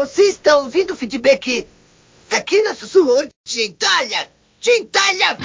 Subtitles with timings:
[0.00, 1.66] Você está ouvindo o feedback
[2.30, 4.30] aqui na Sussurro Gentalha!
[4.58, 5.36] Gentalha!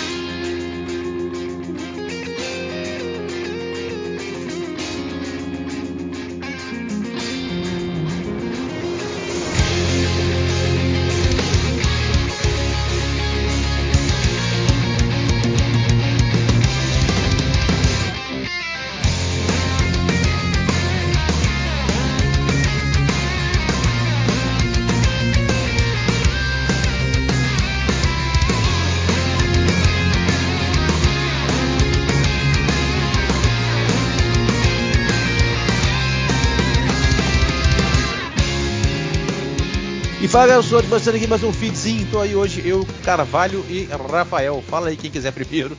[40.35, 42.01] Fala galera, eu sou começando aqui mais um feedzinho.
[42.01, 44.61] Então aí hoje eu, Carvalho e Rafael.
[44.67, 45.77] Fala aí quem quiser primeiro.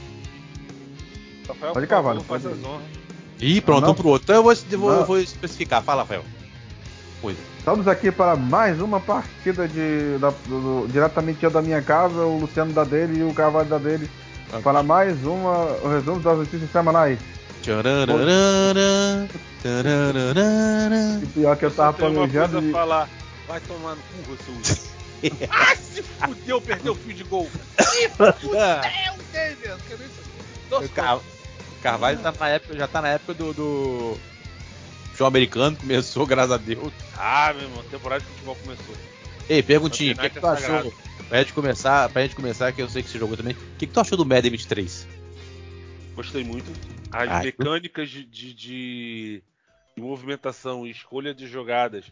[1.46, 2.86] Rafael, pode Carvalho, faz as honras.
[3.38, 3.90] Ih, pronto, não.
[3.90, 4.24] um pro outro.
[4.24, 5.82] Então eu vou, vou, eu vou especificar.
[5.82, 6.24] Fala, Rafael.
[7.20, 7.36] Pois.
[7.58, 12.72] Estamos aqui para mais uma partida de, da, do, diretamente da minha casa, o Luciano
[12.72, 14.08] da dele e o Carvalho da dele.
[14.48, 14.62] Okay.
[14.62, 17.18] Para mais uma, o resumo das notícias semanais.
[17.60, 19.28] Tcharararara,
[21.22, 22.62] e pior que eu tava planejando.
[22.62, 22.72] De...
[22.72, 23.06] falar.
[23.46, 24.86] Vai tomar no cu, Russell
[25.50, 27.48] ah, se fudeu, perdeu o fio de gol.
[27.78, 28.36] Se fudeu,
[29.32, 30.10] Davis.
[30.70, 31.20] O Car...
[31.82, 34.18] Carvalho tá na época, já tá na época do, do
[35.16, 36.92] João Americano, começou, graças a Deus.
[37.16, 38.94] Ah, meu irmão, a temporada de futebol começou.
[39.48, 40.92] Ei, perguntinha, o que, que tu achou?
[41.28, 43.54] Pra gente começar, pra gente começar, que eu sei que você jogou também.
[43.54, 45.06] O que, que tu achou do Madden 23?
[46.14, 46.70] Gostei muito.
[47.12, 49.42] As Ai, mecânicas de, de, de,
[49.96, 52.04] movimentação e escolha de jogadas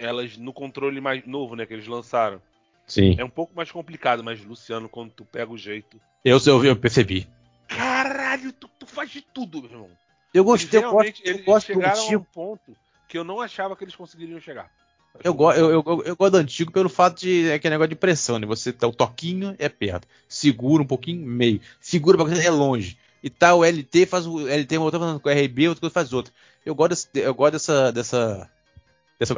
[0.00, 2.40] elas no controle mais novo, né, que eles lançaram.
[2.86, 3.14] Sim.
[3.18, 6.00] É um pouco mais complicado, mas Luciano, quando tu pega o jeito.
[6.24, 7.28] Eu, eu, eu percebi.
[7.68, 9.90] Caralho, tu, tu faz de tudo, meu irmão.
[10.34, 12.76] Eu gostei, eu gosto, eu gosto chegaram a um ponto
[13.08, 14.70] que eu não achava que eles conseguiriam chegar.
[15.22, 17.96] Eu, go, eu, eu, eu, gosto do antigo pelo fato de é aquele negócio de
[17.96, 18.46] pressão, né?
[18.46, 22.96] Você tá o toquinho é perto, segura um pouquinho, meio, segura pra é longe.
[23.22, 26.32] E tá o LT faz o LT voltando com o RB, outra coisa faz outra.
[26.64, 28.50] Eu gosto, eu gosto dessa, dessa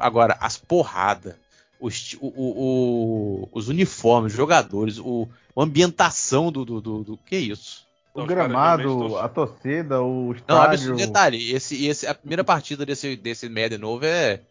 [0.01, 1.35] Agora, as porradas,
[1.81, 7.35] os, o, o, os uniformes, os jogadores, o, a ambientação do, do, do, do que
[7.35, 7.85] é isso?
[8.15, 10.91] O gramado, a torcida, o estádio.
[10.91, 14.43] Não, detalhe, esse, esse, a primeira partida desse, desse Madden novo é,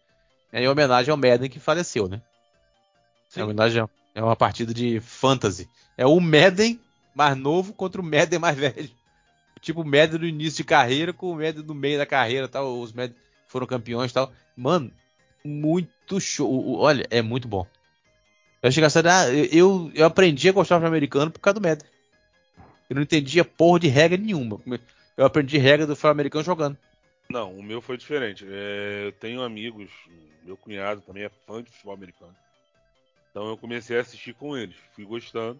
[0.51, 2.21] é em homenagem ao Madden que faleceu, né?
[3.29, 3.41] Sim.
[3.41, 5.69] É, homenagem, é uma partida de fantasy.
[5.95, 6.79] É o Madden
[7.15, 8.89] mais novo contra o Madden mais velho.
[9.61, 12.79] Tipo o Madden no início de carreira com o Madden no meio da carreira tal.
[12.79, 13.15] Os Madden
[13.47, 14.31] foram campeões e tal.
[14.57, 14.91] Mano,
[15.43, 16.77] muito show.
[16.79, 17.65] Olha, é muito bom.
[18.61, 21.67] Eu cheguei a saber, ah, eu, eu aprendi a gostar de americano por causa do
[21.67, 21.89] Madden.
[22.89, 24.59] Eu não entendia porra de regra nenhuma.
[25.17, 26.77] Eu aprendi regra do futebol americano jogando.
[27.29, 28.45] Não, o meu foi diferente.
[28.47, 29.89] É, eu tenho amigos,
[30.43, 32.35] meu cunhado também é fã de futebol americano.
[33.29, 35.59] Então eu comecei a assistir com eles, fui gostando.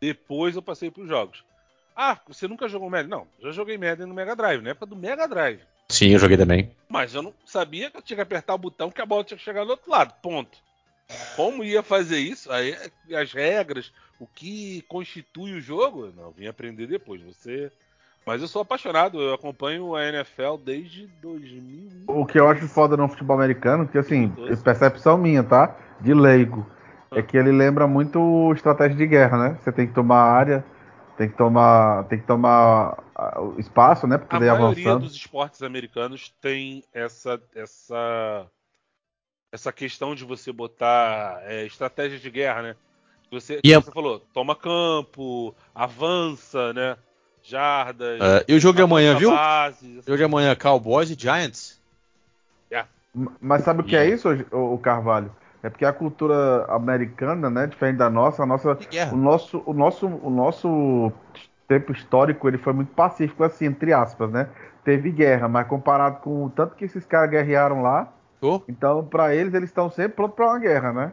[0.00, 1.44] Depois eu passei para os jogos.
[1.96, 3.08] Ah, você nunca jogou Madden?
[3.08, 5.60] Não, já joguei Madden no Mega Drive, na época do Mega Drive.
[5.88, 6.70] Sim, eu joguei também.
[6.88, 9.38] Mas eu não sabia que eu tinha que apertar o botão que a bola tinha
[9.38, 10.14] que chegar do outro lado.
[10.22, 10.58] Ponto.
[11.36, 12.50] Como ia fazer isso?
[12.50, 12.74] Aí
[13.14, 17.22] as regras, o que constitui o jogo, não, eu vim aprender depois.
[17.22, 17.70] Você
[18.26, 22.04] mas eu sou apaixonado, eu acompanho a NFL desde 2000.
[22.06, 25.76] O que eu acho foda no futebol americano, que assim, percepção minha, tá?
[26.00, 26.66] De leigo,
[27.10, 29.58] é que ele lembra muito estratégia de guerra, né?
[29.62, 30.64] Você tem que tomar área,
[31.16, 33.02] tem que tomar, tem que tomar
[33.58, 34.16] espaço, né?
[34.16, 34.36] Avançar.
[34.36, 35.02] A maioria avançando.
[35.02, 38.46] dos esportes americanos tem essa essa
[39.52, 42.76] essa questão de você botar é, estratégias de guerra, né?
[43.30, 46.96] Você, e você falou, toma campo, avança, né?
[47.42, 48.20] Jardas.
[48.20, 49.30] Uh, e o jogo de amanhã, viu?
[49.30, 50.06] Bases, assim.
[50.06, 51.80] jogo de amanhã, Cowboys e Giants.
[52.70, 52.88] Yeah.
[53.40, 54.10] Mas sabe o que yeah.
[54.10, 55.34] é isso, o Carvalho?
[55.64, 58.78] É porque a cultura americana, né, diferente da nossa, a nossa,
[59.10, 61.10] o nosso, o nosso, o nosso
[61.66, 64.50] tempo histórico ele foi muito pacífico assim, entre aspas, né?
[64.84, 68.60] Teve guerra, mas comparado com o tanto que esses caras guerrearam lá, oh.
[68.68, 71.12] então para eles eles estão sempre prontos para uma guerra, né?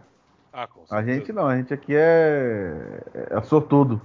[0.52, 4.02] Ah, a gente não, a gente aqui é, é sortudo.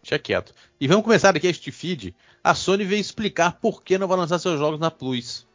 [0.00, 0.54] Deixa quieto.
[0.80, 2.14] E vamos começar aqui este feed.
[2.44, 5.49] A Sony veio explicar por que não vai lançar seus jogos na Plus.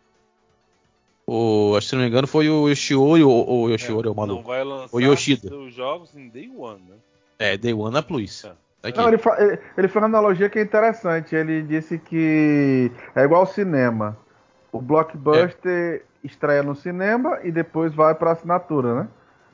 [1.28, 4.16] O, acho que se não me engano foi o Yoshiori ou o Yoshiori, é, o
[4.16, 4.42] maluco.
[4.42, 5.48] Não vai lançar o Yoshida.
[5.48, 6.96] seus jogos em Day One, né?
[7.40, 8.46] É, Day One na Plus.
[8.46, 8.52] É.
[8.92, 11.36] Tá não, ele, ele, ele fez uma analogia que é interessante.
[11.36, 14.18] Ele disse que é igual ao cinema.
[14.72, 16.02] O blockbuster é.
[16.24, 19.08] estreia no cinema e depois vai para assinatura, né?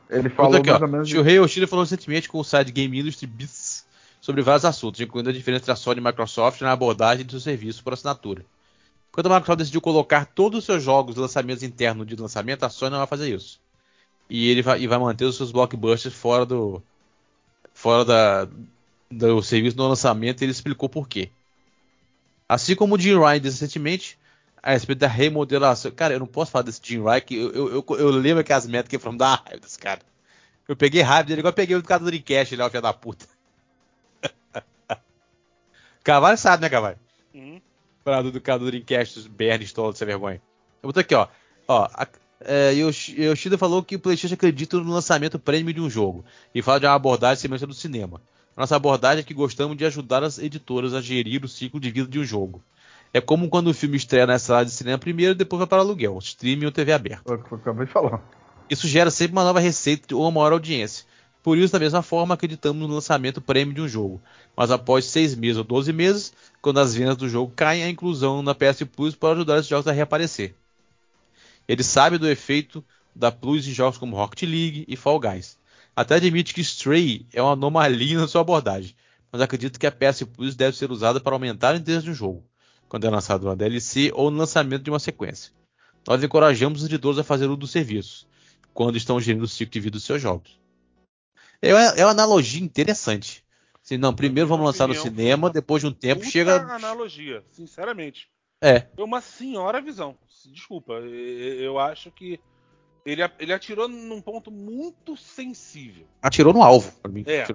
[0.09, 1.09] Ele falou aqui, mais ó, ou menos.
[1.09, 3.85] Shuhei Yoshida falou recentemente com o site Game Industry Biz
[4.19, 7.31] sobre vários assuntos, incluindo a diferença entre a Sony e a Microsoft na abordagem do
[7.31, 8.43] seu serviço por assinatura.
[9.11, 12.91] Quando a Microsoft decidiu colocar todos os seus jogos lançamentos internos de lançamento, a Sony
[12.91, 13.61] não vai fazer isso.
[14.29, 16.83] e ele vai, e vai manter os seus blockbusters fora do
[17.73, 18.47] fora da,
[19.11, 20.41] do serviço no lançamento.
[20.41, 21.31] E ele explicou por quê.
[22.47, 24.19] Assim como o Jim Ryan recentemente
[24.61, 25.91] a respeito da remodelação.
[25.91, 28.53] Cara, eu não posso falar desse Jim Ryan, que eu, eu, eu, eu lembro que
[28.53, 30.01] as métricas foram da raiva desse cara.
[30.67, 32.93] Eu peguei raiva dele, igual eu peguei o cara do Dreamcast lá, o filho da
[32.93, 33.25] puta.
[36.03, 36.99] Cavalho sabe, né, Cavalho?
[37.33, 37.61] Uhum.
[38.03, 40.41] Parado do cara do Dreamcast, os Bernie Stoll, sem vergonha.
[40.81, 41.27] Eu boto aqui, ó.
[41.67, 42.07] Ó, a,
[42.43, 46.79] é, Yoshida falou que o PlayStation acredita no lançamento prêmio de um jogo e fala
[46.79, 48.21] de uma abordagem semelhante do cinema.
[48.57, 52.07] Nossa abordagem é que gostamos de ajudar as editoras a gerir o ciclo de vida
[52.07, 52.63] de um jogo.
[53.13, 55.79] É como quando o filme estreia na sala de cinema primeiro e depois vai para
[55.79, 57.37] aluguel, streaming ou TV aberta.
[57.37, 58.21] Que eu acabei de falar.
[58.69, 61.05] Isso gera sempre uma nova receita ou uma maior audiência.
[61.43, 64.21] Por isso, da mesma forma, acreditamos no lançamento prêmio de um jogo.
[64.55, 68.41] Mas após 6 meses ou 12 meses, quando as vendas do jogo caem, a inclusão
[68.43, 70.53] na PS Plus pode ajudar esses jogos a reaparecer.
[71.67, 72.83] Ele sabe do efeito
[73.15, 75.57] da Plus em jogos como Rocket League e Fall Guys.
[75.95, 78.95] Até admite que Stray é uma anomalia na sua abordagem,
[79.31, 82.43] mas acredito que a PS Plus deve ser usada para aumentar o interesse um jogo,
[82.87, 85.51] quando é lançado uma DLC ou no lançamento de uma sequência.
[86.07, 88.27] Nós encorajamos os editores a fazer uso dos serviços,
[88.73, 90.59] quando estão gerindo o ciclo de vida dos seus jogos.
[91.61, 93.43] É, é uma analogia interessante.
[93.91, 96.61] Assim, não, primeiro vamos lançar no cinema, depois de um tempo chega.
[96.73, 98.29] analogia, sinceramente.
[98.61, 98.87] É.
[98.95, 100.17] Foi uma senhora visão.
[100.45, 102.39] Desculpa, eu acho que
[103.05, 106.07] ele, ele atirou num ponto muito sensível.
[106.21, 107.25] Atirou no alvo, pra mim.
[107.27, 107.45] É,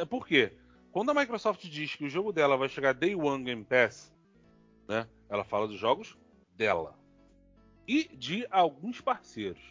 [0.00, 0.52] é por quê?
[0.92, 4.12] Quando a Microsoft diz que o jogo dela vai chegar Day One Game Pass,
[4.86, 5.06] né?
[5.30, 6.16] Ela fala dos jogos
[6.56, 6.94] dela
[7.88, 9.62] e de alguns parceiros,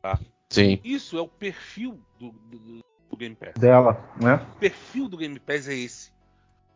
[0.00, 0.18] tá?
[0.48, 0.80] Sim.
[0.84, 2.80] Isso é o perfil do, do,
[3.10, 3.54] do Game Pass.
[3.54, 4.36] Dela, né?
[4.56, 6.12] O perfil do Game Pass é esse.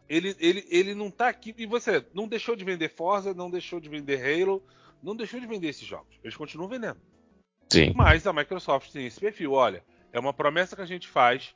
[0.09, 1.55] Ele, ele, ele não tá aqui.
[1.57, 4.63] E você não deixou de vender Forza, não deixou de vender Halo,
[5.03, 6.19] não deixou de vender esses jogos.
[6.23, 6.99] Eles continuam vendendo.
[7.73, 7.93] Sim.
[7.95, 9.53] Mas a Microsoft tem esse perfil.
[9.53, 9.83] Olha,
[10.13, 11.55] é uma promessa que a gente faz.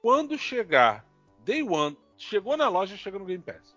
[0.00, 1.04] Quando chegar
[1.44, 3.76] Day One, chegou na loja, chega no Game Pass.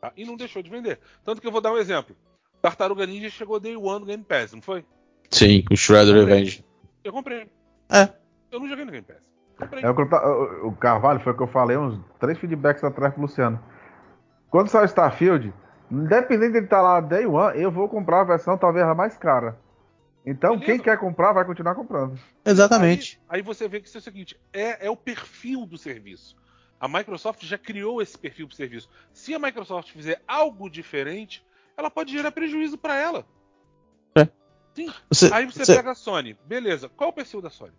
[0.00, 0.12] Tá?
[0.16, 0.98] E não deixou de vender.
[1.24, 2.16] Tanto que eu vou dar um exemplo.
[2.62, 4.84] Tartaruga Ninja chegou Day One no Game Pass, não foi?
[5.30, 6.64] Sim, o Shredder Revenge.
[7.04, 7.48] Eu comprei.
[7.88, 8.12] É.
[8.50, 9.29] Eu não joguei no Game Pass.
[9.82, 13.60] É o, o Carvalho foi o que eu falei uns três feedbacks atrás pro Luciano.
[14.48, 15.52] Quando sai o Starfield,
[15.90, 18.94] independente de ele estar tá lá Day One, eu vou comprar a versão talvez a
[18.94, 19.58] mais cara.
[20.24, 20.66] Então, Beleza.
[20.66, 22.18] quem quer comprar vai continuar comprando.
[22.44, 23.20] Exatamente.
[23.28, 26.36] Aí, aí você vê que isso é o seguinte: é, é, o perfil do serviço.
[26.78, 28.88] A Microsoft já criou esse perfil para o serviço.
[29.12, 31.44] Se a Microsoft fizer algo diferente,
[31.76, 33.26] ela pode gerar prejuízo para ela.
[34.16, 34.28] É.
[34.74, 34.92] Sim.
[35.10, 36.36] Você, aí você, você, pega a Sony.
[36.46, 36.88] Beleza.
[36.88, 37.74] Qual é o perfil da Sony?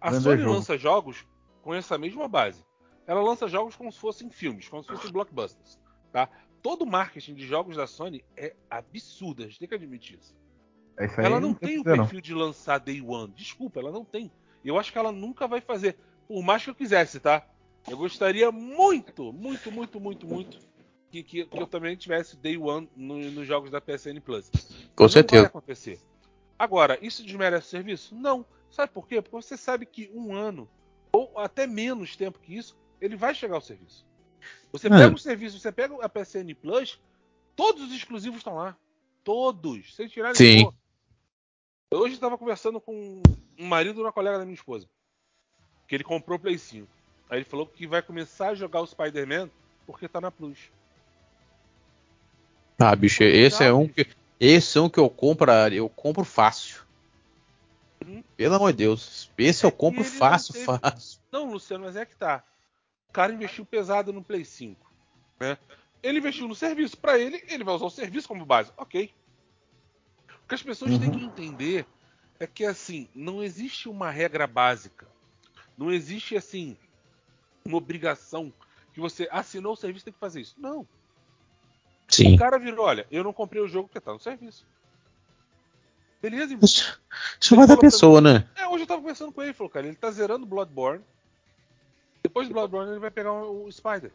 [0.00, 0.54] A Sony jogo.
[0.54, 1.26] lança jogos
[1.62, 2.64] com essa mesma base.
[3.06, 5.78] Ela lança jogos como se fossem filmes, como se fossem blockbusters.
[6.12, 6.28] Tá?
[6.62, 10.36] Todo o marketing de jogos da Sony é absurdo, a gente tem que admitir isso.
[10.98, 12.20] É ela não tem o perfil não.
[12.20, 13.32] de lançar Day One.
[13.34, 14.30] Desculpa, ela não tem.
[14.64, 15.96] Eu acho que ela nunca vai fazer.
[16.26, 17.46] Por mais que eu quisesse, tá?
[17.88, 20.58] Eu gostaria muito, muito, muito, muito, muito
[21.10, 24.50] que, que, que eu também tivesse Day One no, nos jogos da PSN Plus.
[24.94, 25.42] Com não certeza.
[25.42, 26.00] Vai acontecer.
[26.58, 28.14] Agora, isso desmerece o serviço?
[28.14, 28.44] Não.
[28.70, 29.20] Sabe por quê?
[29.20, 30.68] Porque você sabe que um ano,
[31.12, 34.06] ou até menos tempo que isso, ele vai chegar ao serviço.
[34.72, 37.00] Você pega o serviço, você pega a PSN Plus,
[37.56, 38.76] todos os exclusivos estão lá.
[39.24, 40.70] Todos, sem tirar Sim.
[41.90, 43.22] Eu hoje estava conversando com
[43.58, 44.86] um marido de uma colega da minha esposa.
[45.86, 46.86] Que ele comprou o Play 5.
[47.30, 49.50] Aí ele falou que vai começar a jogar o Spider-Man
[49.86, 50.58] porque tá na Plus.
[52.78, 54.06] Ah, bicho, esse é um que.
[54.38, 56.82] Esse é um que eu compro, eu compro fácil.
[58.36, 59.30] Pelo amor de Deus.
[59.36, 60.64] Esse é eu compro fácil, teve...
[60.64, 61.20] fácil.
[61.30, 62.44] Não, Luciano, mas é que tá.
[63.08, 64.92] O cara investiu pesado no Play 5.
[65.40, 65.58] Né?
[66.02, 66.96] Ele investiu no serviço.
[66.96, 68.72] Para ele, ele vai usar o serviço como base.
[68.76, 69.12] Ok.
[70.44, 71.00] O que as pessoas uhum.
[71.00, 71.86] têm que entender
[72.38, 75.06] é que assim, não existe uma regra básica.
[75.76, 76.76] Não existe assim
[77.64, 78.52] uma obrigação
[78.92, 80.54] que você assinou o serviço tem que fazer isso.
[80.58, 80.86] Não.
[82.08, 82.34] Sim.
[82.34, 84.66] O cara virou, olha, eu não comprei o jogo porque tá no serviço.
[86.20, 86.64] Beleza, irmão?
[86.64, 87.00] Isso,
[87.40, 88.44] isso vai da pessoa, mim, né?
[88.56, 91.02] É, hoje eu tava conversando com ele, falou, cara, ele tá zerando Bloodborne.
[92.22, 94.10] Depois do Bloodborne ele vai pegar o Spider.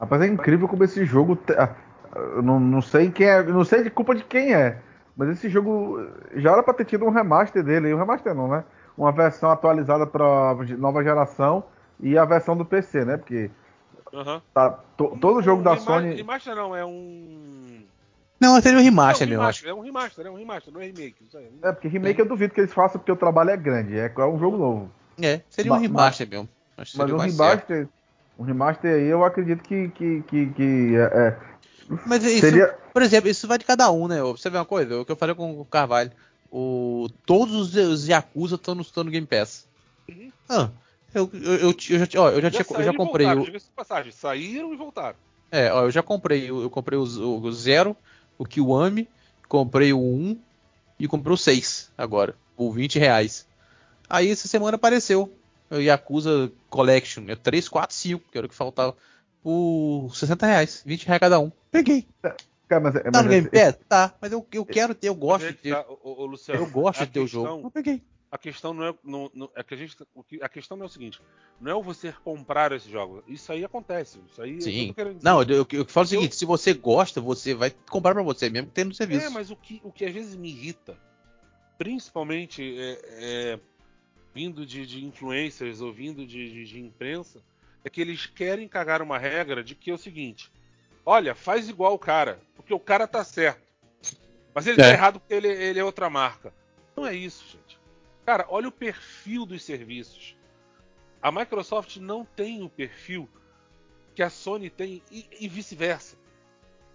[0.00, 1.38] Rapaz, é incrível como esse jogo.
[1.56, 1.74] Ah,
[2.14, 3.42] eu não, não sei quem é.
[3.42, 4.80] Não sei de culpa de quem é.
[5.16, 7.94] Mas esse jogo já era pra ter tido um remaster dele.
[7.94, 8.64] Um remaster não, né?
[8.96, 11.64] Uma versão atualizada pra nova geração
[12.00, 13.16] e a versão do PC, né?
[13.16, 13.50] Porque.
[14.12, 14.40] Uhum.
[14.52, 16.14] Tá, to, todo um, jogo um da remaster, Sony.
[16.14, 17.84] Remaster não, é um.
[18.44, 20.86] Não, seria um remaster, é um remaster, É um remaster, é um remaster, não é
[20.86, 21.16] remake.
[21.62, 23.98] É, porque remake eu duvido que eles façam porque o trabalho é grande.
[23.98, 24.90] É, é um jogo novo.
[25.20, 26.48] É, seria um remaster mesmo.
[26.76, 27.88] Mas, mas um remaster.
[28.38, 29.88] Um remaster aí eu acredito que.
[29.88, 31.36] que, que, que é, é
[32.06, 32.76] mas isso, seria...
[32.92, 34.20] por exemplo, isso vai de cada um, né?
[34.22, 36.10] Você vê uma coisa, o que eu falei com o Carvalho.
[36.50, 39.66] o, todos os Yakuza estão no, no Game Pass.
[40.08, 40.32] Uhum.
[40.48, 40.70] Ah,
[41.14, 43.74] eu, eu, eu, eu, já, ó, eu já, já tinha, eu já comprei voltaram, o.
[43.76, 45.16] Passagem, saíram e voltaram.
[45.50, 47.96] É, ó, eu já comprei, eu, eu comprei o, o Zero,
[48.38, 49.08] o Kiwami,
[49.48, 50.38] comprei o 1
[50.98, 53.46] e comprei o 6 agora, por 20 reais.
[54.08, 55.32] Aí essa semana apareceu
[55.70, 58.96] o Yakuza Collection, é 3, 4, 5, que era o que faltava,
[59.42, 61.50] por 60 reais, 20 reais cada um.
[61.70, 62.06] Peguei.
[62.68, 63.78] Cara, mas, tá no Game Pass?
[63.88, 65.74] Tá, mas eu, eu quero ter, eu gosto de ter.
[65.74, 67.66] Tá, ô, ô, Luciano, eu gosto de ter questão, o jogo.
[67.66, 68.02] Eu peguei.
[68.34, 69.96] A questão não é, não, não, é que a gente,
[70.42, 71.22] a questão não é o seguinte,
[71.60, 73.22] não é o você comprar esse jogo.
[73.28, 74.18] Isso aí acontece.
[74.28, 74.92] Isso aí Sim.
[74.96, 76.38] Eu não, eu, eu, falo o seguinte, eu...
[76.38, 79.26] se você gosta, você vai comprar para você mesmo tendo serviço.
[79.26, 80.98] É, mas o que, o que às vezes me irrita,
[81.78, 83.60] principalmente é, é,
[84.34, 87.40] vindo de, de, influencers ou vindo de, de, de imprensa,
[87.84, 90.50] é que eles querem cagar uma regra de que é o seguinte:
[91.06, 93.62] olha, faz igual o cara, porque o cara tá certo.
[94.52, 94.88] Mas ele tá é.
[94.88, 96.52] tá errado porque ele, ele, é outra marca.
[96.96, 97.83] Não é isso, gente.
[98.24, 100.36] Cara, olha o perfil dos serviços.
[101.20, 103.28] A Microsoft não tem o perfil
[104.14, 106.16] que a Sony tem e, e vice-versa.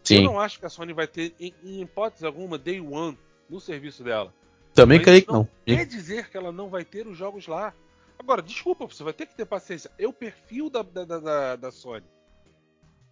[0.09, 3.17] Eu não acho que a Sony vai ter, em, em, hipótese alguma, Day One
[3.49, 4.33] no serviço dela.
[4.73, 5.47] Também Mas creio que não.
[5.65, 7.73] Quer dizer que ela não vai ter os jogos lá.
[8.17, 9.91] Agora, desculpa, você vai ter que ter paciência.
[9.99, 12.05] É o perfil da, da, da, da Sony.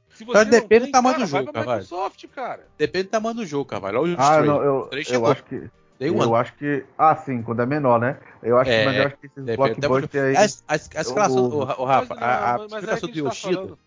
[0.10, 1.82] Se você depende tem, do tamanho cara, do jogo, Carvalho.
[1.82, 2.68] Microsoft, cara.
[2.78, 4.02] Depende do tamanho do jogo, Carvalho.
[4.02, 5.70] Olha o ah, não, eu, eu acho que.
[6.00, 6.86] Eu acho que.
[6.98, 8.18] Ah, sim, quando é menor, né?
[8.44, 10.38] Eu acho, é, mas eu acho que esses blockbusters aí.
[10.38, 13.68] As, as, as o, o, Rafa, a, a, a explicação do Yoshida.
[13.68, 13.78] Tá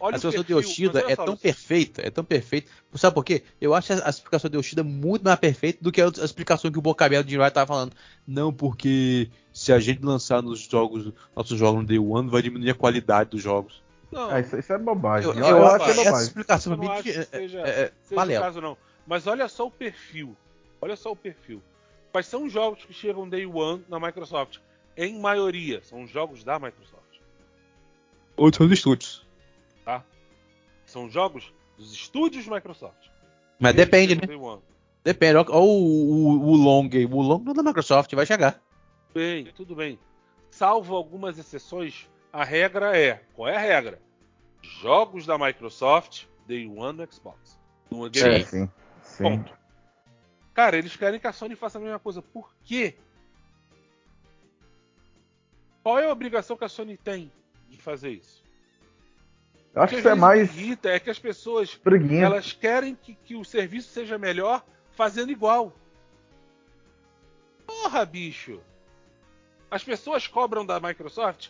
[0.00, 2.70] a explicação do Yoshida é tão perfeita, é tão perfeita.
[2.94, 3.42] Sabe por quê?
[3.60, 6.82] Eu acho a explicação do Yoshida muito mais perfeita do que a explicação que o
[6.82, 7.92] Bocabelo de Wright estava falando.
[8.26, 12.70] Não, porque se a gente lançar nos jogos, nossos jogos no Day One, vai diminuir
[12.70, 13.82] a qualidade dos jogos.
[14.12, 14.30] Não.
[14.30, 15.30] É, isso, isso, é bobagem.
[15.30, 16.12] Eu, eu, eu acho que é bobagem.
[16.12, 18.76] Essa explicação não acho que seja, é, é, seja caso, não.
[19.06, 20.36] Mas olha só o perfil.
[20.84, 21.62] Olha só o perfil.
[22.12, 24.58] Quais são os jogos que chegam Day One na Microsoft?
[24.94, 27.20] Em maioria, são jogos da Microsoft.
[28.36, 29.26] Outros são dos estúdios.
[29.82, 30.04] Tá?
[30.84, 33.08] São jogos dos estúdios Microsoft.
[33.58, 34.20] Mas depende, né?
[35.02, 35.36] Depende.
[35.36, 37.06] Olha o, o, o Long aí.
[37.06, 38.60] O Long não é da Microsoft, vai chegar.
[39.14, 39.98] Bem, tudo bem.
[40.50, 43.22] Salvo algumas exceções, a regra é.
[43.32, 44.02] Qual é a regra?
[44.60, 47.58] Jogos da Microsoft, Day One no Xbox.
[47.90, 48.70] No Game sim, sim,
[49.02, 49.22] sim.
[49.22, 49.63] Ponto.
[50.54, 52.22] Cara, eles querem que a Sony faça a mesma coisa.
[52.22, 52.94] Por quê?
[55.82, 57.30] Qual é a obrigação que a Sony tem
[57.68, 58.42] de fazer isso?
[59.74, 60.56] Eu acho que isso é mais.
[60.56, 62.24] irrita é que as pessoas Preguinha.
[62.24, 65.72] elas querem que, que o serviço seja melhor fazendo igual.
[67.66, 68.60] Porra, bicho!
[69.68, 71.48] As pessoas cobram da Microsoft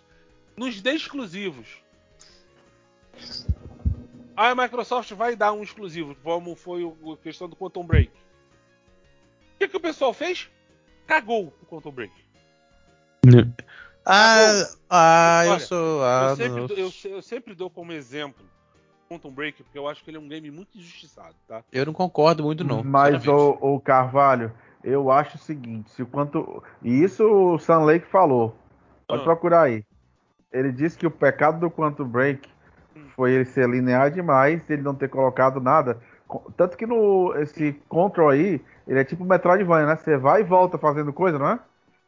[0.56, 1.82] nos dê exclusivos.
[4.36, 8.23] Aí a Microsoft vai dar um exclusivo, como foi a questão do Quantum Break.
[9.64, 10.50] O que, que o pessoal fez?
[11.06, 12.12] Cagou o Quantum Break.
[14.04, 16.04] Ah, ah Olha, eu sou.
[16.04, 18.44] Ah, eu, sempre, dou, eu, eu, sempre dou como exemplo
[19.08, 21.64] Quantum Break, porque eu acho que ele é um game muito injustiçado, tá?
[21.72, 22.84] Eu não concordo muito, não.
[22.84, 24.52] Mas, o, o Carvalho,
[24.82, 26.62] eu acho o seguinte: se o quanto.
[26.82, 28.54] E isso o Sam Lake falou.
[29.06, 29.24] Pode ah.
[29.24, 29.84] procurar aí
[30.54, 32.48] ele disse que o pecado do Quantum Break
[33.16, 36.00] foi ele ser linear demais, ele não ter colocado nada.
[36.56, 39.96] Tanto que no esse Control aí, ele é tipo Metroidvania, né?
[39.96, 41.58] Você vai e volta fazendo coisa, não é?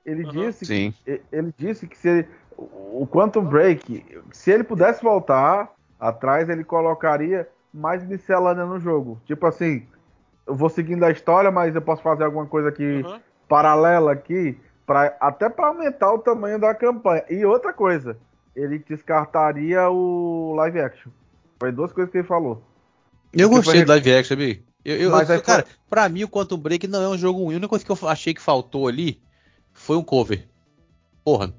[0.04, 0.30] Ele uhum.
[0.30, 0.94] disse Sim.
[1.04, 6.64] que ele disse que se ele, o Quantum Break, se ele pudesse voltar atrás, ele
[6.64, 9.20] colocaria mais miscelânea no jogo.
[9.24, 9.86] Tipo assim,
[10.46, 13.20] eu vou seguindo a história, mas eu posso fazer alguma coisa aqui uhum.
[13.48, 17.24] paralela aqui, pra, até para aumentar o tamanho da campanha.
[17.28, 18.16] E outra coisa,
[18.54, 21.10] ele descartaria o live action.
[21.58, 22.62] Foi duas coisas que ele falou.
[23.36, 24.64] Eu gostei do live action, sabe?
[24.84, 25.74] Eu, eu, Mas eu, cara, foi...
[25.90, 27.54] pra mim o Quantum Break não é um jogo ruim.
[27.54, 29.20] A única coisa que eu achei que faltou ali
[29.72, 30.46] foi um cover.
[31.24, 31.52] Porra,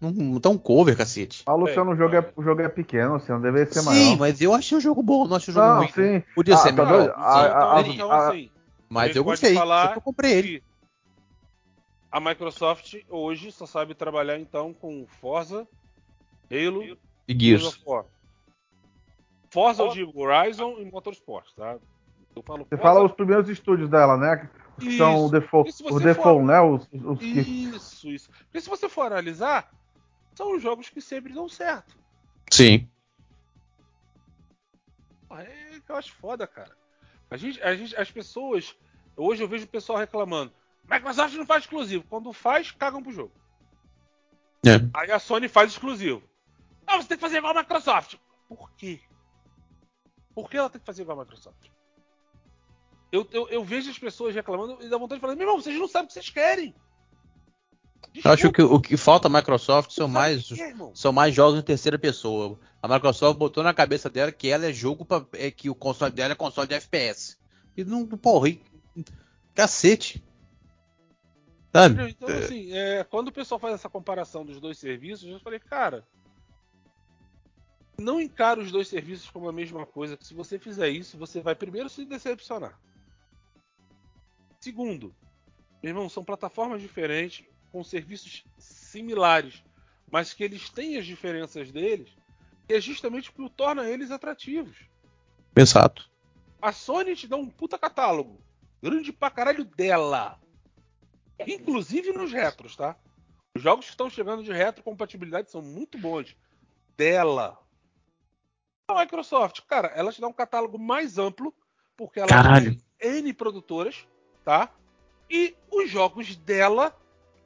[0.00, 1.44] não tá um cover, cacete.
[1.46, 3.86] Ah, Luciano, é, o, jogo é, o jogo é pequeno, você não deveria ser sim,
[3.86, 3.98] maior.
[3.98, 5.92] Sim, mas eu achei o jogo bom, não achei o jogo não, ruim.
[5.92, 6.22] Sim.
[6.34, 7.12] Podia ah, ser tá melhor.
[7.14, 8.50] A, a, a, então, assim,
[8.88, 10.62] mas eu gostei, falar eu comprei ele.
[12.10, 15.66] A Microsoft hoje só sabe trabalhar então com Forza
[16.50, 17.80] Halo e Gears.
[19.52, 21.78] Forza, eu digo Horizon e Motorsport, tá?
[22.34, 22.82] Eu falo Você Forza...
[22.82, 24.48] fala os primeiros estúdios dela, né?
[24.80, 24.96] Que isso.
[24.96, 26.46] são o default, o default for...
[26.46, 26.60] né?
[26.62, 27.40] Os, os que...
[27.40, 28.30] Isso, isso.
[28.30, 29.70] Porque se você for analisar,
[30.34, 31.94] são os jogos que sempre dão certo.
[32.50, 32.88] Sim.
[35.30, 36.74] É que eu acho foda, cara.
[37.30, 38.74] A gente, a gente, as pessoas.
[39.14, 40.52] Hoje eu vejo o pessoal reclamando.
[40.90, 42.04] Microsoft não faz exclusivo.
[42.08, 43.32] Quando faz, cagam pro jogo.
[44.64, 44.76] É.
[44.94, 46.22] Aí a Sony faz exclusivo.
[46.86, 48.16] Ah, você tem que fazer igual a Microsoft.
[48.48, 49.00] Por quê?
[50.34, 51.68] Por que ela tem que fazer igual a Microsoft?
[53.10, 55.78] Eu, eu, eu, vejo as pessoas reclamando e dá vontade de falar, meu irmão, vocês
[55.78, 56.74] não sabem o que vocês querem.
[58.12, 58.28] Desculpa.
[58.28, 61.62] Eu acho que o que falta a Microsoft são mais, é, são mais jogos em
[61.62, 62.58] terceira pessoa.
[62.82, 66.12] A Microsoft botou na cabeça dela que ela é jogo pra, é que o console
[66.12, 67.38] dela é console de FPS.
[67.76, 68.60] E não, porra, e,
[69.54, 70.22] cacete.
[71.72, 72.10] Sabe?
[72.10, 76.06] Então, assim, é, quando o pessoal faz essa comparação dos dois serviços, eu falei, cara,
[77.98, 81.40] não encara os dois serviços como a mesma coisa, que se você fizer isso, você
[81.40, 82.78] vai primeiro se decepcionar.
[84.60, 85.14] Segundo,
[85.82, 89.64] meu irmão, são plataformas diferentes, com serviços similares,
[90.10, 92.10] mas que eles têm as diferenças deles,
[92.66, 94.76] que é justamente o que torna eles atrativos.
[95.56, 96.10] Exato.
[96.60, 98.40] A Sony te dá um puta catálogo,
[98.80, 100.38] grande pra caralho dela.
[101.46, 102.96] Inclusive nos retros, tá?
[103.54, 106.36] Os jogos que estão chegando de retrocompatibilidade são muito bons.
[106.96, 107.58] Dela.
[108.92, 111.54] A Microsoft, cara, ela te dá um catálogo mais amplo,
[111.96, 112.76] porque ela Caralho.
[112.98, 114.06] tem N produtoras,
[114.44, 114.70] tá?
[115.30, 116.94] E os jogos dela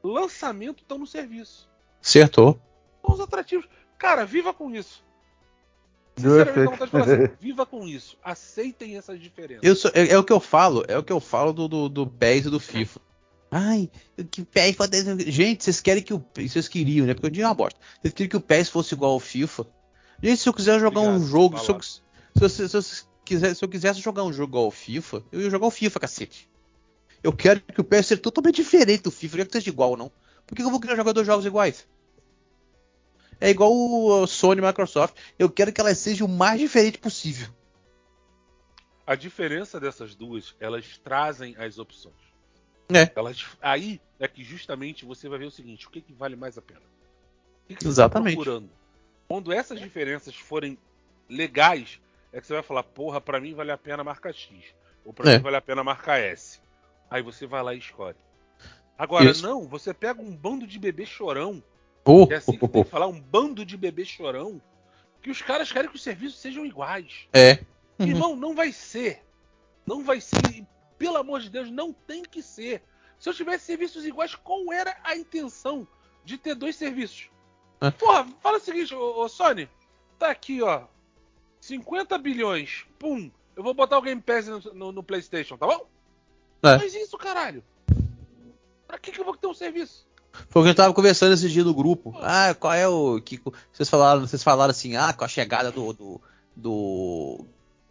[0.02, 1.68] lançamento estão no serviço.
[2.02, 2.60] Acertou.
[3.04, 3.68] São os atrativos.
[3.98, 5.04] Cara, viva com isso.
[6.16, 8.16] Sinceramente, assim, viva com isso.
[8.22, 9.78] Aceitem essas diferenças.
[9.78, 12.06] Sou, é, é, o que eu falo, é o que eu falo do, do, do
[12.06, 13.00] PES e do FIFA.
[13.50, 13.90] Ai,
[14.30, 15.30] que o PES pode...
[15.30, 16.24] Gente, vocês querem que o.
[16.34, 17.14] Vocês queriam, né?
[17.14, 17.78] Porque eu dinheiro é uma bosta.
[18.00, 19.66] Vocês queriam que o PES fosse igual ao FIFA?
[20.22, 21.58] Gente, se eu quiser jogar Obrigado, um jogo.
[21.58, 22.82] Se eu, se, eu, se, eu,
[23.24, 26.48] quiser, se eu quisesse jogar um jogo ao FIFA, eu ia jogar o FIFA, cacete.
[27.22, 29.96] Eu quero que o PS seja totalmente diferente do FIFA, não quero que seja igual,
[29.96, 30.10] não.
[30.46, 31.86] Por que eu vou querer jogar dois jogos iguais?
[33.40, 35.14] É igual o Sony e Microsoft.
[35.38, 37.48] Eu quero que elas sejam o mais diferente possível.
[39.06, 42.14] A diferença dessas duas, elas trazem as opções.
[42.92, 43.10] É.
[43.14, 46.56] Elas, aí é que justamente você vai ver o seguinte: o que, que vale mais
[46.56, 46.80] a pena?
[46.80, 48.36] O que, que Exatamente.
[48.36, 48.70] Você tá procurando?
[49.28, 50.78] Quando essas diferenças forem
[51.28, 52.00] legais,
[52.32, 54.64] é que você vai falar: porra, para mim vale a pena marcar X.
[55.04, 55.36] Ou para é.
[55.36, 56.60] mim vale a pena marcar S.
[57.10, 58.16] Aí você vai lá e escolhe.
[58.98, 59.42] Agora, Isso.
[59.42, 61.62] não, você pega um bando de bebê chorão.
[62.04, 64.60] Oh, que é assim que tem que falar, um bando de bebê chorão.
[65.20, 67.28] Que os caras querem que os serviços sejam iguais.
[67.32, 67.58] É.
[67.98, 68.06] Uhum.
[68.06, 69.22] Irmão, não vai ser.
[69.84, 70.64] Não vai ser.
[70.98, 72.82] Pelo amor de Deus, não tem que ser.
[73.18, 75.86] Se eu tivesse serviços iguais, qual era a intenção
[76.24, 77.28] de ter dois serviços?
[77.80, 77.90] É.
[77.90, 79.68] Porra, fala o seguinte, ô, ô, Sony.
[80.18, 80.82] Tá aqui, ó.
[81.60, 82.84] 50 bilhões.
[82.98, 83.30] Pum.
[83.54, 85.86] Eu vou botar o Game Pass no, no, no PlayStation, tá bom?
[86.62, 86.78] É.
[86.78, 87.62] Faz isso, caralho.
[88.86, 90.06] Pra que, que eu vou ter um serviço?
[90.50, 92.14] Foi o que eu tava conversando esse dia no grupo.
[92.20, 93.20] Ah, qual é o.
[93.20, 93.40] que
[93.72, 95.92] Vocês falaram, vocês falaram assim, ah, com a chegada do.
[95.92, 96.20] do,
[96.54, 97.44] do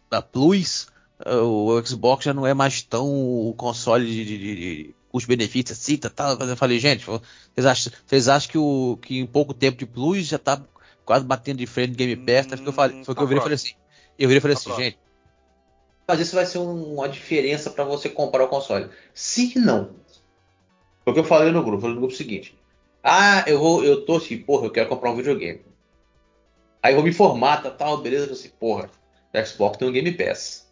[0.08, 0.86] da Plus,
[1.24, 3.08] o Xbox já não é mais tão
[3.48, 6.36] o console de, de, de custo-benefício assim, tá, tá.
[6.40, 10.26] Eu falei, gente, vocês acham, vocês acham que, o, que em pouco tempo de Plus
[10.26, 10.62] já tá
[11.04, 12.46] quase batendo de frente no Game Pass?
[12.46, 13.74] Hum, foi o que eu falei, foi tá que eu virei e falei assim.
[14.18, 14.84] Eu virei e falei tá assim, próximo.
[14.84, 14.98] gente,
[16.06, 18.88] mas isso vai ser um, uma diferença para você comprar o console.
[19.12, 19.96] Se não,
[21.02, 22.56] foi o que eu falei no grupo, falei no grupo seguinte.
[23.02, 25.62] Ah, eu vou, eu tô assim, porra, eu quero comprar um videogame.
[26.82, 28.90] Aí eu vou me formar, tá, tal, beleza, assim, porra,
[29.34, 30.70] o Xbox tem um Game Pass.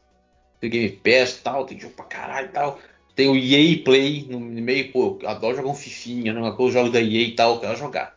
[0.61, 2.79] Tem Game Pass, tal, tem jogo pra caralho e tal.
[3.15, 6.73] Tem o EA Play no meio, pô, eu adoro jogar um fifinha, não, né, os
[6.73, 8.17] jogos da EA e tal, eu quero jogar.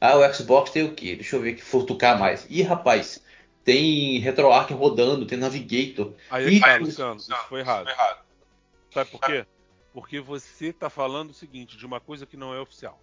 [0.00, 1.16] Ah, o Xbox tem o quê?
[1.16, 2.46] Deixa eu ver que futucar mais.
[2.48, 3.22] Ih, rapaz,
[3.64, 6.14] tem RetroArch rodando, tem Navigator.
[6.30, 6.60] Aí, e...
[6.60, 7.84] tá, Luciano, isso foi errado.
[7.84, 8.24] Foi errado.
[8.94, 9.46] Sabe por quê?
[9.92, 12.98] Porque você tá falando o seguinte, de uma coisa que não é oficial.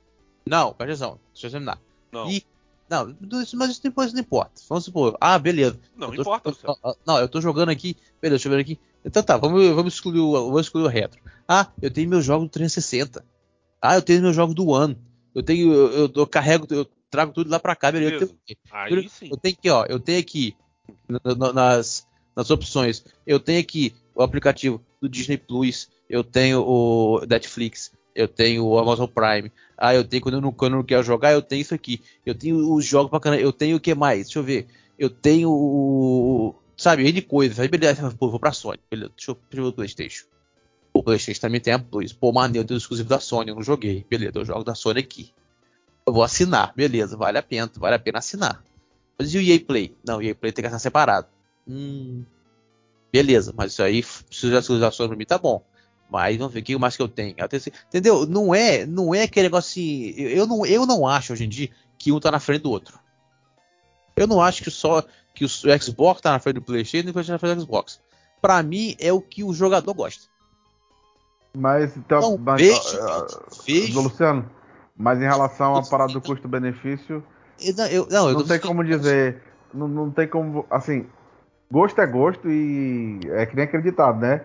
[0.48, 1.80] Não, presta atenção, deixa eu terminar.
[2.12, 2.32] Não.
[2.32, 2.44] E,
[2.90, 3.16] não,
[3.56, 4.62] mas isso depois não importa.
[4.70, 5.80] Vamos supor, ah, beleza.
[5.96, 6.78] Não, tô, importa, Luciano.
[7.06, 8.80] Não, eu tô jogando aqui, beleza, deixa eu ver aqui.
[9.06, 11.22] Então tá, vamos, vamos, excluir, o, vamos excluir o retro.
[11.48, 13.24] Ah, eu tenho meu jogo do 360.
[13.80, 14.98] Ah, eu tenho meu jogo do One.
[15.34, 18.16] Eu tenho, eu, eu, eu carrego, eu trago tudo lá pra cá, beleza.
[18.16, 19.30] Eu tenho, Aí sim.
[19.30, 20.56] Eu tenho aqui, ó, eu tenho aqui
[21.54, 27.92] nas, nas opções, eu tenho aqui o aplicativo do Disney Plus, eu tenho o Netflix,
[28.16, 29.52] eu tenho o Amazon Prime.
[29.78, 32.02] Ah, eu tenho quando eu não, quando eu não quero jogar, eu tenho isso aqui.
[32.26, 34.28] Eu tenho os jogos bacana, eu tenho o que mais?
[34.28, 34.68] Deixa eu ver.
[34.98, 36.56] Eu tenho o.
[36.78, 37.60] Sabe, N coisas.
[37.60, 38.80] Aí beleza, pô, vou pra Sony.
[38.90, 40.26] Beleza, deixa eu, ver o Playstation.
[40.94, 42.14] O Playstation também tem a Plus.
[42.14, 44.06] Pô, maneiro, tenho exclusivo da Sony, eu não joguei.
[44.10, 45.34] Beleza, eu jogo da Sony aqui.
[46.06, 48.64] Eu vou assinar, beleza, vale a pena, vale a pena assinar.
[49.18, 49.96] Mas e o EA Play?
[50.06, 51.28] Não, o EA Play tem que estar separado.
[51.68, 52.24] Hum,
[53.12, 55.64] beleza, mas isso aí, se as atualizações pra mim, tá bom.
[56.10, 57.36] Mas vamos ver o que mais que eu tenho.
[57.88, 58.26] Entendeu?
[58.26, 60.14] Não é, não é aquele negócio assim.
[60.18, 63.00] Eu não, eu não acho hoje em dia que um tá na frente do outro.
[64.16, 65.04] Eu não acho que só
[65.36, 67.62] que o Xbox tá na frente do PlayStation e o PlayStation tá na frente do
[67.64, 68.00] Xbox.
[68.42, 70.28] Pra mim é o que o jogador gosta.
[71.56, 74.02] Mas então, não, mas, vejo, uh, vejo.
[74.02, 74.50] Luciano,
[74.96, 77.24] mas em relação à parada do custo-benefício,
[77.78, 79.42] não, eu, não, não tem como dizer.
[79.74, 80.66] Não, não tem como.
[80.70, 81.08] Assim,
[81.72, 84.42] gosto é gosto e é que nem acreditado, né?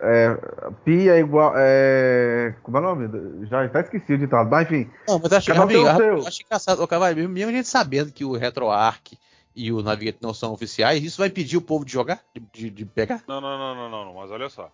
[0.00, 0.38] é,
[0.84, 1.52] pi é igual.
[1.56, 3.46] É, como é o nome?
[3.46, 4.90] Já está esquecido o ditado, mas enfim.
[5.06, 8.36] Não, mas acho, amigo, acho, acho engraçado, o Cavalho, mesmo a gente sabendo que o
[8.36, 9.18] RetroArch
[9.56, 12.22] e o Navigate não são oficiais, isso vai impedir o povo de jogar?
[12.52, 13.24] De, de pegar?
[13.26, 14.70] Não, não, não, não, não, não, mas olha só.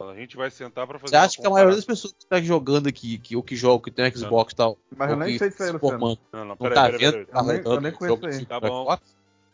[0.00, 1.10] A gente vai sentar para fazer.
[1.10, 3.84] Você acha que a maioria das pessoas que está jogando aqui, que, ou que joga,
[3.84, 4.78] que tem Xbox e tal.
[4.96, 6.18] Mas eu nem sei se é Luciano.
[6.32, 7.12] Não, não, peraí, tá peraí, vendo?
[7.12, 7.26] peraí,
[7.62, 8.46] Tá Eu nem- conheço aí.
[8.46, 8.96] Tá bom.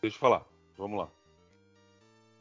[0.01, 0.45] Deixa eu falar.
[0.77, 1.09] Vamos lá.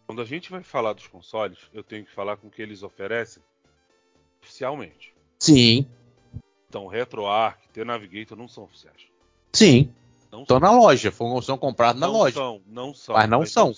[0.06, 2.82] Quando a gente vai falar dos consoles, eu tenho que falar com o que eles
[2.82, 3.42] oferecem
[4.42, 5.14] oficialmente.
[5.38, 5.86] Sim,
[6.68, 9.08] Então, RetroArch, T-Navigator não são oficiais.
[9.52, 9.90] sim.
[10.34, 12.34] Não Estão na loja, foram, são comprados na não loja.
[12.34, 13.14] São, não são.
[13.14, 13.72] Mas não são.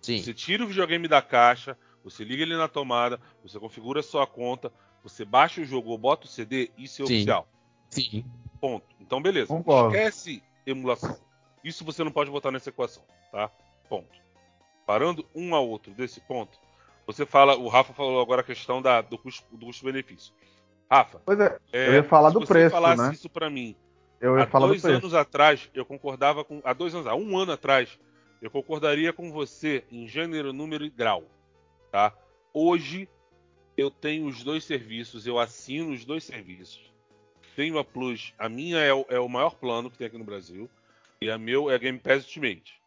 [0.00, 0.18] Sim.
[0.20, 4.26] Você tira o videogame da caixa, você liga ele na tomada, você configura a sua
[4.26, 4.72] conta,
[5.04, 7.14] você baixa o jogo ou bota o CD, isso é Sim.
[7.14, 7.48] oficial.
[7.88, 8.24] Sim.
[8.60, 8.84] Ponto.
[9.00, 9.46] Então, beleza.
[9.46, 9.94] Concordo.
[9.94, 11.16] Esquece emulação.
[11.62, 13.48] Isso você não pode botar nessa equação, tá?
[13.88, 14.20] Ponto.
[14.84, 16.58] Parando um ao outro desse ponto,
[17.06, 20.34] você fala, o Rafa falou agora a questão da, do custo- do custo-benefício.
[20.90, 23.12] Rafa, Pois é, é, eu ia falar se do você preço, falasse né?
[23.12, 23.76] isso pra mim
[24.22, 26.60] Eu ia há falar do dois anos atrás, eu concordava com.
[26.62, 27.98] Há dois anos, há um ano atrás,
[28.40, 31.24] eu concordaria com você em gênero, número e grau.
[31.90, 32.16] Tá?
[32.54, 33.08] Hoje,
[33.76, 36.80] eu tenho os dois serviços, eu assino os dois serviços.
[37.56, 40.24] Tenho a Plus, a minha é o, é o maior plano que tem aqui no
[40.24, 40.70] Brasil,
[41.20, 42.80] e a meu é a Game Pass Ultimate.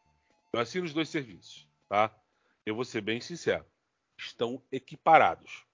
[0.54, 2.16] Eu assino os dois serviços, tá?
[2.66, 3.66] Eu vou ser bem sincero.
[4.18, 5.66] Estão equiparados.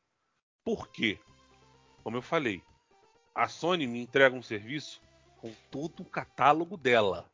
[0.66, 1.20] Por quê?
[2.04, 2.64] Como eu falei,
[3.36, 5.00] a Sony me entrega um serviço
[5.42, 7.26] com todo o catálogo dela,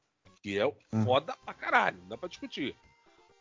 [0.41, 1.03] que é Hum.
[1.03, 2.75] foda pra caralho, não dá pra discutir.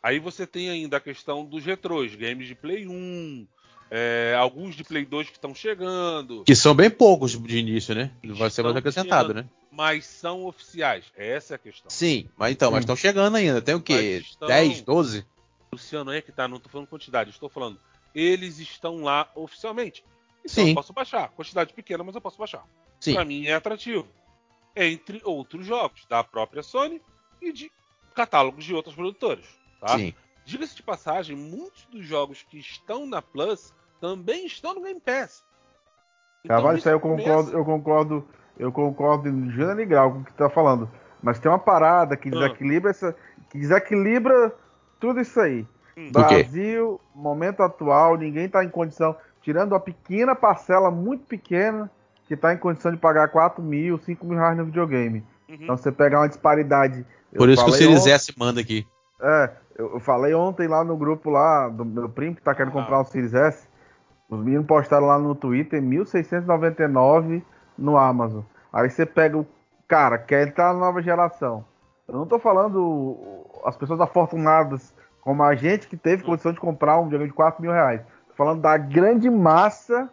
[0.03, 3.47] Aí você tem ainda a questão dos retrôs, games de Play 1,
[3.89, 8.11] é, alguns de Play 2 que estão chegando, Que são bem poucos de início, né?
[8.23, 9.43] Vai ser mais acrescentado, chegando.
[9.45, 9.49] né?
[9.71, 11.05] mas são oficiais.
[11.15, 11.87] Essa é a questão.
[11.89, 13.61] Sim, mas então, mas estão chegando ainda.
[13.61, 13.93] Tem o quê?
[14.19, 15.23] Mas estão- 10, 12?
[15.71, 17.79] Luciano é que tá, não tô falando quantidade, estou falando.
[18.15, 20.03] Eles estão lá oficialmente.
[20.43, 20.69] Então Sim.
[20.69, 21.29] eu posso baixar.
[21.29, 22.65] Quantidade pequena, mas eu posso baixar.
[22.99, 23.13] Sim.
[23.13, 24.07] Pra mim é atrativo.
[24.85, 27.01] Entre outros jogos da própria Sony
[27.41, 27.71] e de
[28.15, 29.45] catálogos de outras produtoras.
[29.81, 29.97] Tá?
[29.97, 30.13] Sim.
[30.45, 35.43] Diga-se de passagem, muitos dos jogos que estão na Plus também estão no Game Pass.
[36.43, 40.19] Então, Carvalho, isso aí eu começa- concordo, eu concordo, eu concordo em gênero grau com
[40.19, 40.89] o que tu tá falando.
[41.21, 42.31] Mas tem uma parada que Ah.
[42.31, 43.15] desequilibra essa.
[43.49, 44.53] Que desequilibra
[44.99, 45.65] tudo isso aí.
[45.97, 46.11] Hum.
[46.11, 51.89] Brasil, momento atual, ninguém tá em condição, tirando uma pequena parcela muito pequena,
[52.27, 55.23] que tá em condição de pagar 4 mil, 5 mil reais no videogame.
[55.49, 55.57] Uhum.
[55.61, 57.05] Então você pegar uma disparidade.
[57.31, 58.85] eu Por isso que o Series ontem- S manda aqui.
[59.21, 62.77] É, eu, eu falei ontem lá no grupo lá do meu primo que tá querendo
[62.77, 62.81] Ah.
[62.81, 63.67] comprar um Series S.
[64.29, 67.41] Os meninos postaram lá no Twitter 1.699
[67.77, 68.41] no Amazon.
[68.71, 69.47] Aí você pega o
[69.87, 71.63] cara, quer entrar na nova geração.
[72.07, 73.17] Eu não tô falando
[73.65, 77.61] as pessoas afortunadas como a gente que teve condição de comprar um videogame de 4
[77.61, 78.01] mil reais.
[78.29, 80.09] Tô falando da grande massa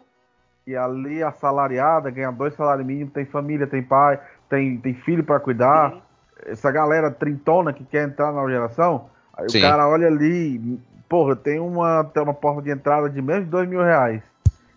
[0.65, 5.39] que ali assalariada, ganha dois salários mínimos, tem família, tem pai, tem, tem filho para
[5.39, 6.01] cuidar Uhum.
[6.47, 9.59] essa galera trintona que quer entrar na geração, aí Sim.
[9.59, 13.51] o cara olha ali, porra, tem uma, tem uma porta de entrada de menos de
[13.51, 14.23] dois mil reais.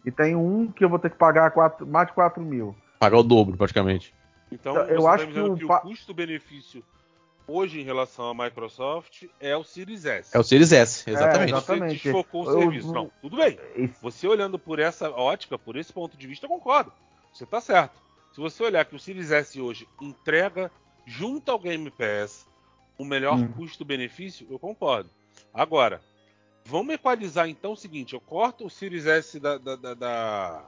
[0.05, 2.75] E tem um que eu vou ter que pagar quatro, mais de 4 mil.
[2.99, 4.15] Pagar o dobro, praticamente.
[4.51, 6.83] Então, Eu tá acho que o que o custo-benefício
[7.49, 10.37] hoje em relação à Microsoft é o Series S.
[10.37, 11.53] É o Series S, exatamente.
[11.53, 11.97] É, exatamente.
[11.99, 12.93] Você desfocou o Eu- serviço.
[12.93, 13.59] Não, tudo bem.
[14.03, 16.93] Você olhando por essa ótica, por esse ponto de vista, eu concordo.
[17.33, 17.99] Você tá certo.
[18.33, 20.71] Se você olhar que o Series S hoje entrega,
[21.07, 22.47] junto ao Game Pass,
[22.99, 23.49] o melhor Hum.
[23.53, 25.09] custo-benefício, eu concordo.
[25.55, 26.01] Agora,
[26.65, 30.65] vamos equalizar então o seguinte: eu corto o Series S da, da, da, da-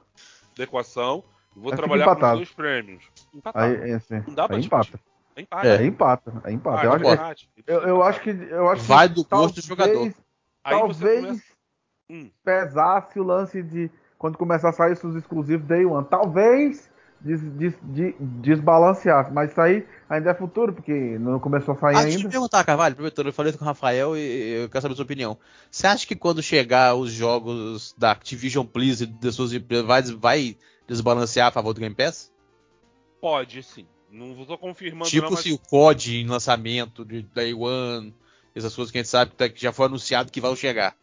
[0.56, 1.22] da equação
[1.56, 3.04] e vou fica trabalhar com os dois prêmios.
[3.34, 3.82] Empatado.
[3.82, 4.98] Aí, esse, Não dá pra aí discutir.
[5.40, 5.66] Empata.
[5.68, 6.40] É empata.
[6.44, 6.80] Aí empata.
[6.80, 7.50] Ah, eu, acho, empate.
[7.66, 8.30] eu, eu acho que.
[8.30, 10.12] Eu acho Vai que do gosto do jogador.
[10.62, 11.42] Talvez começa-
[12.10, 12.28] Hum.
[12.44, 16.04] pesasse o lance de quando começar a sair os exclusivos Day One.
[16.10, 21.76] Talvez des, des, de- desbalanceasse, mas isso aí ainda é futuro, porque não começou a
[21.78, 22.30] sair Ah, deixa eu te ainda.
[22.30, 25.38] perguntar, Carvalho, aproveitando, eu falei com o Rafael e eu quero saber a sua opinião.
[25.70, 30.02] Você acha que quando chegar os jogos da Activision Blizzard e das suas empresas, vai,
[30.02, 30.56] vai
[30.88, 32.32] desbalancear a favor do Game Pass?
[33.20, 33.86] Pode sim.
[34.10, 38.14] Não estou confirmando tipo não, mas se o COD em lançamento de Day One,
[38.54, 40.96] essas coisas que a gente sabe que tá- que já foi anunciado que vão chegar.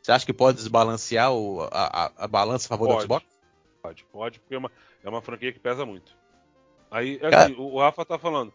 [0.00, 3.02] Você acha que pode desbalancear o- a, a- a balança a favor do Pode.
[3.04, 3.26] Xbox?
[3.82, 4.70] Pode, pode, porque é uma,
[5.02, 6.16] é uma franquia que pesa muito.
[6.90, 8.52] Aí, Cara- assim, o, o Rafa tá falando,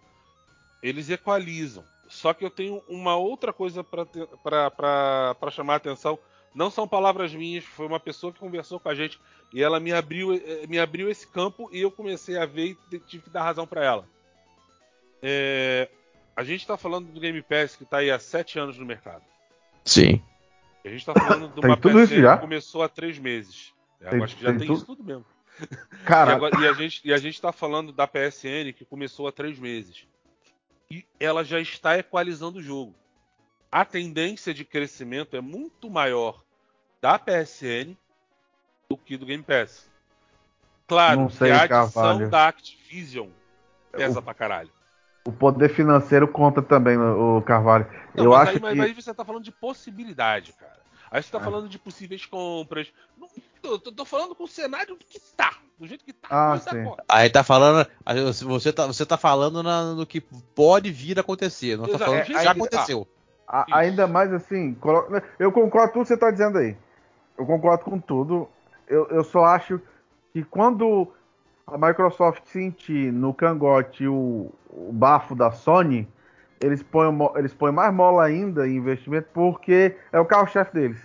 [0.82, 1.84] eles equalizam.
[2.10, 6.18] Só que eu tenho uma outra coisa para chamar a atenção.
[6.54, 9.20] Não são palavras minhas, foi uma pessoa que conversou com a gente
[9.52, 13.00] e ela me abriu, eh, me abriu esse campo e eu comecei a ver e
[13.00, 14.08] tive que dar razão para ela.
[15.22, 15.90] É,
[16.36, 19.24] a gente tá falando do Game Pass que tá aí há sete anos no mercado.
[19.86, 20.22] Sim.
[20.86, 22.36] A gente tá falando de uma já?
[22.36, 23.74] que começou há três meses.
[24.00, 24.78] Eu Tem- acho que já tem tem, tudo?
[24.78, 25.26] isso tudo mesmo.
[25.64, 29.28] E, Cara, agora- e a gente, e a gente tá falando da PSN que começou
[29.28, 30.06] há três meses.
[30.92, 32.94] E ela já está equalizando o jogo.
[33.74, 36.44] A tendência de crescimento é muito maior
[37.02, 37.98] da PSN
[38.88, 39.90] do que do Game Pass.
[40.88, 42.30] Claro sei, que a adição Carvalho.
[42.30, 43.30] da Activision
[43.92, 44.70] pesa pra caralho.
[45.26, 47.88] o poder financeiro conta também, o Carvalho.
[48.14, 48.82] Não, eu mas, acho aí, mas que.
[48.82, 50.80] aí você tá falando de possibilidade, cara.
[51.10, 51.42] Aí você tá Ah.
[51.44, 52.94] falando de possíveis compras.
[53.18, 53.28] Não,
[53.72, 55.58] eu tô, tô falando com o cenário que tá.
[55.80, 56.28] Do jeito que tá.
[56.30, 56.60] Ah.
[57.10, 57.88] Aí tá falando.
[58.46, 61.76] Você tá, você tá falando na- no que pode vir a acontecer.
[61.76, 62.86] Não tá Exato, falando é, que aí já que tá.
[63.48, 64.76] A- ainda mais assim,
[65.38, 66.76] eu concordo com tudo que você está dizendo aí.
[67.38, 68.48] Eu concordo com tudo.
[68.88, 69.80] Eu, eu só acho
[70.32, 71.08] que quando
[71.68, 76.08] a Microsoft sentir no cangote o, o bafo da Sony,
[76.62, 81.02] eles põem, eles põem mais mola ainda em investimento porque é o carro-chefe deles.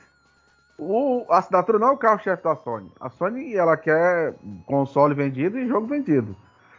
[0.79, 2.91] O, a assinatura não é o carro-chefe da Sony.
[3.01, 4.35] A Sony ela quer
[4.67, 6.37] console vendido e jogo vendido.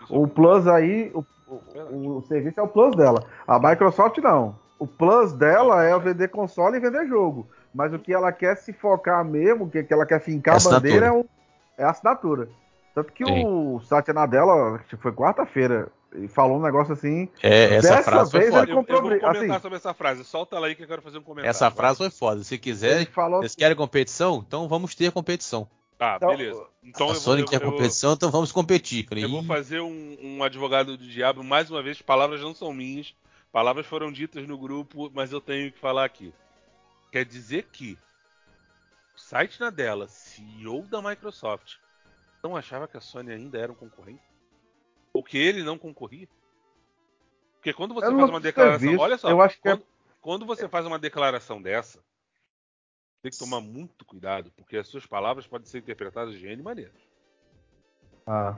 [0.09, 3.23] O Plus aí, o, o- o serviço é o Plus dela.
[3.45, 4.55] A Microsoft não.
[4.79, 7.47] O Plus dela é vender console e vender jogo.
[7.73, 10.57] Mas o que ela quer se focar mesmo, o que, que ela quer fincar É
[10.67, 11.25] a bandeira é, o-
[11.77, 12.49] é a assinatura.
[12.95, 13.45] Tanto que Sim.
[13.45, 17.29] o Satya Nadella, acho que foi quarta-feira, e falou um negócio assim.
[17.43, 18.63] É, essa Dessa frase foi vez foda.
[18.63, 19.59] ele Eu, eu comprou vou comentar assim.
[19.61, 20.23] sobre essa frase.
[20.23, 21.49] Solta ela aí que eu quero fazer um comentário.
[21.49, 21.75] Essa vai.
[21.77, 22.43] frase foi foda.
[22.43, 24.43] Se quiser, falou vocês querem competição?
[24.47, 25.67] Então vamos ter competição.
[25.99, 26.63] Tá, Então, beleza.
[26.83, 29.05] Então a eu Sony eu, quer eu- competição, então vamos competir.
[29.07, 31.43] Falei, eu vou "Ih, fazer um, um advogado do diabo.
[31.43, 33.13] Mais uma vez, palavras não são minhas.
[33.51, 36.33] Palavras foram ditas no grupo, mas eu tenho que falar aqui.
[37.11, 37.97] Quer dizer que
[39.15, 41.77] o site na dela, CEO da Microsoft,
[42.43, 44.21] não achava que a Sony ainda era um concorrente?
[45.13, 46.27] Ou que ele não concorria?
[47.55, 48.97] Porque quando você Eu faz uma declaração.
[48.97, 49.85] Olha só, eu acho que é- quando,
[50.21, 51.99] quando você faz uma declaração dessa,
[53.21, 57.01] tem que tomar muito cuidado, porque as suas palavras podem ser interpretadas de N maneiras.
[58.25, 58.55] Ah,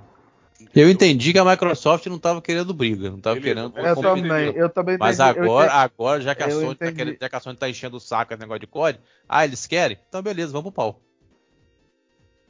[0.74, 4.56] Eu entendi que a Microsoft não tava querendo briga, não tava Beleza, querendo eu também,
[4.56, 5.84] eu também Mas entendi, eu agora, entendi.
[5.84, 8.00] agora já que a eu Sony tá querendo, já que a Sony tá enchendo o
[8.00, 9.98] saco esse negócio de COD, ah, eles querem?
[10.08, 11.02] Então beleza, vamos pro pau.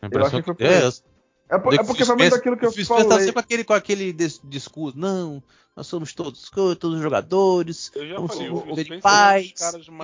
[0.01, 1.03] A impressão achei que é, isso.
[1.49, 3.19] É, por- é porque foi muito daquilo que eu fiz falei.
[3.19, 5.43] sempre com aquele, com aquele dis- discurso, não,
[5.75, 9.53] nós somos todos, todos os jogadores, Eu já vamos falei, o de é paz,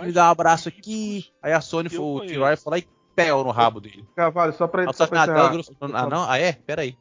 [0.03, 2.87] me dá um abraço aqui, aí a Sony eu foi, tirou e foi lá e
[3.15, 4.05] pé no rabo dele.
[4.15, 6.03] Carvalho, só pra, Nossa, só pra Natal, encerrar.
[6.03, 6.51] ah não, ah é?
[6.53, 6.95] Peraí.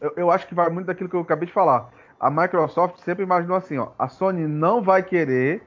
[0.00, 1.90] Eu, eu acho que vai muito daquilo que eu acabei de falar.
[2.18, 5.62] A Microsoft sempre imaginou assim, ó, a Sony não vai querer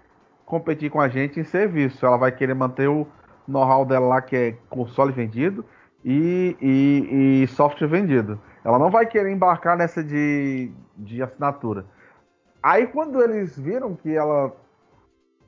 [0.45, 3.07] competir com a gente em serviço, ela vai querer manter o
[3.47, 5.63] know-how dela lá que é console vendido
[6.03, 8.39] e, e- e software vendido.
[8.63, 11.85] Ela não vai querer embarcar nessa de, de assinatura.
[12.61, 14.51] Aí quando eles viram que ela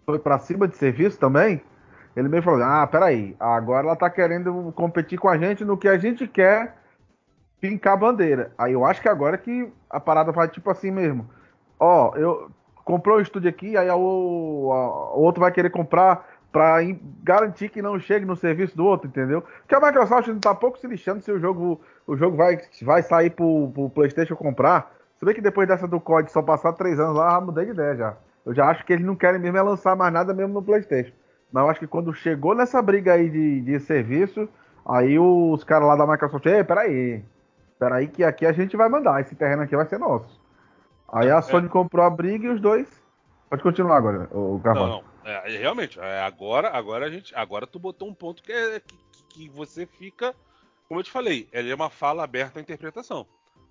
[0.06, 1.62] foi pra cima de serviço também,
[2.16, 5.88] ele meio falou: Ah, peraí, agora ela tá querendo competir com a gente no que
[5.88, 6.76] a gente quer
[7.62, 8.52] pincar a bandeira.
[8.58, 11.30] Aí eu acho que agora que a parada vai tipo assim mesmo.
[11.80, 12.52] Ó, eu
[12.84, 17.82] comprou um estúdio aqui, aí o, o outro vai querer comprar pra em- garantir que
[17.82, 19.42] não chegue no serviço do outro, entendeu?
[19.42, 23.02] Porque a Microsoft não tá pouco se lixando se o jogo, o jogo vai, vai
[23.04, 24.92] sair pro, pro PlayStation comprar.
[25.16, 27.96] Você vê que depois dessa do COD só passar três anos lá, mudei de ideia
[27.96, 28.18] já.
[28.46, 31.14] Eu já acho que eles não querem mesmo é lançar mais nada mesmo no PlayStation.
[31.52, 34.50] Mas eu acho que quando chegou nessa briga aí de, de serviço,
[34.86, 37.24] aí os caras lá da Microsoft, ei, peraí,
[37.82, 40.40] peraí que aqui a gente vai mandar, esse terreno aqui vai ser nosso.
[41.12, 42.88] Aí a Sony comprou a briga e os dois.
[43.50, 44.88] Pode continuar agora, o Carvalho.
[44.88, 45.04] Não, não.
[45.26, 49.24] É, realmente, é, agora, agora a gente, agora tu botou um ponto que, é, que,
[49.30, 50.36] que você fica,
[50.88, 53.26] como eu te falei, ele é uma fala aberta à interpretação.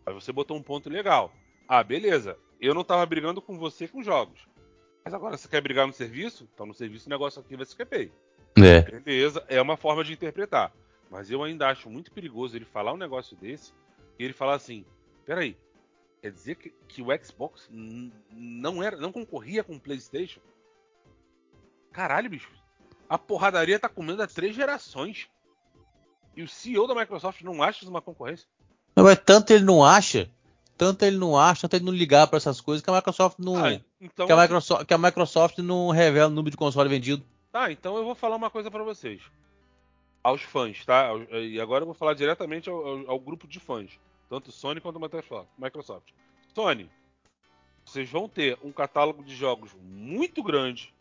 [0.04, 1.30] Aí você botou um ponto legal.
[1.68, 2.36] Ah, beleza.
[2.60, 4.48] Eu não tava brigando com você com jogos.
[5.04, 6.48] Mas agora você quer brigar no serviço?
[6.52, 8.10] Então no serviço o negócio aqui vai se pay.
[8.58, 8.82] É.
[9.00, 10.72] Beleza, é uma forma de interpretar.
[11.08, 13.72] Mas eu ainda acho muito perigoso ele falar um negócio desse
[14.20, 14.84] e ele falar assim:
[15.24, 15.56] peraí,
[16.20, 17.68] quer dizer que, que o Xbox
[18.30, 20.40] não era, não concorria com o PlayStation?
[21.92, 22.50] Caralho, bicho.
[23.08, 25.28] A porradaria tá comendo há três gerações.
[26.36, 28.46] E o CEO da Microsoft não acha isso uma concorrência?
[28.94, 30.30] Não, mas tanto ele não acha,
[30.76, 33.56] tanto ele não acha, tanto ele não ligar pra essas coisas que a Microsoft não.
[33.64, 37.24] Ah, então, que, a Microsoft, que a Microsoft não revela o número de console vendido.
[37.50, 39.20] Tá, então eu vou falar uma coisa pra vocês.
[40.22, 41.08] Aos fãs, tá?
[41.32, 43.98] E agora eu vou falar diretamente ao, ao- ao grupo de fãs.
[44.30, 45.48] Tanto Sony quanto Microsoft.
[45.58, 46.12] Microsoft.
[46.54, 46.88] Sony,
[47.84, 50.94] vocês vão ter um catálogo de jogos muito grande,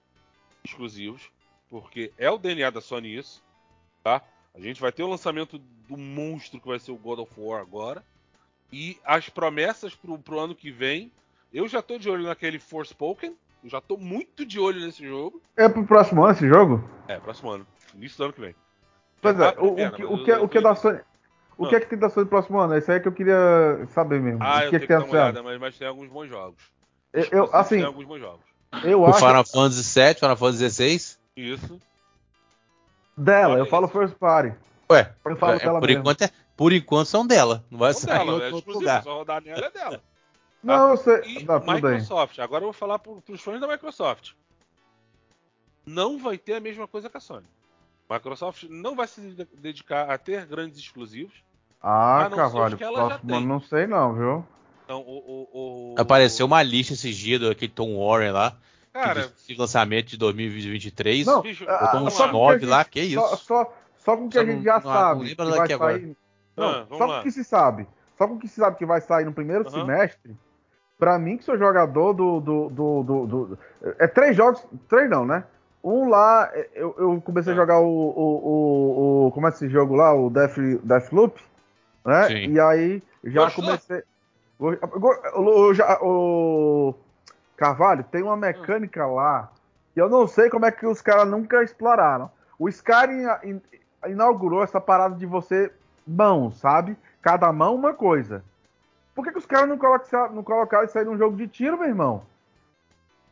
[0.65, 1.29] exclusivos,
[1.69, 3.43] porque é o DNA da Sony isso,
[4.03, 4.23] tá?
[4.55, 7.61] A gente vai ter o lançamento do monstro que vai ser o God of War
[7.61, 8.03] agora.
[8.73, 11.11] E as promessas pro, pro ano que vem.
[11.53, 13.37] Eu já tô de olho naquele Forspoken.
[13.63, 15.39] Eu já tô muito de olho nesse jogo.
[15.55, 16.83] É pro próximo ano esse jogo?
[17.07, 17.67] É, próximo ano.
[17.93, 18.55] início do ano que vem.
[19.21, 20.99] Pois é, o, o, que, o, que, é, o que é da Sony.
[21.65, 22.78] O que é que tem da Sony no próximo ano?
[22.78, 24.39] Isso aí é que eu queria saber mesmo.
[24.41, 26.08] Ah, o eu que é tenho que que dar uma olhada, mas, mas tem alguns
[26.10, 26.63] bons jogos.
[27.12, 28.45] Eu, eu- Exclusivos, assim, Tem alguns bons jogos.
[28.84, 31.17] eu O acho Final Fantasy VII, Final Fantasy XVI.
[31.36, 31.82] Isso.
[33.17, 33.93] dela, eu Olha falo isso.
[33.98, 34.54] first party.
[34.91, 36.02] Ué, Eu falo é, dela por, mesmo.
[36.02, 37.63] enquanto é, por enquanto são dela.
[37.69, 39.04] Não vai Não sair em dela, outro, é outro lugar.
[39.04, 40.02] só rodar nela é dela.
[40.63, 41.15] Não, eu sei.
[41.26, 41.91] E Tá, tudo bem.
[41.91, 44.32] Microsoft, agora eu vou falar para os fãs da Microsoft.
[45.86, 47.45] Não vai ter a mesma coisa que a Sony.
[48.10, 51.43] Microsoft não vai se de- dedicar a ter grandes exclusivos.
[51.81, 54.45] Ah, não Carvalho, já próximo ano não sei não, viu?
[54.85, 58.53] Então, o, o, o- Apareceu uma lista esses dias do aquele Tom Warren lá.
[58.91, 61.25] Cara, que lançamento de 2023.
[61.27, 62.09] Não, bicho, ah, botou uns vamos lá.
[62.19, 63.21] só com nove que a lá, gente- que isso.
[63.21, 65.35] Só, só, só com o que Só a gente não- já não- não sabe que
[65.35, 66.17] daqui vai sair.
[66.57, 67.13] Ah, Não, só lá.
[67.15, 67.87] com o que se sabe.
[68.17, 70.35] Só com o que se sabe que vai sair no primeiro semestre.
[70.97, 73.57] Pra mim, que sou jogador do, do, do, do- do-
[73.99, 74.61] É três jogos.
[74.89, 75.45] Três não, né?
[75.81, 77.55] Um lá, eu, eu comecei Ah.
[77.55, 80.13] a jogar o, o, o, o- Como é esse jogo lá?
[80.13, 81.39] O Death, Deathloop.
[82.05, 82.27] Né?
[82.27, 82.51] Sim.
[82.53, 83.63] E aí já Gostou?
[83.65, 84.03] comecei.
[84.57, 84.71] O,
[85.39, 86.95] o- o
[87.55, 89.49] Carvalho, tem uma mecânica lá
[89.93, 92.29] que eu não sei como é que os caras nunca exploraram.
[92.57, 93.62] O Skyrim in-
[94.07, 95.71] inaugurou essa parada de você
[96.05, 96.97] mão, sabe?
[97.21, 98.43] Cada mão uma coisa.
[99.15, 101.77] Por que, que os caras não, colocam- não colocaram isso aí num jogo de tiro,
[101.77, 102.21] meu irmão?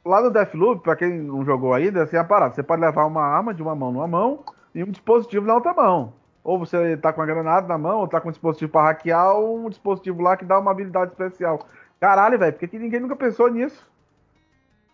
[0.03, 2.53] Lá no Deathloop, pra quem não jogou ainda, assim é a parada.
[2.55, 5.73] Você pode levar uma arma de uma mão numa mão e um dispositivo na outra
[5.73, 6.13] mão.
[6.47, 9.35] Ou você tá com a granada na mão, ou tá com um dispositivo pra hackear,
[9.35, 11.59] ou um dispositivo lá que dá uma habilidade especial.
[11.99, 13.85] Caralho, velho, por que, que ninguém nunca pensou nisso?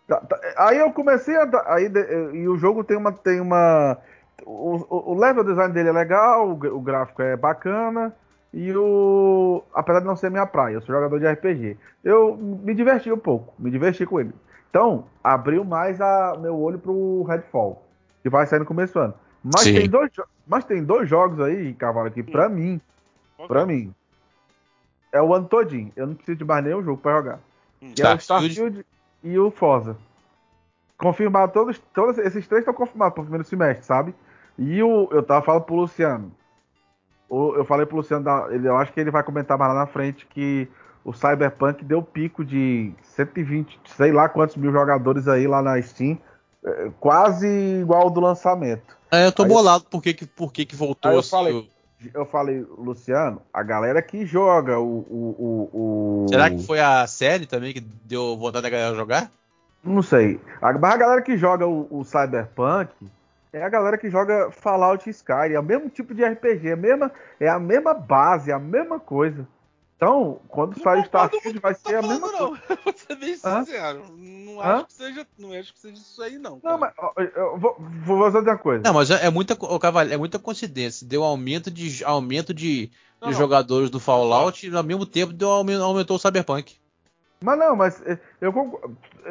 [0.06, 1.48] Tá- tá- Aí eu comecei a.
[1.74, 1.90] Aí,
[2.34, 3.12] e o jogo tem uma.
[3.12, 3.96] Tem uma
[4.44, 8.14] o, o- level design dele é legal, o, o gráfico é bacana.
[8.52, 9.62] E o.
[9.74, 11.76] Apesar de não ser minha praia, eu sou jogador de RPG.
[12.04, 14.32] Eu me diverti um pouco, me diverti com ele.
[14.70, 17.82] Então, abriu mais a, meu olho pro Redfall,
[18.22, 19.14] que vai sair no começo do ano.
[19.44, 19.74] Mas Sim.
[19.74, 20.10] tem, dois,
[20.46, 22.80] mas tem dois jogos aí, Cavalo, que pra mim,
[23.46, 23.94] pra mim,
[25.12, 25.92] é o ano todinho.
[25.94, 27.40] Eu não preciso de mais nenhum jogo pra jogar.
[27.82, 27.92] Hum.
[27.94, 28.52] Que é o Starfield.
[28.54, 28.86] Starfield
[29.22, 29.96] e o Forza.
[30.96, 34.14] Confirmado, todos, todos esses três estão confirmados pro primeiro semestre, sabe?
[34.56, 36.32] E o, eu tava falando pro Luciano.
[37.28, 39.80] O- eu falei pro Luciano, da- ele, eu acho que ele vai comentar mais lá
[39.80, 40.68] na frente que
[41.04, 46.16] o Cyberpunk deu pico de 120, sei lá quantos mil jogadores aí lá na Steam.
[46.64, 47.46] É, Quase
[47.80, 48.96] igual ao do lançamento.
[49.10, 51.70] É, eu tô Aí- bolado por que, por que, que voltou eu assim, falei,
[52.14, 54.98] Eu falei, Luciano, a galera que joga o.
[55.08, 55.36] o,
[55.72, 59.30] o, o- Será que foi a série também que deu vontade da galera jogar?
[59.82, 60.40] Não sei.
[60.60, 62.90] A, mas a galera que joga o, o Cyberpunk
[63.52, 65.54] é a galera que joga Fallout Skyrim.
[65.54, 68.58] É o mesmo tipo de RPG, é a mesma, é a mesma base, é a
[68.58, 69.46] mesma coisa.
[69.96, 72.38] Então, quando sair o Starfield, vai ser a mesma coisa.
[72.42, 72.76] não.
[72.84, 73.64] Vou ser bem Hã?
[73.64, 74.04] sincero.
[74.18, 74.64] Não Hã?
[74.76, 76.60] acho, que seja, não acho que seja isso aí, não.
[76.62, 76.92] Não, mas
[77.36, 78.82] eu vou, vou fazer uma coisa.
[78.84, 81.06] Não, mas é é muita, ô, Cavalho, é muita coincidência.
[81.06, 83.38] Deu aumento de, aumento de, Não, de não.
[83.40, 86.76] jogadores do Fallout e ao mesmo tempo deu, aumen- aumentou o Cyberpunk.
[87.42, 88.52] Mas não, mas eh, eu,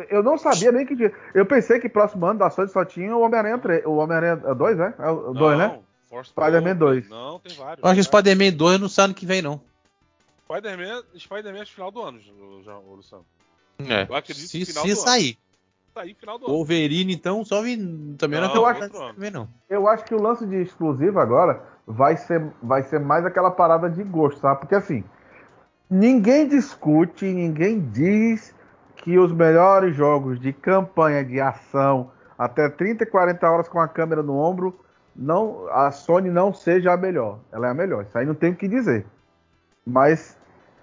[0.09, 0.95] eu não sabia nem que.
[0.95, 3.85] dia- Eu pensei que próximo ano da Sony só tinha o Homem-Aranha 3.
[3.85, 4.93] O Homem-Aranha 2, né?
[4.99, 5.79] É o 2, né?
[6.23, 7.09] Spider-Man Pro, 2.
[7.09, 7.83] Não, tem vários.
[7.83, 8.05] Eu acho que vários.
[8.05, 9.59] Spider-Man 2 não sai ano que vem, não.
[10.45, 12.19] Spider-Man, Spider-Man é final do ano,
[12.89, 13.25] Luciano.
[13.79, 14.05] É.
[14.09, 15.07] Eu acredito se que final se do ano.
[15.07, 15.37] sair.
[15.93, 16.53] Tá aí, final do ano.
[16.55, 17.77] Wolverine, então, só vi.
[18.17, 19.13] Também não, Não, não, outro ano.
[19.13, 19.47] também não.
[19.69, 23.89] Eu acho que o lance de exclusivo agora vai ser, vai ser mais aquela parada
[23.89, 24.61] de gosto, sabe?
[24.61, 25.03] Porque assim,
[25.89, 28.53] ninguém discute, ninguém diz
[28.97, 33.87] que os melhores jogos de campanha de ação até 30 e 40 horas com a
[33.87, 34.79] câmera no ombro,
[35.15, 37.39] não, a Sony não seja a melhor.
[37.51, 39.05] Ela é a melhor, isso aí não tem o que dizer.
[39.85, 40.37] Mas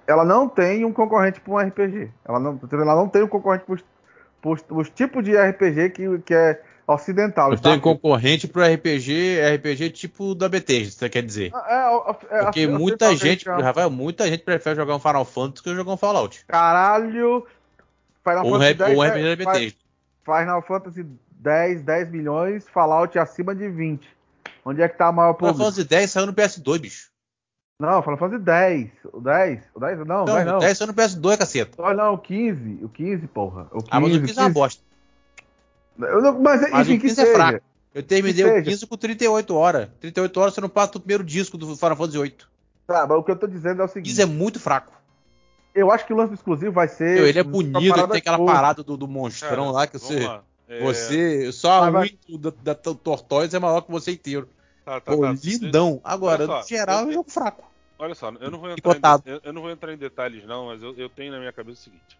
[0.06, 2.10] ela não tem um concorrente para um RPG.
[2.24, 6.62] Ela não, ela não tem um concorrente para os tipos de RPG que, que é
[6.86, 7.50] ocidental.
[7.52, 7.82] Eu tenho Starfield.
[7.82, 11.52] concorrente pro RPG, RPG tipo da Bethesda, você quer dizer?
[11.68, 13.62] É, é, é, Porque é, muita gente, chama.
[13.62, 16.44] Rafael, muita gente prefere jogar um Final Fantasy que jogar um Fallout.
[16.46, 17.46] Caralho!
[18.24, 19.36] Final um, Fantasy rap- ou um 10, RPG da né?
[19.36, 19.78] Bethesda.
[20.24, 24.06] Final Fantasy 10, 10 milhões, Fallout acima de 20.
[24.64, 25.70] Onde é que tá a maior Final público?
[25.70, 27.09] Fantasy 10 saiu no PS2, bicho.
[27.80, 28.90] Não, Final Fantasy 10.
[29.12, 29.60] O 10?
[29.74, 29.98] O 10?
[30.06, 30.58] Não, Então, 10 não.
[30.58, 31.82] 10 saiu no PS2, caceta.
[31.82, 32.78] Não, não, o 15.
[32.84, 33.62] O 15, porra.
[33.72, 34.82] O 15, Ah, mas o 15 é uma bosta.
[35.98, 37.36] Eu não- Mas, Mas enfim, o que 15 é seja.
[37.36, 37.64] fraco.
[37.94, 38.70] Eu terminei Que o seja.
[38.70, 39.88] 15 com 38 horas.
[40.00, 42.48] 38 horas você não passa o primeiro disco do Final Fantasy 8.
[42.86, 44.08] Tá, mas o que eu tô dizendo é o O seguinte.
[44.10, 44.92] 15 é muito fraco.
[45.74, 47.14] Eu acho que o lance exclusivo vai ser...
[47.16, 48.52] Meu, ele é bonito, ele tem aquela curta.
[48.52, 50.20] parada do, do monstrão Cara, lá que você.
[50.26, 50.42] lá.
[50.68, 51.50] É, Você.
[51.52, 54.48] Só a vai- da, da Tortoise é maior que você inteiro.
[54.84, 55.34] tá, tá, Pô, tá.
[55.42, 56.00] lindão.
[56.02, 57.69] Agora, Olha só, no geral, é um jogo fraco.
[58.00, 60.66] Olha só, eu não vou entrar, em, eu, eu não vou entrar em detalhes não,
[60.66, 62.18] mas eu, eu tenho na minha cabeça o seguinte.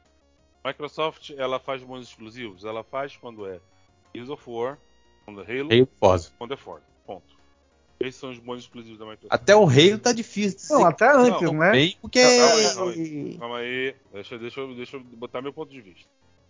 [0.63, 3.59] Microsoft, ela faz bons exclusivos, ela faz quando é
[4.15, 4.79] Gears of War,
[5.25, 6.33] quando é Halo, Rei Forza.
[6.37, 6.85] quando é Forza.
[7.07, 7.35] Ponto.
[7.99, 9.33] Esses são os bons exclusivos da Microsoft.
[9.33, 10.79] Até o Halo tá difícil.
[10.79, 11.71] Não, até antes, não, né?
[11.71, 12.21] Bem, porque.
[12.21, 13.97] Calma aí, calma aí.
[14.13, 16.09] Deixa, deixa, eu- deixa eu botar meu ponto de vista.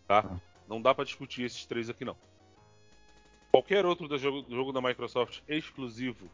[0.08, 0.24] Tá?
[0.28, 0.36] Ah.
[0.68, 2.16] Não dá pra discutir esses três aqui, não.
[3.52, 6.28] Qualquer outro do jogo, do jogo da Microsoft exclusivo,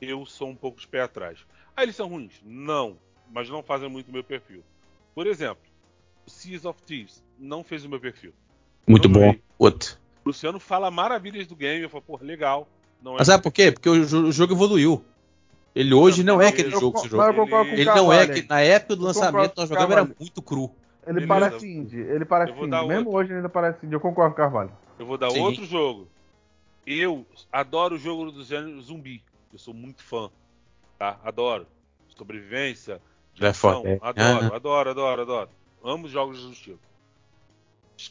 [0.00, 1.44] eu sou um pouco de pé atrás.
[1.76, 2.40] Ah, eles são ruins?
[2.44, 2.96] Não.
[3.32, 4.62] Mas não fazem muito o meu perfil.
[5.14, 5.62] Por exemplo,
[6.26, 8.32] Seas of Thieves não fez o meu perfil.
[8.86, 9.34] Muito não bom.
[9.58, 9.96] Outro.
[10.24, 11.82] O Luciano fala maravilhas do game.
[11.82, 12.68] Eu falo, pô, legal.
[13.02, 13.70] Não é Mas sabe por quê?
[13.72, 15.04] Porque o, jo- o jogo evoluiu.
[15.74, 17.34] Ele hoje não, é aquele eu- jogo eu jogou.
[17.34, 18.42] concordo com o Ele não é Carvalho.
[18.42, 20.16] que na época do Eu lançamento nós jogamos era Carvalho.
[20.18, 20.70] muito cru.
[21.06, 21.28] Ele Beleza.
[21.28, 22.00] parece indie.
[22.00, 22.86] Ele parece Eu indie.
[22.86, 23.12] Mesmo outro.
[23.12, 23.94] hoje ele ainda parece indie.
[23.94, 24.72] Eu concordo com o Carvalho.
[24.98, 25.40] Eu vou dar Sim.
[25.40, 26.08] outro jogo.
[26.86, 29.22] Eu adoro o jogo do gênero zumbi.
[29.52, 30.30] Eu sou muito fã.
[30.98, 31.18] Tá?
[31.22, 31.66] Adoro.
[32.16, 33.00] Sobrevivência.
[33.40, 33.98] ação, 4 Dead.
[34.02, 34.56] Adoro, Aham.
[34.56, 35.50] adoro, adoro, adoro.
[35.82, 36.80] Amo os jogos do estilo.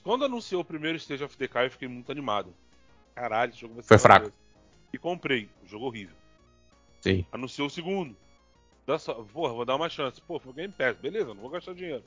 [0.04, 2.54] Quando anunciou o primeiro Stage of Decay, eu fiquei muito animado.
[3.16, 4.32] Caralho, esse jogo vai ser Foi fraco.
[4.94, 5.50] E comprei.
[5.64, 6.16] O jogo horrível.
[7.02, 7.26] Sim.
[7.32, 8.16] Anunciou o segundo.
[8.86, 10.22] Dá só, porra, vou dar uma chance.
[10.22, 10.98] Pô, foi Game Pass.
[10.98, 12.04] Beleza, não vou gastar dinheiro.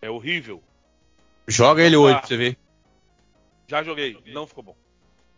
[0.00, 0.62] É horrível.
[1.46, 2.58] Joga ele hoje pra você ver.
[3.66, 4.18] Já joguei.
[4.26, 4.76] Não ficou bom.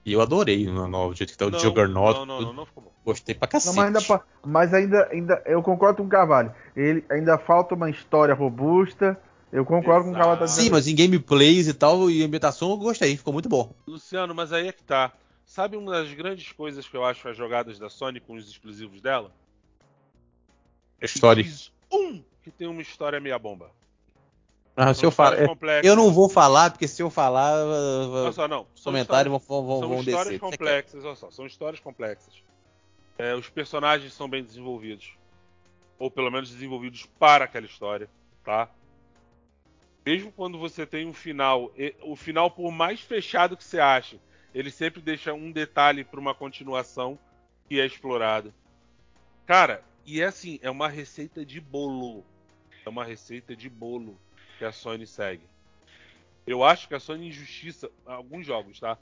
[0.04, 2.18] E eu adorei o novo jeito que tá o não, Juggernaut.
[2.18, 2.92] não, não, não, não ficou bom.
[3.04, 3.76] Gostei pra Não, cacete.
[3.76, 6.52] mas ainda, mas ainda, ainda, eu concordo com o Carvalho.
[6.74, 9.18] Ele ainda falta uma história robusta.
[9.52, 10.60] Eu concordo com o Carvalho tá Exato.
[10.60, 13.72] Sim, mas em gameplays e tal, e ambientação eu gostei, ficou muito bom.
[13.86, 15.12] Luciano, mas aí é que tá.
[15.44, 19.00] Sabe uma das grandes coisas que eu acho as jogadas da Sony com os exclusivos
[19.00, 19.30] dela?
[21.00, 21.44] História.
[21.92, 23.70] Um que tem uma história meia bomba.
[24.74, 25.80] Ah, se eu histórias é.
[25.82, 27.52] Eu não vou falar, porque se eu falar,
[28.32, 28.66] só, não.
[28.74, 30.40] os São comentários histórias- vão, vão, são vão histórias descer.
[30.40, 32.42] complexas, olha só, são histórias complexas.
[33.18, 35.12] É, os personagens são bem desenvolvidos.
[35.98, 38.08] Ou pelo menos desenvolvidos para aquela história,
[38.42, 38.68] tá?
[40.04, 41.70] Mesmo quando você tem um final,
[42.02, 44.18] o final, por mais fechado que você ache,
[44.54, 47.18] ele sempre deixa um detalhe para uma continuação
[47.68, 48.52] que é explorado.
[49.46, 52.24] Cara, e é assim, é uma receita de bolo.
[52.84, 54.18] É uma receita de bolo
[54.62, 55.42] que a Sony segue.
[56.46, 58.96] Eu acho que a Sony injustiça alguns jogos, tá?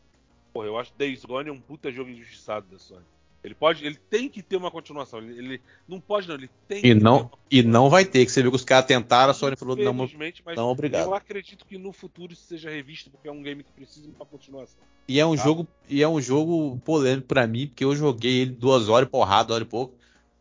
[0.54, 3.04] Porra, eu acho que Days Gone é um puta jogo injustiçado da Sony.
[3.44, 5.18] Ele pode, ele tem que ter uma continuação.
[5.18, 8.40] Ele, ele não pode não, ele tem E não, e não vai ter, que você
[8.40, 10.12] viu que os caras tentaram, a Sony falou, não, mas
[10.56, 11.06] não, obrigado.
[11.06, 14.14] eu acredito que no futuro isso seja revisto porque é um game que precisa de
[14.14, 14.80] uma continuação.
[15.06, 15.42] E é um Tá.
[15.42, 19.52] jogo, e é um jogo polêmico pra mim, porque eu joguei ele duas horas, porrada,
[19.52, 19.94] horas e pouco.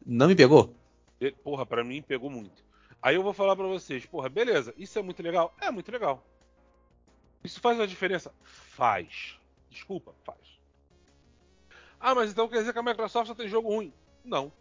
[0.05, 0.73] Não me pegou.
[1.43, 2.68] Porra, pra mim pegou muito.
[3.01, 5.53] Aí eu vou falar pra vocês, porra, beleza, isso é muito legal?
[5.61, 6.23] É muito legal.
[7.43, 8.33] Isso faz uma diferença?
[8.43, 9.39] Faz.
[9.69, 10.59] Desculpa, faz.
[11.99, 13.93] Ah, mas então quer dizer que a Microsoft só tem jogo ruim?
[14.23, 14.51] Não.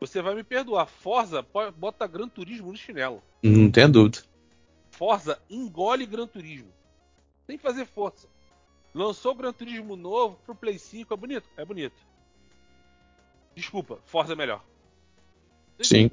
[0.00, 0.86] Você vai me perdoar.
[0.86, 1.44] Forza
[1.76, 3.22] bota Gran Turismo no chinelo.
[3.42, 4.22] Não tenho dúvida.
[4.90, 6.72] Forza engole Gran Turismo.
[7.46, 8.28] Sem fazer força.
[8.94, 11.12] Lançou Gran Turismo novo pro Play 5.
[11.12, 11.48] É bonito?
[11.56, 11.96] É bonito.
[13.54, 14.62] Desculpa, Forza é melhor.
[15.80, 16.10] Sim.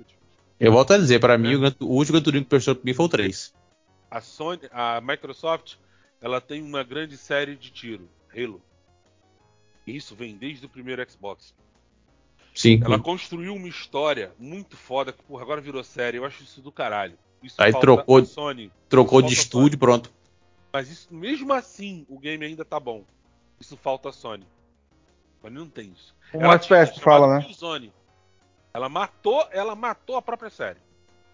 [0.65, 2.83] Eu volto a dizer, pra mim, o, Gran- o último Gran Turismo que prestou pra
[2.85, 3.53] mim foi o 3.
[4.09, 5.75] A Sony, a Microsoft,
[6.21, 8.61] ela tem uma grande série de tiro, Halo.
[9.85, 11.53] Isso vem desde o primeiro Xbox.
[12.55, 12.79] Sim.
[12.83, 16.17] Ela construiu uma história muito foda que, porra, agora virou série.
[16.17, 17.17] Eu acho isso do caralho.
[17.41, 18.71] Isso Aí trocou- Sony.
[18.87, 20.13] Trocou de estúdio, pronto.
[20.71, 23.03] Mas isso, mesmo assim, o game ainda tá bom.
[23.59, 24.45] Isso falta a Sony.
[25.39, 26.15] A Sony não tem isso.
[26.33, 27.43] Um Ela tinha FPS, fala, né?
[27.43, 27.91] Killzone.
[28.73, 30.79] Ela matou, ela matou a própria série.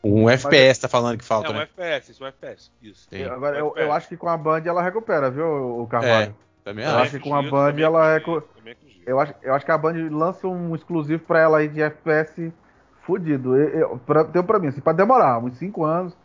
[0.03, 1.63] Um FPS tá falando que falta, é um né?
[1.63, 2.71] FPS, isso é um FPS.
[2.81, 3.07] Isso.
[3.09, 3.23] Sim.
[3.23, 3.85] Agora, Um eu, FPS.
[3.85, 6.35] eu acho que com a Band ela recupera, viu, o Carvalho?
[6.63, 7.01] Também Eu acho.
[7.01, 8.49] acho que com a Band também ela é acredito.
[9.05, 12.51] Eu acho, eu acho que a Band lança um exclusivo pra ela aí de FPS
[13.01, 13.55] fudido.
[13.55, 16.15] Eu, eu, pra, deu pra mim, assim, pode demorar, uns 5 anos,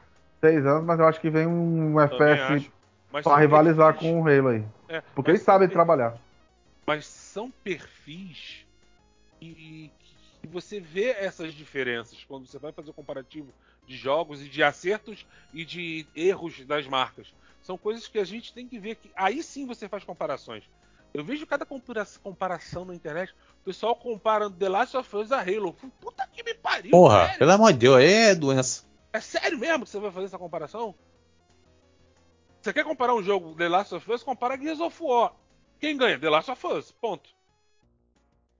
[0.41, 2.71] 6 anos, mas eu acho que vem um Também FPS.
[3.13, 4.65] Mas pra rivalizar perfis- com o Halo aí.
[4.89, 6.15] é, Porque mas eles sabem perfis- trabalhar.
[6.87, 8.67] Mas são perfis
[9.41, 9.91] que,
[10.47, 13.53] que você vê essas diferenças quando você vai fazer o comparativo
[13.87, 17.33] de jogos e de acertos e de erros das marcas.
[17.63, 20.65] São coisas que a gente tem que ver que aí sim você faz comparações.
[21.13, 25.41] Eu vejo cada compara- comparação na internet, o pessoal comparando The Last of Us a
[25.41, 25.73] Halo.
[26.01, 27.39] Puta que me pariu, Porra, sério?
[27.39, 28.85] pelo amor de Deus, é doença.
[29.13, 30.95] É sério mesmo que você vai fazer essa comparação?
[32.61, 35.35] Você quer comparar um jogo The Last of Us, compara Gears of War.
[35.79, 36.19] Quem ganha?
[36.19, 36.91] The Last of Us.
[36.93, 37.31] Ponto.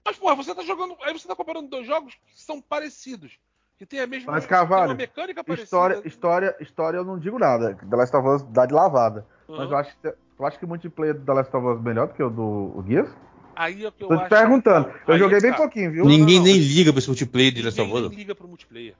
[0.05, 0.97] Mas, porra, você tá jogando.
[1.03, 3.33] Aí você tá comparando dois jogos que são parecidos.
[3.79, 5.65] Que tem a mesma Mas, tem Carvalho, uma mecânica parecida.
[5.65, 7.75] História, história, história eu não digo nada.
[7.75, 9.27] The Last of Us dá de lavada.
[9.49, 9.57] Uhum.
[9.57, 11.83] Mas eu acho, que, eu acho que o multiplayer do The Last of Us é
[11.83, 13.11] melhor do que o do Gears.
[13.57, 14.93] Aí é que eu Tô te acho perguntando.
[14.93, 15.57] que- Eu aí joguei é bem tá.
[15.57, 16.05] pouquinho, viu?
[16.05, 16.45] Não, Ninguém não.
[16.45, 18.11] nem liga pra esse multiplayer de Last of Ninguém Us.
[18.11, 18.95] nem liga pro multiplayer.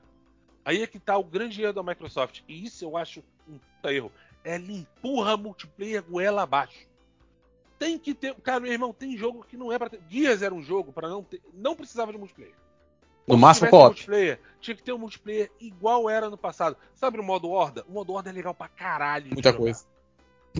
[0.65, 2.41] Aí é que tá o grande erro da Microsoft.
[2.49, 4.11] E isso eu acho um puta erro.
[4.43, 6.87] Ela empurra multiplayer goela abaixo.
[7.79, 8.35] Tem que ter.
[8.37, 10.01] Cara, meu irmão, tem jogo que não é pra ter.
[10.09, 11.43] Gears era um jogo para não ter.
[11.53, 12.55] Não precisava de multiplayer.
[13.27, 13.87] No máximo co-op.
[13.87, 16.77] Multiplayer, tinha que ter um multiplayer igual era no passado.
[16.95, 17.85] Sabe o modo Horda?
[17.89, 19.33] O modo Horda é legal pra caralho.
[19.33, 19.85] Muita coisa.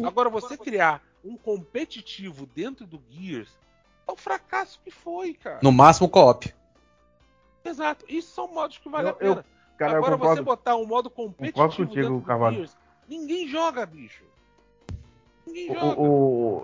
[0.03, 3.57] Agora, você criar um competitivo dentro do Gears
[4.09, 5.61] é o fracasso que foi, cara.
[5.63, 6.53] No máximo co-op.
[7.65, 8.05] Exato.
[8.09, 9.47] Isso são modos que vale Eu- a pena.
[9.77, 12.57] Cara, Agora eu você botar um modo competitivo contigo, dentro do Carvalho.
[12.57, 12.77] Gears,
[13.09, 14.25] ninguém joga, bicho.
[15.47, 16.03] O,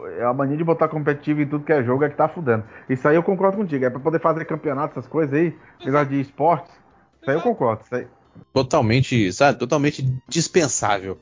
[0.03, 2.29] o- é a mania de botar competitivo em tudo que é jogo é que tá
[2.29, 2.65] fudendo.
[2.89, 3.85] Isso aí eu concordo contigo.
[3.85, 6.73] É pra poder fazer campeonato, essas coisas aí, apesar de esportes.
[7.21, 7.83] Isso aí eu concordo.
[7.85, 8.07] Isso aí.
[8.53, 9.59] Totalmente, sabe?
[9.59, 11.19] Totalmente dispensável.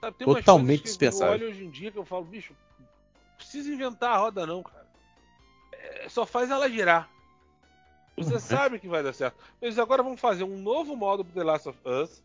[0.00, 1.32] Sabe, Totalmente que eu dispensável.
[1.34, 2.86] olho hoje em dia que eu falo, bicho, não
[3.36, 4.86] precisa inventar a roda não, cara.
[5.72, 7.08] É, só faz ela girar.
[8.16, 8.40] Você Uhum.
[8.40, 9.36] sabe que vai dar certo.
[9.60, 12.22] Mas agora vamos fazer um novo modo pro The Last of Us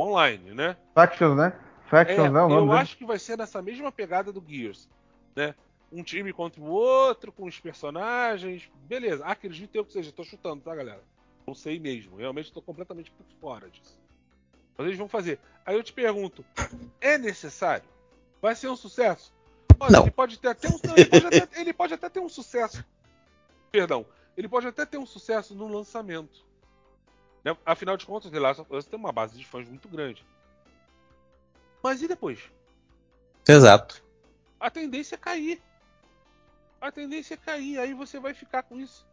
[0.00, 0.76] online, né?
[0.94, 1.52] Factions, né?
[1.88, 2.40] Factions, É, né?
[2.42, 2.78] O nome eu dele.
[2.78, 4.88] acho que vai ser nessa mesma pegada do Gears,
[5.34, 5.54] né?
[5.92, 8.68] Um time contra o outro, com os personagens.
[8.88, 10.10] Beleza, acredito eu que seja.
[10.12, 11.02] Tô chutando, tá, galera?
[11.46, 12.16] Não sei mesmo.
[12.16, 13.98] Realmente tô completamente por fora disso.
[14.76, 15.38] Mas eles vão fazer.
[15.64, 16.44] Aí eu te pergunto:
[17.00, 17.88] é necessário?
[18.42, 19.32] Vai ser um sucesso?
[19.78, 20.02] Olha, Não.
[20.02, 20.78] ele pode ter até um.
[20.84, 22.84] não, ele, pode até, ele pode até ter um sucesso.
[23.70, 24.04] Perdão.
[24.36, 26.44] Ele pode até ter um sucesso no lançamento.
[27.44, 27.56] Né?
[27.64, 30.24] Afinal de contas, The Last of Us tem uma base de fãs muito grande.
[31.86, 32.40] Mas e depois?
[33.48, 34.02] Exato.
[34.58, 35.62] a tendência é cair.
[36.80, 39.06] A tendência é cair, aí você vai ficar com isso.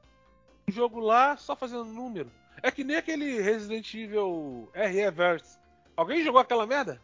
[0.68, 2.32] Um jogo lá só fazendo número.
[2.64, 5.60] É que nem aquele Resident Evil RE-Verse.
[5.96, 7.00] Alguém jogou aquela merda?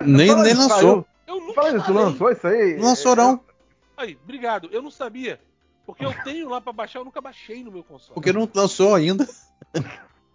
[0.00, 1.04] Nem, nem lançou.
[1.26, 2.76] Eu nunca Fala isso, tu lançou isso aí?
[2.76, 3.40] Não lançou, não.
[3.96, 4.68] Aí, obrigado.
[4.70, 5.40] Eu não sabia.
[5.84, 8.14] Porque eu tenho lá pra baixar, eu nunca baixei no meu console.
[8.14, 9.28] Porque não lançou ainda.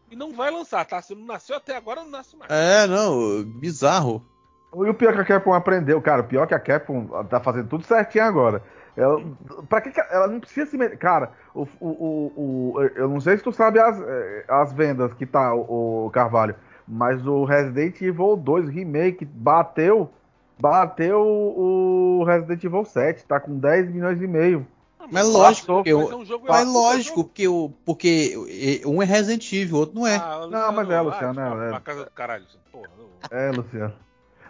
[0.09, 1.01] E não vai lançar, tá?
[1.01, 2.51] Se não nasceu até agora, não nasce mais.
[2.51, 3.43] É, não.
[3.43, 4.34] Bizarro.
[4.83, 7.39] E o pior que a Capcom aprendeu, cara, o pior é que a Capcom tá
[7.39, 8.61] fazendo tudo certinho agora.
[8.97, 9.21] Ela,
[9.69, 10.97] pra que, que ela não precisa se meter?
[10.97, 15.13] Cara, o, o, o, o- eu não sei se tu sabe as, eh, as vendas
[15.13, 16.55] que tá, o, o Carvalho,
[16.87, 20.09] mas o Resident Evil 2 Remake bateu,
[20.57, 24.65] bateu o Resident Evil 7, tá com 10 milhões e meio.
[24.99, 27.71] Ah, Mas lógico ser- que eu- vai ser um jogo- Mas um lógico, porque, o,
[27.85, 30.15] porque um é Resident Evil, o outro não é.
[30.15, 31.69] Ah, Não, mas é, Luciano, vai, é, é.
[31.71, 32.45] Pra casa do caralho.
[32.71, 33.37] Porra, não.
[33.37, 33.93] É, Luciano.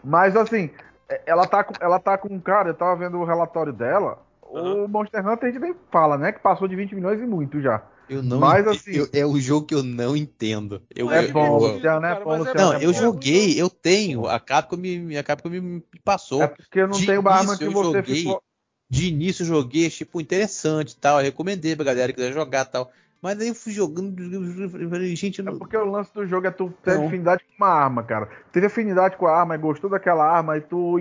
[0.05, 0.69] Mas assim,
[1.09, 4.87] é- ela tá com, ela tá com, cara, eu tava vendo o relatório dela, o
[4.87, 7.83] Monster Hunter a gente nem fala, né, que passou de 20 milhões e muito já.
[8.07, 10.83] Eu não Mas, assim- eu- é o jogo que eu não entendo.
[10.95, 12.59] Eu, É bom, eu- Luciano, é cara, bom, mas Luciano.
[12.59, 12.99] Não, é eu bom.
[12.99, 14.27] joguei, eu tenho.
[14.27, 16.43] A Capcom me, a Capcom me, passou.
[16.43, 18.15] É porque eu não De tenho início que eu você joguei.
[18.17, 18.43] ficou.
[18.87, 21.17] De início eu joguei, tipo, interessante e tal.
[21.17, 22.91] Eu recomendei pra galera que quiser jogar e tal.
[23.25, 24.21] Mas aí eu fui jogando.
[24.21, 25.57] eu falei, Gente, É não.
[25.57, 27.07] porque o lance do jogo é tu ter Não.
[27.07, 28.29] afinidade com uma arma, cara.
[28.51, 30.99] Teve afinidade com a arma e gostou daquela arma e tu,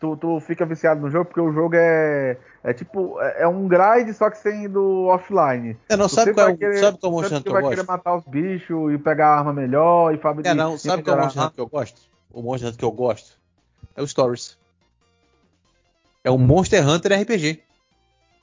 [0.00, 2.36] tu, tu fica viciado no jogo porque o jogo é.
[2.64, 3.16] É tipo.
[3.20, 5.76] É, é um grind, só que sendo offline.
[5.88, 7.48] É, não, sabe qual, é vai o- querer- sabe qual é o Monster Hunter que
[7.48, 7.74] eu vai gosto?
[7.76, 10.50] querer matar os bichos e pegar a arma melhor e fabricar.
[10.50, 12.00] É, não, sabe qual é o Monster Hunter que eu gosto?
[12.32, 13.38] O Monster Hunter que eu gosto
[13.94, 14.58] é o Stories.
[16.24, 17.62] É o Monster Hunter RPG.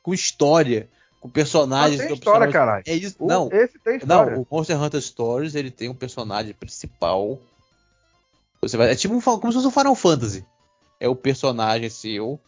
[0.02, 0.88] Com história,
[1.20, 1.98] com personagens.
[2.00, 2.84] Mas tem história, personagens- caralho.
[2.88, 3.16] É isso.
[3.20, 4.36] O- Não, Esse tem história.
[4.36, 7.40] não, o Monster Hunter Stories ele tem um personagem principal.
[8.62, 10.46] Você vai, é tipo um, como se fosse um Final Fantasy.
[11.00, 12.40] É o personagem seu.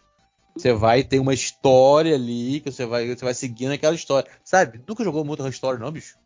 [0.55, 4.29] Você vai ter uma história ali que você vai, você vai seguindo aquela história.
[4.43, 4.81] Sabe?
[4.85, 6.17] Nunca jogou Monster Hunter Story, não, bicho?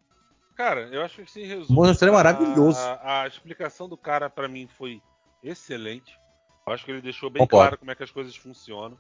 [0.56, 1.68] Cara, eu acho que sim, resumo.
[1.70, 2.80] O Monster Hunter é maravilhoso.
[2.80, 5.00] A, a explicação do cara pra mim foi
[5.44, 6.18] excelente.
[6.66, 7.68] Eu acho que ele deixou bem Concordo.
[7.68, 8.98] claro como é que as coisas funcionam.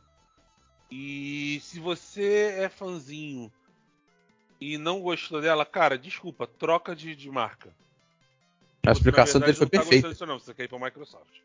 [0.97, 3.51] E se você é fãzinho
[4.61, 7.69] e não gostou dela, cara, desculpa, troca de, de marca.
[8.87, 10.07] A explicação dele foi não tá perfeita.
[10.07, 11.41] disso, não, você quer ir pra Microsoft.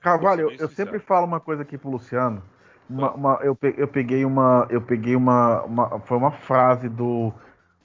[0.00, 2.42] Carvalho, Vou eu, eu sempre falo uma coisa aqui pro Luciano.
[2.88, 4.66] Uma- uma- eu, pe- eu peguei uma.
[4.68, 7.32] Eu peguei uma, uma- Foi uma frase do.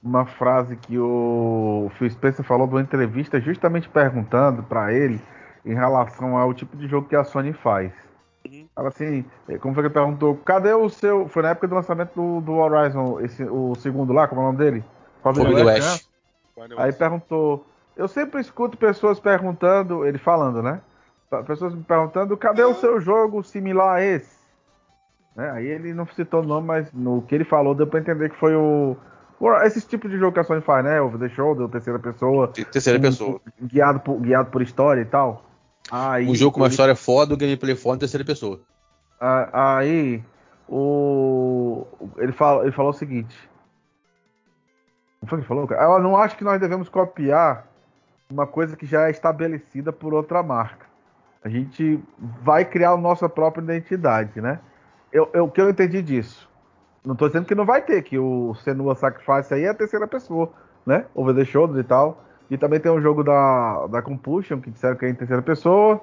[0.03, 5.19] Uma frase que o Phil Spencer falou numa entrevista, justamente perguntando pra ele
[5.65, 7.91] em relação ao tipo de jogo que a Sony faz.
[8.75, 10.35] Fala assim, eh, como foi que ele perguntou?
[10.43, 11.29] Cadê o seu.
[11.29, 14.47] Foi na época do lançamento do, do Horizon, esse, o segundo lá, como é o
[14.47, 14.83] nome dele?
[15.23, 16.09] Forbidden West, West.
[16.57, 16.75] né?
[16.77, 17.65] Aí perguntou.
[17.95, 20.81] Eu sempre escuto pessoas perguntando, ele falando, né?
[21.47, 24.35] Pessoas me perguntando, cadê o seu jogo similar a esse?
[25.35, 25.49] Né?
[25.51, 28.37] Aí ele não citou o nome, mas no que ele falou deu pra entender que
[28.37, 28.95] foi o.
[29.39, 30.99] o- Esse tipo de jogo que a Sony faz, né?
[30.99, 32.49] O The Shoulder, terceira pessoa.
[32.49, 33.41] Terceira um- pessoa.
[33.61, 35.41] Guiado por, guiado por história e tal.
[35.91, 38.59] Aí, Um jogo com uma história foda, o gameplay foda em terceira pessoa.
[39.19, 40.23] Aí
[40.67, 41.85] o.
[42.17, 43.35] Ele, fala, ele falou o seguinte.
[45.21, 45.83] Não foi que falou, cara?
[45.83, 47.67] Eu não acho que nós devemos copiar
[48.29, 50.85] uma coisa que já é estabelecida por outra marca.
[51.43, 51.99] A gente
[52.41, 54.59] vai criar a nossa própria identidade, né?
[55.15, 56.49] eu, eu, o que eu entendi disso?
[57.03, 60.05] Não tô dizendo que não vai ter, que o Senua Sacrifice aí é a terceira
[60.05, 60.51] pessoa,
[60.85, 61.05] né?
[61.15, 62.21] Over the Shoulders e tal.
[62.49, 66.01] E também tem um jogo da, da Compulsion, que disseram que é em terceira pessoa.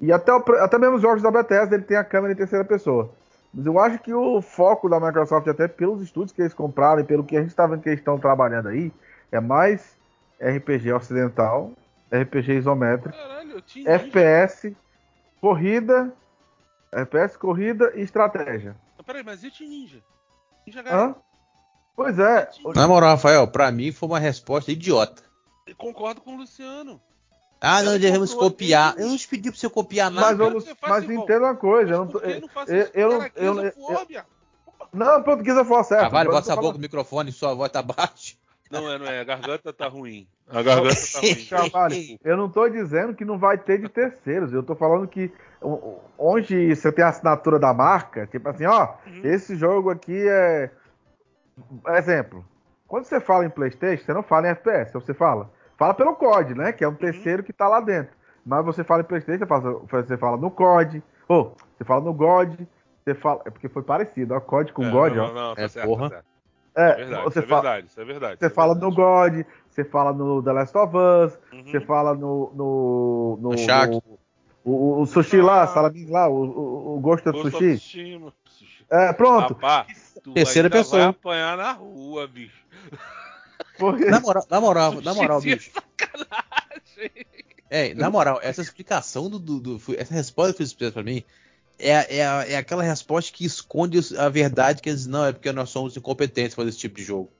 [0.00, 3.10] E até, até mesmo os jogos da Bethesda, ele tem a câmera em terceira pessoa.
[3.52, 7.04] Mas eu acho que o foco da Microsoft, até pelos estudos que eles compraram e
[7.04, 8.92] pelo que a gente está vendo que eles estão trabalhando aí,
[9.30, 9.96] é mais
[10.40, 11.70] RPG ocidental,
[12.12, 14.76] RPG isométrico, Caralho, FPS,
[15.40, 16.12] corrida,
[16.92, 18.76] FPS, corrida e estratégia.
[19.06, 20.02] peraí, mas e o Ninja?
[20.66, 21.14] Ninja Hã?
[21.94, 22.50] Pois é.
[22.74, 25.22] Na moral, Rafael, pra mim foi uma resposta idiota.
[25.72, 27.00] Concordo com o Luciano.
[27.60, 28.94] Ah, não devemos copiar.
[28.98, 30.50] Eu não te pedi pra você copiar nada.
[30.50, 31.92] Mas, eu, mas entenda uma coisa.
[31.92, 33.72] eu não, tô, eu, não faço eu, eu, eu, eu,
[34.10, 34.22] eu,
[34.92, 36.02] Não, portuguesa for certo.
[36.02, 38.36] Carvalho, bota essa boca no microfone, sua voz tá baixa.
[38.70, 39.20] Não é, não é.
[39.20, 40.26] A garganta tá ruim.
[40.46, 41.44] A garganta tá ruim.
[41.46, 44.52] Carvalho, eu não tô dizendo que não vai ter de terceiros.
[44.52, 45.32] Eu tô falando que
[46.18, 49.22] onde você tem a assinatura da marca, tipo assim, ó, uhum.
[49.24, 50.70] esse jogo aqui é.
[51.96, 52.44] Exemplo.
[52.86, 56.54] Quando você fala em PlayStation, você não fala em FPS, você fala Fala pelo COD,
[56.54, 56.72] né?
[56.72, 56.96] Que é um uhum.
[56.96, 58.14] terceiro que tá lá dentro.
[58.44, 59.46] Mas você fala em PlayStation,
[59.90, 62.60] você fala, no COD, ou você fala no God,
[63.04, 63.42] você fala.
[63.46, 64.40] É porque foi parecido, ó.
[64.40, 65.32] COD com é, God, não, ó.
[65.32, 66.10] Não, tá é, certo, porra.
[66.10, 66.34] Tá certo.
[66.76, 68.38] É, é, verdade, você é fala, verdade, isso é verdade.
[68.40, 68.96] Você é fala verdade.
[68.96, 71.64] no God, você fala no The Last of Us, uhum.
[71.64, 72.52] você fala no.
[72.54, 74.02] no, no, no
[74.64, 75.44] o, o, sushi ah.
[75.44, 78.20] lá, salamin lá, o, o, o gosto do sushi.
[78.90, 79.54] É, pronto.
[79.54, 81.02] Rapaz, Terceira pessoa.
[81.02, 82.64] vai apanhar na rua, bicho.
[83.78, 84.04] Porque...
[84.06, 85.70] Na moral, na moral, na moral, bicho.
[85.72, 87.26] Sacanagem.
[87.70, 91.24] É, na moral, essa explicação do, do, do essa resposta que você pra mim
[91.78, 95.70] é, é, é, aquela resposta que esconde a verdade que eles não é porque nós
[95.70, 97.30] somos incompetentes para esse tipo de jogo.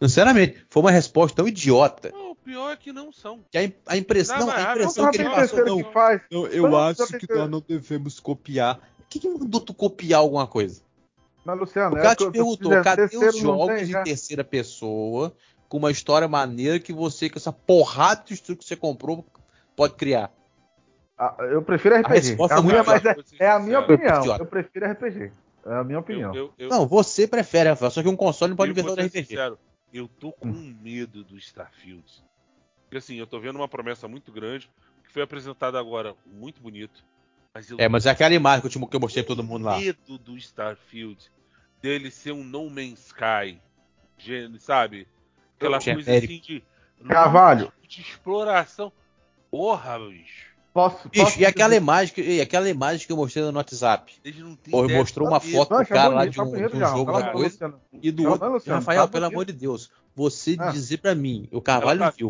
[0.00, 2.10] Sinceramente, foi uma resposta tão idiota.
[2.12, 3.42] Não, o pior é que não são.
[3.50, 6.22] Que a, a impressão, não, a impressão que ele passou, não, que faz.
[6.30, 8.78] não eu acho que nós não devemos copiar.
[9.00, 10.82] O que, que mandou tu copiar alguma coisa?
[11.46, 15.32] Mas, Luciano, o cara é te perguntou, cadê os jogos tem, em terceira pessoa
[15.68, 19.24] com uma história maneira que você, com essa porrada de estudo que você comprou,
[19.76, 20.32] pode criar?
[21.16, 22.36] Ah, eu prefiro RPG.
[22.50, 24.36] A, a minha, mas é, é, a minha opinião.
[24.36, 25.32] Eu prefiro RPG.
[25.64, 26.34] É a minha opinião.
[26.34, 27.90] Eu, eu, não, você prefere, Rafael.
[27.90, 29.24] Só que um console não pode ver todo RPG.
[29.26, 29.58] Sincero,
[29.92, 30.76] eu tô com hum.
[30.82, 32.04] medo do Starfield.
[32.84, 34.68] Porque assim, eu tô vendo uma promessa muito grande,
[35.04, 37.04] que foi apresentada agora, muito bonito.
[37.54, 39.78] Mas é, mas é aquela imagem que eu, que eu mostrei pra todo mundo lá.
[39.78, 41.30] medo do Starfield
[41.82, 43.60] dele ser um No Man's Sky,
[44.58, 45.06] sabe?
[45.56, 46.62] Aquela coisa assim de.
[47.08, 47.72] Carvalho.
[47.86, 48.92] De exploração.
[49.50, 50.56] Porra, bicho.
[50.72, 54.12] Posso, bicho, posso e aquela imagem, que, e aquela imagem que eu mostrei no WhatsApp?
[54.70, 57.74] Pô, mostrou uma foto do cara lá de um, de um jogo da coisa.
[58.02, 58.60] E do outro.
[58.66, 60.70] Rafael, pelo amor de Deus, você ah.
[60.70, 62.28] dizer pra mim, o Carvalho tá viu.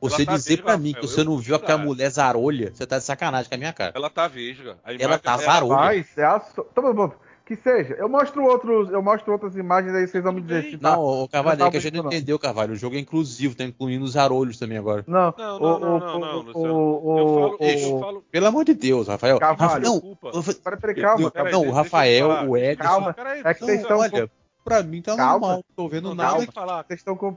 [0.00, 3.04] Você tá dizer pra mim que você não viu aquela mulher zarolha, você tá de
[3.04, 3.92] sacanagem com a minha cara.
[3.94, 4.78] Ela tá vesga.
[4.84, 5.76] Ela tá zarolha.
[5.76, 6.38] Mas é a...
[6.38, 7.14] Toma,
[7.48, 7.94] que seja.
[7.94, 10.70] Eu mostro outros, eu mostro outras imagens aí, vocês vão me dizer.
[10.70, 12.74] Tipo, não, o Carvalho, é que a gente não entendeu, Carvalho.
[12.74, 15.02] O jogo é inclusivo, tá incluindo os arolhos também agora.
[15.06, 17.56] Não, não, não, não, não, não, Luciano.
[17.58, 19.38] Eu falo, Pelo amor de Deus, Rafael.
[19.38, 20.14] Carvalho, não,
[20.60, 21.32] peraí, peraí, calma.
[21.50, 22.84] não, o Rafael, o Edson.
[22.84, 23.98] Calma, é que vocês estão.
[23.98, 24.30] Olha,
[24.62, 26.44] pra mim tá normal, tô vendo nada.
[26.86, 27.34] Vocês estão com.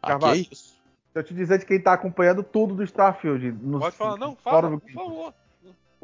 [0.00, 0.42] Ah, Carvalho.
[0.42, 0.74] Que isso?
[1.14, 3.52] eu te dizer de quem tá acompanhando tudo do Starfield.
[3.78, 5.34] Pode falar, não, fala, por favor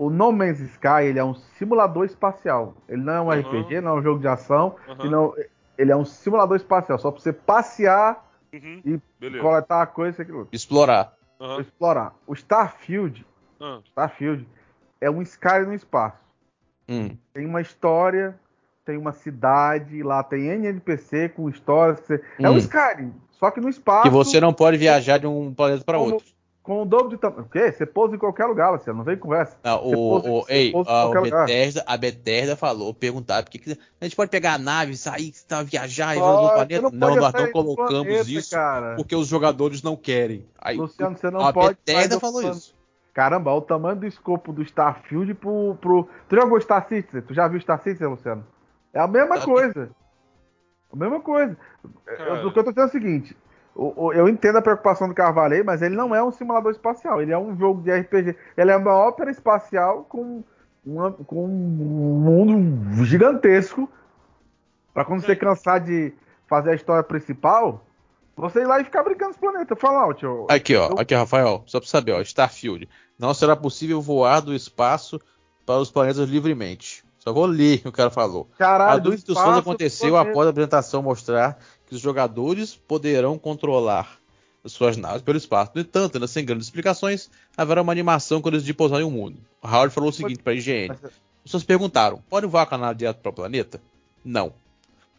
[0.01, 2.74] o No Man's Sky ele é um simulador espacial.
[2.88, 3.61] Ele não é um uhum.
[3.61, 4.74] RPG, não é um jogo de ação.
[4.88, 5.11] Uhum.
[5.11, 5.34] Não,
[5.76, 8.80] ele é um simulador espacial, só pra você passear uhum.
[8.82, 9.42] e Beleza.
[9.42, 11.12] coletar coisa e Explorar.
[11.61, 12.14] Explorar.
[12.26, 13.26] O Starfield,
[13.88, 14.48] Starfield
[15.03, 16.24] é um Sky no espaço.
[16.88, 17.11] Hum.
[17.34, 18.40] Tem uma história,
[18.86, 22.01] tem uma cidade, lá tem NPC com histórias.
[22.01, 22.14] Você...
[22.38, 22.46] Hum.
[22.46, 22.59] É um hum.
[22.59, 24.05] Skyrim, só que no espaço.
[24.05, 26.39] Que você não pode viajar de um planeta para outro
[26.70, 27.42] com o dobro de tamanho.
[27.42, 27.72] O quê?
[27.72, 29.56] Você pousa em qualquer lugar, você não vem conversa.
[29.64, 34.14] Não, o, o, ei, a, o Bethesda, a Bethesda falou, perguntaram, por que a gente
[34.14, 36.82] pode pegar a nave, sair, tá, viajar e no planeta?
[36.82, 38.94] Não, não nós não colocamos planeta, isso cara.
[38.94, 40.46] porque os jogadores não querem.
[40.60, 41.70] Aí, Luciano, você não a pode.
[41.70, 42.72] A Bethesda falou isso.
[43.12, 45.76] Caramba, o tamanho do escopo do Starfield pro.
[45.80, 46.08] pro...
[46.28, 47.22] Tu já gostou Star Citizen?
[47.22, 48.46] Tu já viu Star Citizen, Luciano?
[48.94, 49.90] É a mesma tá coisa.
[50.92, 51.56] A mesma coisa.
[52.06, 53.36] Eu, o que eu tô dizendo é o seguinte:
[53.76, 57.38] eu entendo a preocupação do Carvalho mas ele não é um simulador espacial, ele é
[57.38, 58.36] um jogo de RPG.
[58.56, 60.42] Ele é uma ópera espacial com,
[60.84, 63.88] uma, com um mundo gigantesco.
[64.92, 66.12] Para quando você cansar de
[66.48, 67.84] fazer a história principal,
[68.36, 69.78] você ir lá e ficar brincando os planetas.
[69.78, 70.22] Fallout.
[70.22, 70.98] Eu, aqui, ó, eu...
[70.98, 72.88] aqui, Rafael, só para saber, ó, Starfield.
[73.18, 75.20] Não será possível voar do espaço
[75.64, 77.04] para os planetas livremente.
[77.18, 78.48] Só vou ler o que o cara falou.
[78.58, 81.58] Caralho, a dúvida dos fãs aconteceu após a apresentação mostrar
[81.91, 84.20] que os jogadores poderão controlar
[84.64, 85.72] suas naves pelo espaço.
[85.74, 89.11] No entanto, ainda sem grandes explicações, haverá uma animação quando eles de pousar em um
[89.11, 89.38] mundo.
[89.61, 90.95] O Howard falou o seguinte para a IGN:
[91.43, 93.82] Pessoas perguntaram: pode voar com a nave direto para o planeta?
[94.24, 94.55] Não.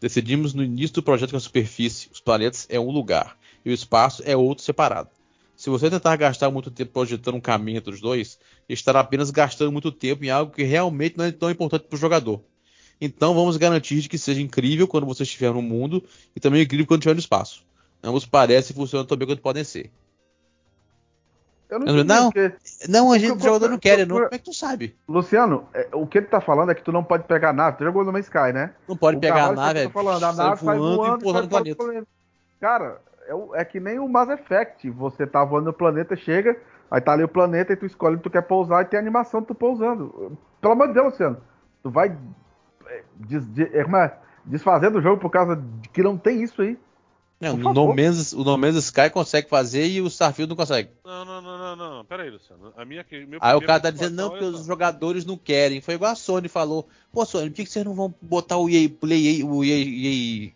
[0.00, 3.74] Decidimos no início do projeto que a superfície, os planetas, é um lugar e o
[3.74, 5.10] espaço é outro separado.
[5.54, 9.70] Se você tentar gastar muito tempo projetando um caminho entre os dois, estará apenas gastando
[9.70, 12.40] muito tempo em algo que realmente não é tão importante para o jogador.
[13.04, 16.04] Então vamos garantir que seja incrível quando você estiver no mundo
[16.36, 17.66] e também incrível quando estiver no espaço.
[18.00, 19.90] Ambos parecem e funcionam tão bem quanto podem ser.
[21.68, 22.30] Eu não, Não,
[22.88, 24.16] não, a gente, Eu- o jogador não quer, eu- não.
[24.16, 24.94] Como é que tu sabe?
[25.08, 27.78] Luciano, é, o que ele tá falando é que tu não pode pegar a nave.
[27.78, 28.72] Tu jogou no Sky, né?
[28.86, 31.22] Não pode O pegar a nave, tá é, falando, a nave sai voando, voando e
[31.24, 32.06] pousando no sai fora do planeta.
[32.60, 34.88] Cara, é, o- é que nem o Mass Effect.
[34.90, 36.56] Você tá voando no planeta, chega,
[36.88, 39.02] aí tá ali o planeta e tu escolhe onde tu quer pousar e tem a
[39.02, 40.38] animação de tu pousando.
[40.60, 41.38] Pelo amor de Deus, Luciano.
[41.82, 42.16] Tu vai
[43.16, 44.16] des- de- é, como é?
[44.44, 46.76] desfazer do jogo por causa de que não tem isso aí.
[47.40, 50.90] Não, o no, Man's, o No Man's Sky consegue fazer e o Starfield não consegue.
[51.04, 52.04] Não, não, não, não, não.
[52.04, 52.72] Pera aí, Luciano.
[52.76, 55.24] A minha, meu Aí o cara tá dizendo, não, preocupação porque é os só- jogadores
[55.24, 55.80] não querem.
[55.80, 56.88] Foi igual a Sony falou.
[57.12, 59.74] Pô, Sony, por que, que vocês não vão botar o EA Play, o EA,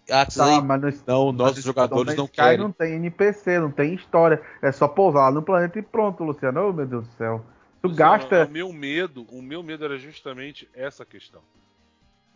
[0.08, 0.62] EA Access Tá, aí?
[0.62, 2.58] mas Não, mas nossos no jogadores não Sky querem.
[2.58, 4.40] não tem NPC, não tem história.
[4.62, 6.68] É só pousar lá no planeta e pronto, Luciano.
[6.68, 7.44] Oh, meu Deus do céu.
[7.82, 8.44] Tu Luciano, gasta.
[8.46, 11.40] O meu medo, o meu medo era justamente essa questão.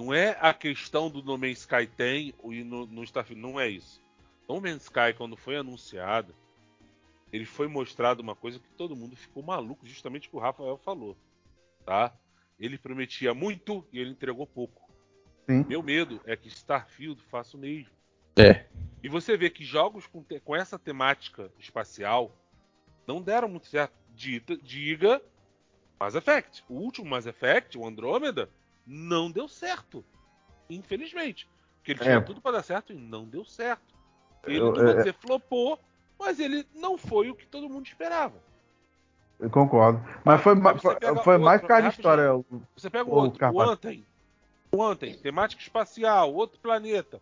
[0.00, 3.68] Não é a questão do No Man's Sky tem e no, no Starfield, não é
[3.68, 4.00] isso.
[4.48, 6.34] No Man's Sky, quando foi anunciado,
[7.30, 10.78] ele foi mostrado uma coisa que todo mundo ficou maluco, justamente o que o Rafael
[10.78, 11.14] falou,
[11.84, 12.14] tá?
[12.58, 14.90] Ele prometia muito e ele entregou pouco.
[15.48, 15.66] Sim.
[15.68, 17.90] Meu medo é que Starfield faça o mesmo.
[18.38, 18.64] É.
[19.02, 22.34] E você vê que jogos com, te- com essa temática espacial
[23.06, 23.92] não deram muito certo.
[24.14, 25.22] Dita, diga
[25.98, 26.64] Mass Effect.
[26.68, 28.50] O último Mass Effect, o Andrômeda,
[28.92, 30.04] não deu certo.
[30.68, 31.48] Infelizmente.
[31.78, 32.04] Porque ele É.
[32.04, 33.94] tinha tudo para dar certo e não deu certo.
[34.44, 35.78] Ele, Eu- não vou é- dizer flopou,
[36.18, 38.34] mas ele não foi o que todo mundo esperava.
[39.38, 40.02] Eu concordo.
[40.24, 42.34] Mas foi, ma- você foi mais outro, por causa de história.
[42.34, 42.44] o-
[42.76, 43.70] Você pega o Ô, outro, o Carvalho.
[43.70, 44.06] Anthem.
[44.72, 47.20] O Anthem, temática espacial, outro planeta.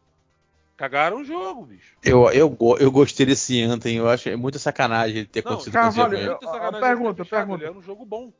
[0.77, 1.97] Cagaram o jogo, bicho.
[2.05, 5.73] Eu, eu, eu gostei desse Anthem, eu acho é muita sacanagem ele ter Não, acontecido
[5.73, 7.63] Carvalho, sacanagem pergunta, pergunta.
[7.65, 8.33] Ele era um jogo bom.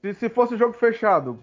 [0.00, 1.40] Se, se fosse um jogo fechado,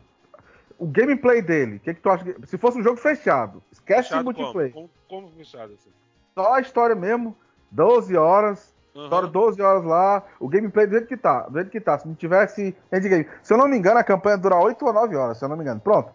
[0.78, 2.24] o gameplay dele, o que, que tu acha?
[2.24, 4.71] que- Se fosse um jogo fechado, esquece Fechado o multiplayer.
[4.74, 4.89] Como?
[5.07, 5.89] Como, como fechado assim?
[6.34, 7.36] Só a história mesmo,
[7.71, 11.80] 12 horas, história 12 horas lá, o gameplay do jeito que tá, do jeito que
[11.82, 11.97] tá.
[11.99, 13.28] Se não tivesse endgame.
[13.41, 15.55] Se eu não me engano, a campanha dura 8 ou 9 horas, se eu não
[15.55, 15.80] me engano.
[15.82, 16.11] Pronto.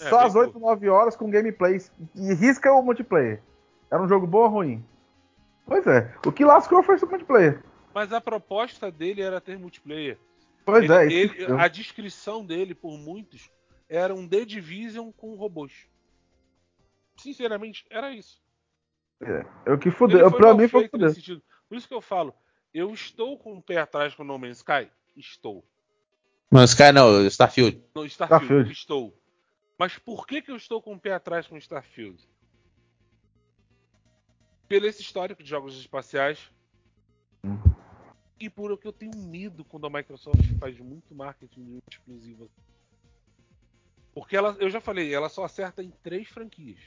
[0.00, 0.64] É, Só as 8 curto.
[0.64, 1.78] ou 9 horas com gameplay
[2.14, 3.40] e risca o multiplayer.
[3.90, 4.84] Era um jogo bom ou ruim?
[5.66, 6.12] Pois é.
[6.26, 7.62] O que lascou foi o multiplayer.
[7.94, 10.16] Mas a proposta dele era ter multiplayer.
[10.64, 13.50] Pois Ele- é, ele- a descrição dele, por muitos,
[13.90, 15.72] era um The Division com robôs.
[17.16, 18.40] Sinceramente, era isso.
[19.66, 20.30] é o que fudeu.
[20.30, 21.12] foi Pra mim foi fudeu.
[21.68, 22.32] Por isso que eu falo,
[22.72, 24.88] eu estou com o pé atrás com o No Man's Sky?
[25.16, 25.64] Estou.
[26.50, 27.82] Não, Sky não, Starfield.
[27.94, 28.72] No Starfield, Starfield.
[28.72, 29.14] estou.
[29.76, 32.22] Mas por que, que eu estou com o pé atrás com o Starfield?
[34.68, 36.50] Pelo esse histórico de jogos espaciais.
[37.44, 37.58] Hum.
[38.38, 42.48] E por o que eu tenho medo quando a Microsoft faz muito marketing exclusivo.
[44.14, 46.80] Porque ela, eu já falei, ela só acerta em três franquias.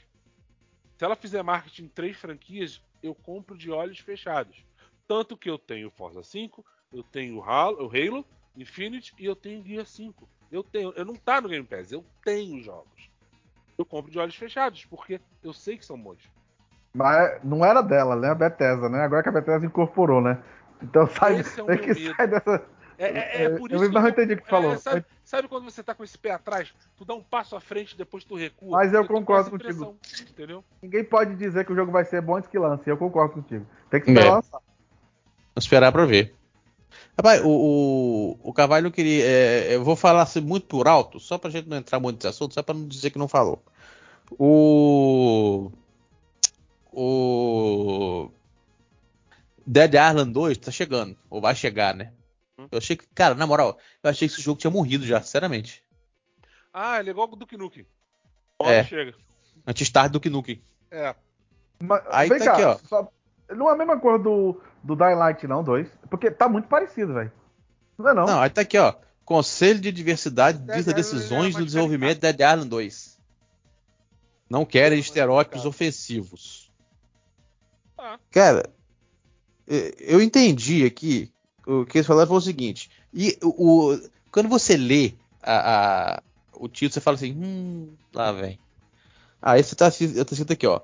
[0.96, 4.64] Se ela fizer marketing em três franquias, eu compro de olhos fechados.
[5.06, 8.24] Tanto que eu tenho Forza 5, eu tenho o Halo, o Halo
[8.56, 10.28] Infinite e eu tenho Gear 5.
[10.50, 13.10] Eu tenho, eu não tá no Game Pass, eu tenho jogos.
[13.76, 16.30] Eu compro de olhos fechados, porque eu sei que são bons.
[16.94, 18.30] Mas não era dela, né?
[18.30, 19.00] A Bethesda, né?
[19.00, 20.40] Agora que a Bethesda incorporou, né?
[20.80, 22.14] Então sai, Esse é que medo.
[22.16, 22.64] sai dessa.
[22.98, 24.78] É, é- é É, por eu isso que não entendi o que tu é, falou.
[24.78, 26.72] sabe, sabe quando você tá com esse pé atrás?
[26.96, 28.78] Tu dá um passo à frente, depois tu recua.
[28.78, 29.96] Mas eu concordo contigo.
[30.30, 30.64] Entendeu?
[30.82, 32.88] Ninguém pode dizer que o jogo vai ser bom antes que lance.
[32.88, 33.66] Eu concordo contigo.
[33.90, 34.30] Tem que esperar É.
[34.30, 34.60] lançar.
[35.56, 36.34] Esperar pra ver.
[37.16, 39.24] Rapaz, o, o, o Carvalho queria.
[39.24, 42.28] é, eu vou falar assim, muito por alto, só pra gente não entrar muito nesse
[42.28, 43.62] assunto, só pra não dizer que não falou.
[44.38, 45.70] O.
[46.92, 48.30] O.
[49.66, 52.12] Dead Island 2 tá chegando, ou vai chegar, né?
[52.58, 52.68] Hum.
[52.70, 55.82] Eu achei que, cara, na moral, eu achei que esse jogo tinha morrido já, sinceramente.
[56.72, 57.86] Ah, ele é igual o Duke Nukem.
[58.60, 58.84] É.
[58.84, 59.14] Chega.
[59.66, 60.52] Antes tarde do nunca.
[60.90, 61.14] É.
[61.80, 62.78] Mas, Aí vem tá cá, aqui, ó.
[62.88, 63.12] só-
[63.50, 65.88] não é a mesma coisa do, do Dying Light, não, dois.
[66.08, 67.32] Porque tá muito parecido, velho.
[67.98, 68.26] Não é não?
[68.26, 68.94] Não, aí tá aqui, ó.
[69.24, 73.20] Conselho de Diversidade Dead dita Island decisões é do mais desenvolvimento de Dead Island 2.
[74.50, 76.70] Não querem estereótipos ofensivos.
[77.96, 78.18] Ah.
[78.30, 78.68] Cara,
[79.66, 81.32] eu entendi aqui.
[81.66, 82.90] O que eles falaram foi o seguinte.
[83.12, 84.00] E o, o-
[84.30, 86.22] quando você lê a- a-
[86.54, 88.58] o título, você fala assim, hum, lá vem.
[89.40, 90.80] Aí você tá, eu tô escrito aqui, ó.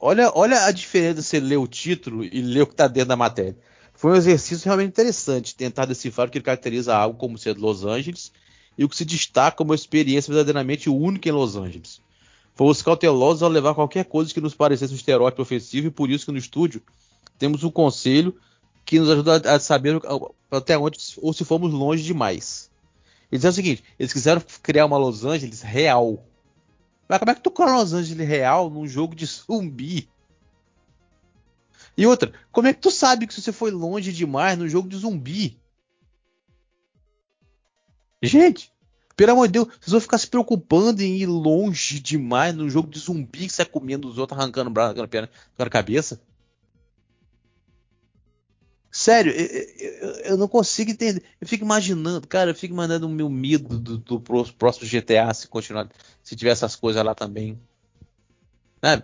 [0.00, 3.08] Olha, olha a diferença de você ler o título e ler o que tá dentro
[3.10, 3.56] da matéria.
[3.94, 8.32] Foi um exercício realmente interessante tentar decifrar o que caracteriza algo como ser Los Angeles
[8.76, 12.00] e o que se destaca como uma experiência verdadeiramente única em Los Angeles.
[12.54, 16.26] Fomos cautelosos ao levar qualquer coisa que nos parecesse um estereótipo ofensivo e por isso
[16.26, 16.82] que no estúdio
[17.38, 18.36] temos um conselho
[18.84, 20.00] que nos ajuda a saber
[20.50, 22.70] até onde ou se fomos longe demais.
[23.30, 26.24] Eles disseram o seguinte: eles quiseram criar uma Los Angeles real.
[27.08, 30.08] Mas como é que tu cria Los Angeles real num jogo de zumbi?
[31.96, 34.96] E outra, como é que tu sabe que você foi longe demais no jogo de
[34.96, 35.58] zumbi?
[38.20, 38.72] Gente,
[39.16, 42.88] pelo amor de Deus, vocês vão ficar se preocupando em ir longe demais no jogo
[42.90, 46.20] de zumbi que você tá comendo os outros, arrancando braço, arrancando perna, arrancando cabeça?
[48.96, 49.48] Sério, eu,
[49.80, 51.20] eu, eu, não consigo entender.
[51.40, 55.48] Eu fico imaginando, cara, eu fico imaginando o meu medo do, do próximo GTA se
[55.48, 55.88] continuar,
[56.22, 57.58] se tiver essas coisas lá também.
[58.80, 59.02] Sabe?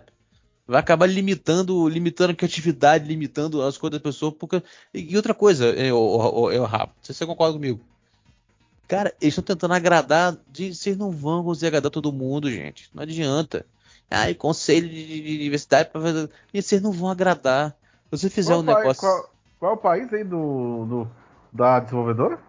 [0.65, 4.31] Vai acabar limitando, limitando a criatividade, limitando as coisas da pessoa.
[4.31, 4.63] Porque...
[4.93, 7.81] E outra coisa, eu, eu, eu, Rafa, se você concorda comigo.
[8.87, 10.37] Cara, eles estão tentando agradar.
[10.49, 12.89] De, vocês não vão conseguir agradar todo mundo, gente.
[12.93, 13.65] Não adianta.
[14.09, 16.29] Ai, conselho de, de diversidade para fazer.
[16.53, 17.71] E vocês não vão agradar.
[18.05, 19.01] Se você fizer qual um negócio.
[19.01, 19.30] Qual
[19.61, 21.11] qual é o país aí do, do
[21.53, 22.39] da desenvolvedora?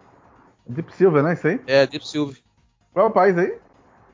[0.65, 1.33] Deep Silver, né?
[1.33, 1.61] Isso aí?
[1.67, 2.35] É, Deep Silver.
[2.91, 3.55] Qual é o país aí?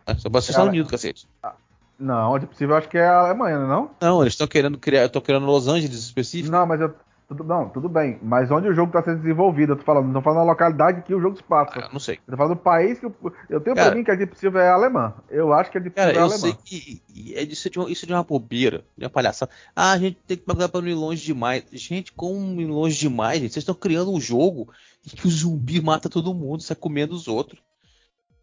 [0.06, 1.26] É, só para Estados Unidos, cacete.
[1.42, 1.56] Ah,
[1.98, 3.92] não, Deep Silver acho que é a Alemanha, não?
[4.02, 5.06] É não, eles estão querendo criar.
[5.06, 6.52] Estão querendo Los Angeles específico.
[6.52, 6.94] Não, mas eu,
[7.30, 8.18] tudo, não, tudo bem.
[8.24, 9.74] Mas onde o jogo está sendo desenvolvido?
[9.74, 11.80] Eu tô falando, não tô falando da localidade que o jogo se passa.
[11.80, 12.16] Ah, não sei.
[12.16, 13.06] Eu tô falando do país que.
[13.06, 13.16] Eu,
[13.48, 15.14] eu tenho cara, pra mim que a Deep Silver é alemã.
[15.30, 16.36] Eu acho que a Deep cara, Silver é alemã.
[16.36, 19.12] eu sei que é, isso, é de uma, isso é de uma bobeira, de uma
[19.12, 19.52] palhaçada.
[19.76, 21.66] Ah, a gente tem que pagar pra não ir longe demais.
[21.72, 23.54] Gente, como ir longe demais, gente?
[23.54, 24.68] Vocês estão criando um jogo
[25.06, 27.62] em que o zumbi mata todo mundo, sai comendo os outros.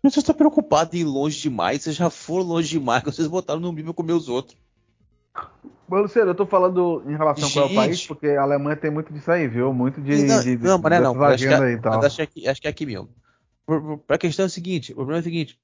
[0.00, 3.66] Vocês estão preocupados em ir longe demais, vocês já foram longe demais, vocês botaram no
[3.66, 4.56] zumbi pra comer os outros.
[5.88, 9.12] Mas, Luciano, eu tô falando em relação com o país, porque a Alemanha tem muito
[9.12, 9.72] disso aí, viu?
[9.72, 10.24] Muito de.
[10.24, 12.84] Não, de, não, mas não, acho, que, é, mas acho, que, acho que é aqui
[12.84, 13.08] mesmo.
[14.08, 15.58] A questão é o seguinte: o problema é o seguinte.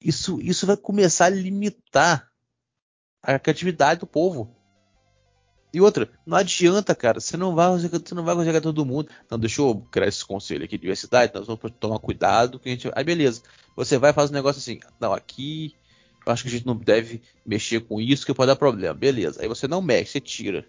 [0.00, 2.28] Isso, isso vai começar a limitar
[3.22, 4.54] a criatividade do povo.
[5.72, 9.08] E outra, não adianta, cara, você não vai, você não vai conseguir todo mundo.
[9.30, 12.72] Não, deixa eu criar esse conselho aqui de diversidade, nós vamos tomar cuidado que a
[12.72, 12.90] gente.
[12.94, 13.42] Aí beleza.
[13.76, 15.74] Você vai fazer um negócio assim, não, aqui
[16.26, 18.94] acho que a gente não deve mexer com isso, que pode dar problema.
[18.94, 19.42] Beleza.
[19.42, 20.66] Aí você não mexe, você tira.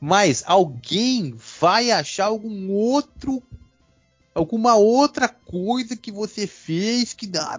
[0.00, 3.42] Mas alguém vai achar algum outro.
[4.34, 7.58] Alguma outra coisa que você fez que dá.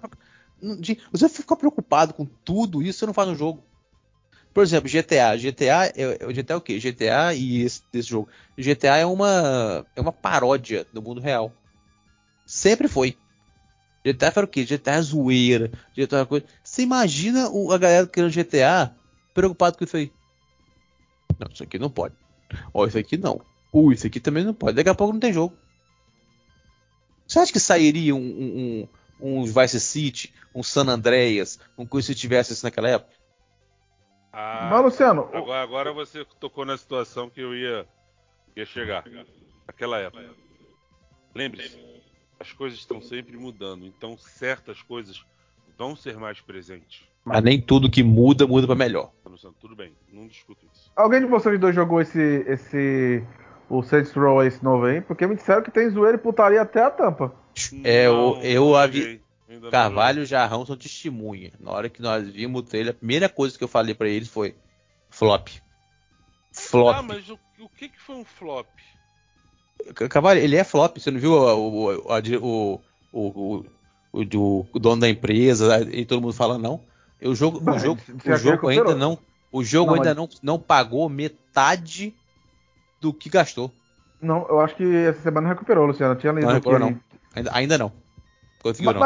[1.12, 3.64] Você fica preocupado com tudo isso, você não faz no jogo.
[4.54, 5.36] Por exemplo, GTA.
[5.38, 6.80] GTA é, é, GTA é o quê?
[6.80, 8.30] GTA e esse, esse jogo.
[8.58, 11.54] GTA é uma, é uma paródia do mundo real.
[12.46, 13.18] Sempre foi.
[14.06, 14.64] GTA era o quê?
[14.64, 15.72] GTA é zoeira.
[15.96, 16.46] GTA é coisa.
[16.64, 18.96] Você imagina o, a galera criando GTA
[19.34, 20.12] preocupado com isso aí?
[21.40, 22.16] Não, isso aqui não pode.
[22.74, 23.42] Ó, isso aqui não.
[23.74, 24.76] Uh, isso aqui também não pode.
[24.76, 25.56] Daqui a pouco não tem jogo.
[27.28, 28.88] Você acha que sairia um, um,
[29.22, 33.14] um, um Vice City, um San Andreas, um coisa se tivesse isso naquela época?
[34.34, 35.30] Ah, Mas, Luciano.
[35.34, 37.88] Agora, agora, você tocou na situação que eu ia,
[38.56, 39.04] ia chegar.
[39.68, 40.30] Naquela época.
[41.36, 41.78] Lembre-se,
[42.40, 45.24] as coisas estão sempre mudando, então certas coisas
[45.78, 47.04] vão ser mais presentes.
[47.24, 49.12] Mas nem tudo que muda, muda para melhor.
[49.60, 50.92] Tudo bem, não discuto isso.
[50.96, 52.20] Alguém de vocês dois jogou esse.
[52.48, 53.24] esse.
[53.70, 55.02] o Saints Row esse novo aí?
[55.02, 57.34] Porque me disseram que tem zoeira e putaria até a tampa.
[57.84, 59.22] É, não, eu, eu avi...
[59.72, 61.52] Carvalho e Jarrão são testemunha.
[61.60, 64.30] Na hora que nós vimos o trailer, a primeira coisa que eu falei para eles
[64.30, 64.56] foi
[65.10, 65.50] flop.
[66.52, 66.96] Flop.
[66.96, 68.68] Ah, mas o, o que, que foi um flop?
[70.10, 70.98] Cavalho, ele é flop.
[70.98, 72.80] Você não viu o, o,
[73.12, 73.66] o,
[74.12, 76.82] o, o, dono da empresa e todo mundo fala não?
[77.22, 79.20] O jogo, o jogo, o jogo ainda não,
[79.52, 82.16] o jogo ainda não, não pagou metade
[83.02, 83.72] do que gastou.
[84.22, 86.16] Não, eu acho que essa semana recuperou, Luciano.
[86.16, 87.00] tinha não recuperou, não.
[87.36, 87.92] Ainda, ainda não.
[88.62, 89.02] Conseguiu não.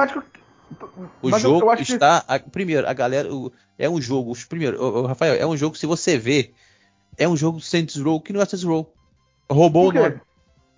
[1.21, 2.21] O mas jogo está.
[2.21, 2.33] Que...
[2.33, 3.33] A, primeiro, a galera.
[3.33, 4.33] O, é um jogo.
[4.47, 6.51] Primeiro, o, o, Rafael, é um jogo, se você vê,
[7.17, 8.91] é um jogo Saints Row que não é Saints Row.
[9.49, 10.19] Roubou o nome.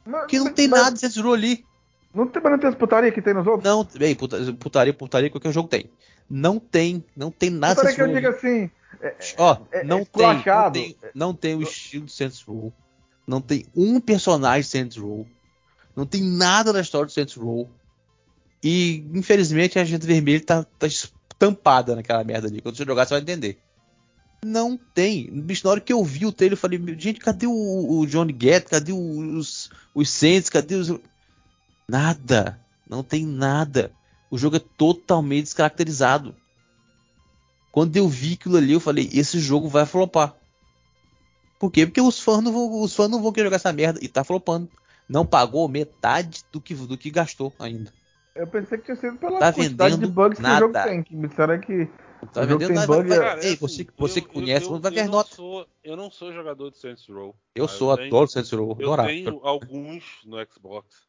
[0.06, 1.66] Mas, que não tem mas, nada de Row ali.
[2.14, 3.64] Não tem, não tem as putaria que tem nos outros?
[3.64, 5.90] Não, bem, putaria, putaria, qualquer jogo tem.
[6.30, 8.70] Não tem, não tem nada Putaria que eu digo assim.
[9.02, 12.74] É, Ó, é, não, é tem, não, tem, não tem o estilo de Saints Row.
[13.28, 15.28] Não tem um personagem de Saints Row.
[15.96, 17.70] Não tem nada da história de Saints Row.
[18.64, 22.62] E, infelizmente, a gente vermelha tá, tá estampada naquela merda ali.
[22.62, 23.60] Quando você jogar, você vai entender.
[24.46, 25.28] Não tem.
[25.42, 28.32] Bicho, na hora que eu vi o trailer, eu falei, gente, cadê o, o Johnny
[28.32, 28.68] Gat?
[28.70, 30.52] Cadê os, os Saints?
[30.52, 30.94] Cadê os.
[31.90, 32.60] Nada.
[32.88, 33.92] Não tem nada.
[34.30, 36.36] O jogo é totalmente descaracterizado.
[37.72, 40.36] Quando eu vi aquilo ali, eu falei, esse jogo vai flopar.
[41.60, 41.88] Por quê?
[41.88, 44.00] Porque os fãs não vão, os fãs não vão querer jogar essa merda.
[44.00, 44.70] E tá flopando.
[45.10, 47.92] Não pagou metade do que, do que gastou ainda.
[48.36, 50.88] Eu pensei que tinha sido pela Tá quantidade de bugs que o jogo nada.
[50.88, 51.02] tem.
[51.02, 51.90] Que me disseram que
[52.32, 53.10] Tá o jogo vendendo tem nada, bug.
[53.10, 55.36] vai- é- vai- Ei, você- você que conhece, vai ganhar não nota.
[55.36, 57.36] Sou, eu não sou jogador de Saints Row.
[57.54, 61.08] Eu sou, tenho- adoro Saints Row, Eu tenho alguns no Xbox,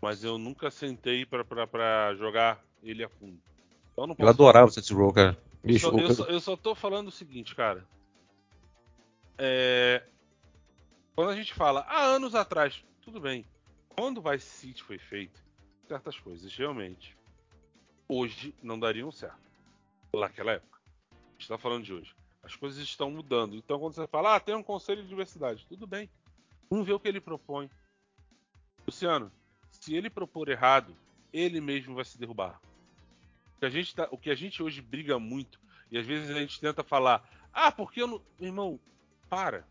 [0.00, 3.40] mas eu nunca sentei pra, pra, pra jogar ele a fundo.
[3.92, 5.30] Então eu não Eu adorava Saints Row, cara.
[5.62, 7.86] Eu Bicho, só, o- eu, só, eu só tô falando o seguinte, cara.
[9.38, 10.02] É,
[11.14, 13.44] Quando a gente fala há anos atrás, tudo bem.
[13.90, 15.38] Quando o Vice City foi feito,
[15.86, 17.14] certas coisas realmente
[18.08, 19.51] hoje não dariam certo.
[20.14, 20.78] Naquela época.
[21.10, 22.14] A gente tá falando de hoje.
[22.42, 23.56] As coisas estão mudando.
[23.56, 26.10] Então quando você fala, ah, tem um conselho de diversidade, tudo bem.
[26.68, 27.70] Vamos ver o que ele propõe.
[28.86, 29.32] Luciano,
[29.70, 30.94] se ele propor errado,
[31.32, 32.60] ele mesmo vai se derrubar.
[33.56, 35.58] O que a gente, tá- o que a gente hoje briga muito,
[35.90, 38.22] e às vezes a gente tenta falar, ah, porque eu não.
[38.40, 38.78] Irmão,
[39.28, 39.66] para.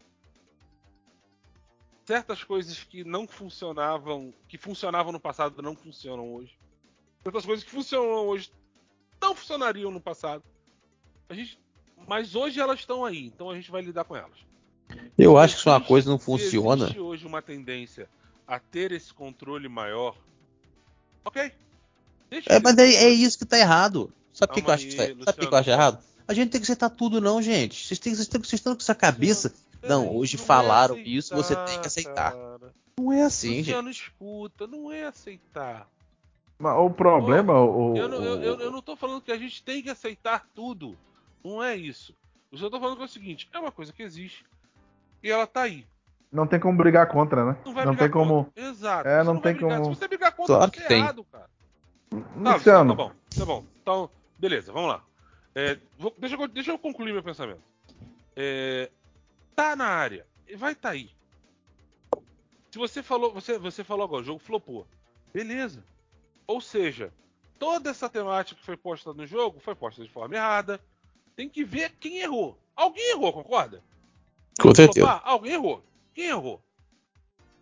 [2.06, 6.58] Certas coisas que não funcionavam, que funcionavam no passado, não funcionam hoje.
[7.24, 8.52] Certas coisas que funcionam hoje
[9.22, 10.43] não funcionariam no passado.
[11.30, 11.57] A gente,
[12.07, 14.38] mas hoje elas estão aí, então a gente vai lidar com elas.
[15.17, 16.86] eu acho que se uma coisa não funciona.
[16.86, 18.09] existe hoje uma tendência
[18.47, 20.17] a ter esse controle maior,
[21.24, 21.51] ok.
[22.30, 24.11] Deixa É, mas é, é isso que tá errado.
[24.34, 26.03] Sabe o que, que eu acho aí, tá, sabe o que eu acho errado?
[26.28, 27.86] A gente tem que acertar tudo, não, gente.
[27.86, 29.53] Vocês, têm, vocês, têm, vocês estão com essa cabeça.
[29.84, 32.32] Não, Peraí, hoje não é falaram isso, você tem que aceitar.
[32.32, 32.74] cara.
[32.97, 33.65] Não é assim, gente.
[33.65, 35.89] Luciano, escuta, não é aceitar.
[36.62, 39.38] Mas o problema, o, Eu não, eu, eu- o- eu não tô falando que a
[39.38, 40.95] gente tem que aceitar tudo.
[41.43, 42.16] Não é isso.
[42.51, 44.45] Eu só tô falando que é o seguinte: é uma coisa que existe
[45.24, 45.86] e ela tá aí.
[46.32, 47.57] não tem como brigar contra, né?
[47.66, 48.45] Não vai Não brigar tem como.
[48.45, 48.64] contra.
[48.64, 49.09] Exato.
[49.09, 50.99] É, não vai tem como- Se você brigar contra, Claro você que é tem.
[50.99, 51.49] errado, cara.
[52.43, 53.66] Tá, Luciano, Tá bom, tá bom.
[53.82, 55.03] Então, beleza, vamos lá.
[55.55, 57.62] É, vou- deixa, eu, deixa eu concluir meu pensamento.
[58.36, 58.89] É,
[59.55, 60.26] tá na área,
[60.57, 61.09] vai tá aí.
[62.70, 64.86] Se você falou, você, você falou agora, o jogo flopou.
[65.34, 65.84] Beleza.
[66.52, 67.14] Ou seja,
[67.58, 70.82] toda essa temática que foi posta no jogo foi posta de forma errada.
[71.34, 72.60] Tem que ver quem errou.
[72.76, 73.82] Alguém errou, concorda?
[74.60, 75.08] Com certeza.
[75.08, 75.82] Flopar, alguém errou.
[76.14, 76.62] Quem errou?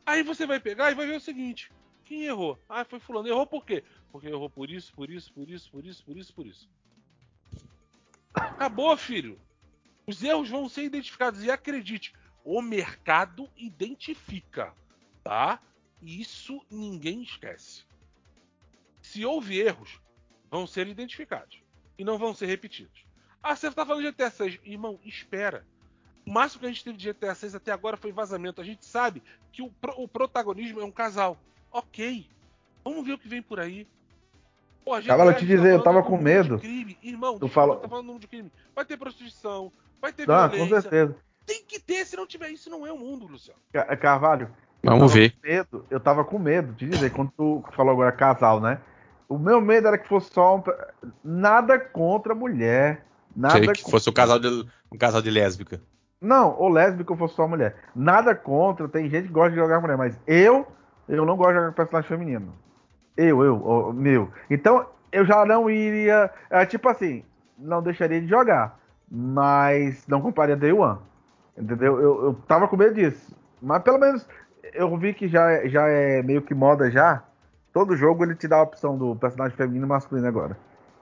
[0.03, 1.71] Aí você vai pegar e vai ver o seguinte:
[2.03, 2.57] quem errou?
[2.67, 3.27] Ah, foi fulano.
[3.27, 3.83] Errou por quê?
[4.11, 6.69] Porque errou por isso, por isso, por isso, por isso, por isso, por isso.
[8.33, 9.39] Acabou, filho.
[10.07, 11.43] Os erros vão ser identificados.
[11.43, 12.11] E acredite,
[12.43, 14.73] o mercado identifica.
[15.23, 15.61] Tá?
[16.01, 17.87] Isso ninguém esquece.
[19.09, 19.99] Se houve erros,
[20.51, 21.63] vão ser identificados.
[21.97, 23.03] E não vão ser repetidos.
[23.41, 24.59] Ah, você tá falando de GTA 6.
[24.63, 25.65] Irmão, espera.
[26.27, 28.61] O máximo que a gente teve de GTA 6 até agora foi vazamento.
[28.61, 31.39] A gente sabe que o, pro- o protagonismo é um casal.
[31.71, 32.29] Ok.
[32.83, 33.87] Vamos ver o que vem por aí.
[34.85, 36.59] Pô, a eu GTA te tá dizer, eu falando tava com medo.
[36.59, 36.95] Crime.
[37.01, 38.51] Irmão, Tu fala- tá falando do mundo de crime.
[38.75, 40.81] Vai ter prostituição, vai ter Tá, com violência.
[40.81, 41.15] certeza.
[41.47, 43.59] Tem que ter, se não tiver isso, não é o mundo, Luciano.
[43.73, 45.31] Ca- Carvalho, Vamos tava ver.
[45.31, 48.79] com medo, eu tava com medo, te dizer, quando tu falou agora casal, né?
[49.29, 50.63] O meu medo era que fosse só um.
[51.23, 53.05] Nada contra a mulher.
[53.35, 55.79] Nada que contra- fosse um casal de, um casal de lésbica.
[56.19, 57.75] Não, ou lésbico ou fosse só mulher.
[57.95, 60.67] Nada contra, tem gente que gosta de jogar mulher, mas eu,
[61.07, 62.53] eu não gosto de jogar com personagem feminino.
[63.15, 64.29] Eu, eu, o- meu.
[64.49, 66.29] Então, eu já não iria.
[66.49, 67.23] É, tipo assim,
[67.57, 70.99] não deixaria de jogar, mas não compraria Day One.
[71.57, 71.99] Entendeu?
[72.01, 73.35] Eu, eu tava com medo disso.
[73.61, 74.27] Mas pelo menos
[74.73, 77.23] eu vi que já, já é meio que moda já.
[77.79, 80.57] Todo jogo ele te dá a opção do personagem feminino e masculino agora.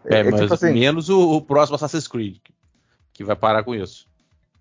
[0.05, 2.37] É, mas tipo assim, menos o, o próximo Assassin's Creed,
[3.11, 4.07] que vai parar com isso.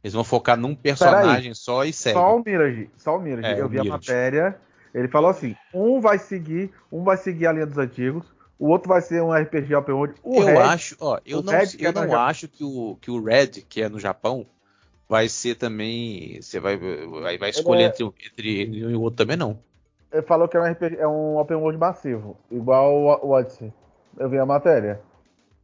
[0.02, 2.18] Eles vão focar num personagem só e segue.
[2.18, 3.46] Só o Mirage, só o Mirage.
[3.46, 3.98] É, eu o vi a Mirage.
[3.98, 4.56] matéria.
[4.94, 8.24] Ele falou assim: um vai seguir, um vai seguir a linha dos antigos,
[8.58, 10.14] o outro vai ser um RPG Open World.
[10.22, 13.10] O eu Red, acho, ó, eu não, Red eu é não acho que o, que
[13.10, 14.46] o Red, que é no Japão,
[15.06, 16.40] vai ser também.
[16.40, 19.58] Você vai, vai, vai escolher é- entre, um- entre ele e o outro também, não.
[20.16, 23.70] Ele falou que é um, RPG, é um Open World massivo, igual o o Odyssey.
[24.18, 25.00] Eu vi a matéria.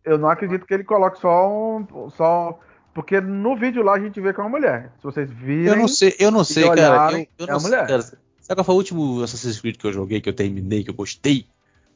[0.04, 2.10] Eu não acredito que ele coloque só um.
[2.10, 2.58] Só,
[2.92, 4.92] porque no vídeo lá a gente vê que é uma mulher.
[4.98, 5.66] Se vocês virem.
[5.66, 6.90] Eu não sei, eu não sei, cara.
[6.92, 7.86] olharem, Eu, eu é não sei, mulher.
[7.86, 8.02] cara.
[8.02, 10.94] Sabe qual foi o último Assassin's Creed que eu joguei, que eu terminei, que eu
[10.94, 11.46] gostei?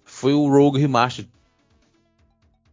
[0.03, 1.31] Foi o Rogue Remastered.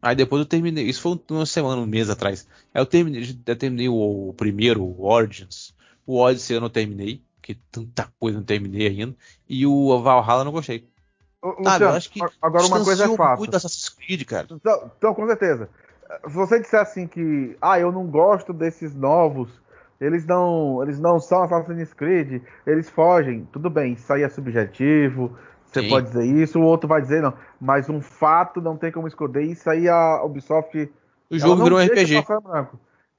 [0.02, 0.86] Aí depois eu terminei.
[0.86, 2.48] Isso foi uma semana, um mês atrás.
[2.74, 5.74] Aí eu terminei, eu terminei o, o primeiro, o Origins.
[6.06, 9.14] O Odyssey eu não terminei, porque tanta coisa não terminei ainda.
[9.50, 10.88] E o Valhalla não gostei.
[11.42, 13.40] Sabe, Luciano, eu acho que agora uma coisa é fato.
[13.40, 14.48] muito Assassin's Creed, cara.
[14.50, 15.70] Então, então, com certeza.
[16.26, 19.50] Se você disser assim que, ah, eu não gosto desses novos,
[20.00, 25.38] eles não, eles não são Assassin's Creed, eles fogem, tudo bem, isso aí é subjetivo,
[25.66, 25.90] você Sim.
[25.90, 29.44] pode dizer isso, o outro vai dizer não, mas um fato não tem como esconder,
[29.44, 30.90] isso aí a Ubisoft
[31.30, 32.24] O jogo virou um RPG.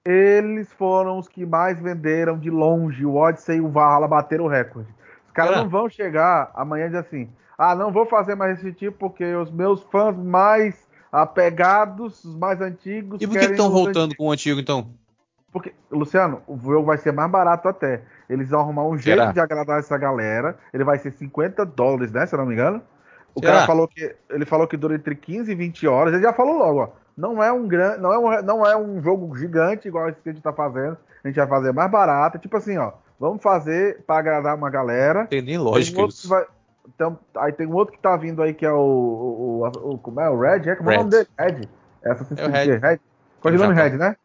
[0.04, 4.48] Eles foram os que mais venderam de longe, o Odyssey e o Valhalla bateram o
[4.48, 4.88] recorde.
[5.26, 5.56] Os caras É.
[5.62, 9.24] não vão chegar amanhã e dizer assim, Ah, não vou fazer mais esse tipo porque
[9.34, 10.76] os meus fãs mais
[11.12, 13.20] apegados, os mais antigos.
[13.22, 14.88] E por que estão voltando com o antigo então?
[15.52, 18.02] Porque, Luciano, o jogo vai ser mais barato até.
[18.28, 19.30] Eles vão arrumar um jeito Será?
[19.32, 20.58] de agradar essa galera.
[20.72, 22.26] Ele vai ser 50 dólares, né?
[22.26, 22.82] Se eu não me engano.
[23.36, 23.52] O Será?
[23.52, 26.12] cara falou que ele falou que dura entre 15 e 20 horas.
[26.12, 26.88] Ele já falou logo, ó.
[27.16, 30.28] Não é um grande, não é um, não é um jogo gigante igual esse que
[30.28, 30.96] a gente tá fazendo.
[31.22, 32.38] A gente vai fazer mais barato.
[32.38, 32.92] Tipo assim, ó.
[33.18, 35.26] Vamos fazer para agradar uma galera.
[35.26, 36.28] Tem nem lógica tem um isso.
[36.28, 36.44] Vai,
[36.86, 38.76] então, aí tem um outro que tá vindo aí que é o.
[38.76, 40.28] o, o, o como é?
[40.28, 40.68] O Red?
[40.68, 40.76] É?
[40.76, 41.28] Como é o nome dele?
[41.38, 41.68] Red.
[42.02, 42.78] Essa é o Red.
[42.78, 43.00] Red.
[43.40, 44.16] Qual é o nome Red, né?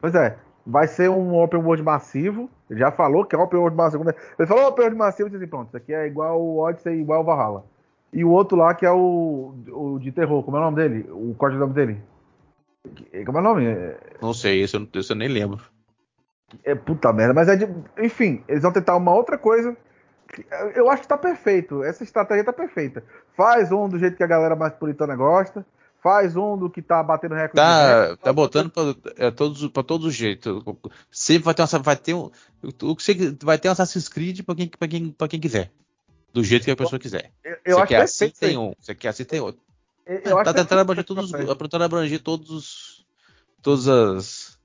[0.00, 0.36] Pois é.
[0.66, 2.50] Vai ser um open world massivo.
[2.68, 4.04] Ele já falou que é open world massivo.
[4.38, 7.00] Ele falou open world massivo e disse assim, pronto, isso aqui é igual o Odyssey,
[7.00, 7.64] igual o Valhalla.
[8.12, 11.06] E o outro lá que é o, o de terror, como é o nome dele?
[11.10, 12.00] O código nome dele?
[13.24, 13.64] Como é o nome?
[14.20, 15.60] Não sei, isso eu, isso eu nem lembro.
[16.62, 17.66] É puta merda, mas é de.
[17.98, 19.76] Enfim, eles vão tentar uma outra coisa.
[20.74, 21.82] Eu acho que tá perfeito.
[21.82, 23.04] Essa estratégia tá perfeita.
[23.36, 25.64] Faz um do jeito que a galera mais puritana gosta.
[26.02, 27.56] Faz um do que tá batendo recorde.
[27.56, 28.82] Tá, tá botando pra,
[29.16, 30.62] é, todos, pra todos os jeitos.
[31.10, 32.30] Sempre vai ter uma, vai ter um,
[32.82, 35.72] o que vai ter um Assassin's Creed pra quem, pra quem, pra quem quiser.
[36.30, 37.30] Do jeito que a pessoa quiser.
[37.42, 38.74] Eu, eu você quer assim, tem um.
[38.78, 39.62] Você quer assim, tem outro.
[40.06, 43.06] Eu tá tentando abranger todos, tentando abranger todos
[43.62, 44.58] todas as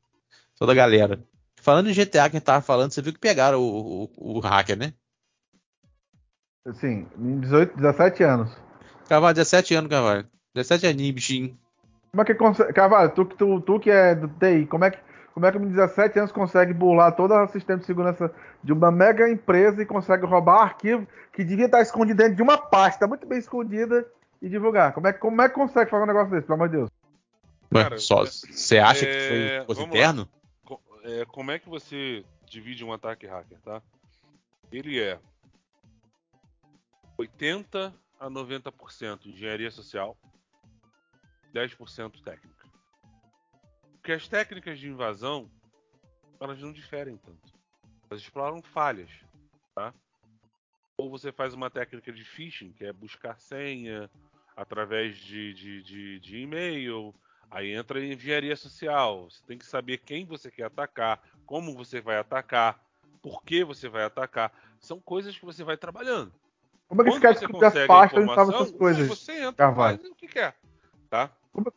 [0.58, 1.20] toda a galera.
[1.62, 4.40] Falando em GTA que a gente tava falando, você viu que pegaram o, o, o
[4.40, 4.94] hacker, né?
[6.74, 8.52] Sim, 18, 17 anos.
[9.08, 10.28] Carvalho, 17 anos, Carvalho.
[10.54, 11.58] 17 aninhos, bichinho.
[12.12, 12.74] Como é que consegue.
[12.74, 15.00] Carvalho, tu, tu, tu que é do TI, como é que,
[15.34, 18.32] como é que com 17 anos consegue burlar todo o sistema de segurança
[18.64, 22.58] de uma mega empresa e consegue roubar arquivo que devia estar escondido dentro de uma
[22.58, 24.06] pasta muito bem escondida
[24.42, 24.94] e divulgar?
[24.94, 26.90] Como é, como é que consegue fazer um negócio desse, pelo amor de Deus?
[27.72, 29.60] Cara, só, você acha é...
[29.60, 30.30] que foi, foi interno?
[31.04, 33.82] É, como é que você divide um ataque hacker, tá?
[34.72, 35.20] Ele é
[37.18, 40.18] 80 a 90% engenharia social,
[41.54, 42.68] 10% técnica.
[43.94, 45.50] Porque as técnicas de invasão,
[46.40, 47.54] elas não diferem tanto.
[48.10, 49.10] Elas exploram falhas,
[49.76, 49.94] tá?
[50.98, 54.10] Ou você faz uma técnica de phishing, que é buscar senha
[54.60, 57.16] através de, de, de, de e-mail,
[57.50, 59.30] aí entra em engenharia social.
[59.30, 62.84] Você tem que saber quem você quer atacar, como você vai atacar,
[63.22, 64.52] por que você vai atacar.
[64.78, 66.34] São coisas que você vai trabalhando.
[66.90, 69.08] Como é que esse cara descobre as pastas e sabe essas coisas?
[69.08, 69.98] Você entra, Carvalho.
[69.98, 70.56] faz o que quer,
[71.10, 71.32] tá?
[71.54, 71.74] Como...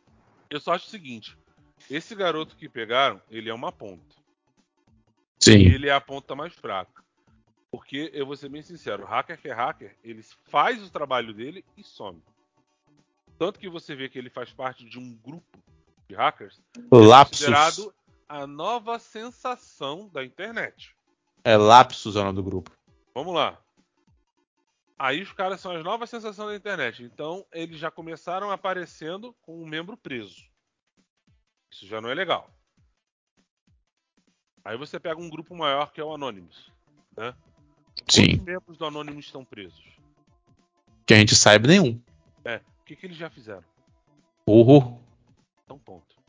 [0.49, 1.37] Eu só acho o seguinte,
[1.89, 4.15] esse garoto que pegaram, ele é uma ponta.
[5.39, 5.53] Sim.
[5.53, 7.01] Ele é a ponta mais fraca.
[7.71, 11.63] Porque, eu vou ser bem sincero, hacker que é hacker, ele faz o trabalho dele
[11.77, 12.21] e some.
[13.43, 15.61] Tanto que você vê que ele faz parte de um grupo
[16.07, 17.41] de hackers Lapsus.
[17.41, 17.93] É considerado
[18.29, 20.95] a nova sensação da internet.
[21.43, 22.71] É Lapsus é o nome do grupo.
[23.13, 23.59] Vamos lá.
[24.97, 27.03] Aí os caras são as novas sensações da internet.
[27.03, 30.41] Então eles já começaram aparecendo com um membro preso.
[31.69, 32.49] Isso já não é legal.
[34.63, 36.71] Aí você pega um grupo maior que é o Anonymous.
[37.17, 37.35] Né?
[38.07, 38.37] Sim.
[38.37, 39.83] Quantos membros do Anonymous estão presos?
[41.05, 42.01] Que a gente saiba nenhum.
[42.45, 42.61] É.
[42.83, 43.63] O que, que eles já fizeram?
[44.45, 44.99] Uhum.
[45.63, 46.21] Então, ponto.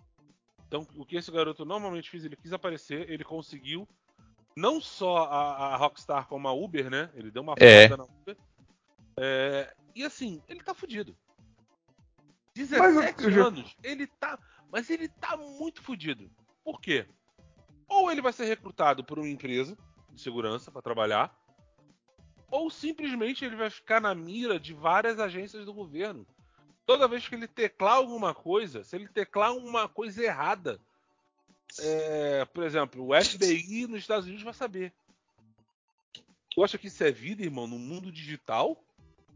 [0.69, 3.89] Então, o que esse garoto normalmente fez, ele quis aparecer, ele conseguiu
[4.57, 7.11] não só a, a Rockstar como a Uber, né?
[7.15, 7.89] Ele deu uma é.
[7.89, 8.37] na Uber.
[9.17, 11.17] É, e assim, ele tá fudido.
[12.55, 14.39] 17 mas, anos, ele tá.
[14.71, 16.31] Mas ele tá muito fudido.
[16.63, 17.05] Por quê?
[17.89, 19.77] Ou ele vai ser recrutado por uma empresa
[20.13, 21.37] de segurança para trabalhar,
[22.49, 26.25] ou simplesmente ele vai ficar na mira de várias agências do governo.
[26.87, 30.79] Toda vez que ele teclar alguma coisa, se ele teclar uma coisa errada,
[31.81, 34.93] é, por exemplo, o FBI nos Estados Unidos vai saber.
[36.55, 38.83] Tu acha que isso é vida, irmão, no mundo digital?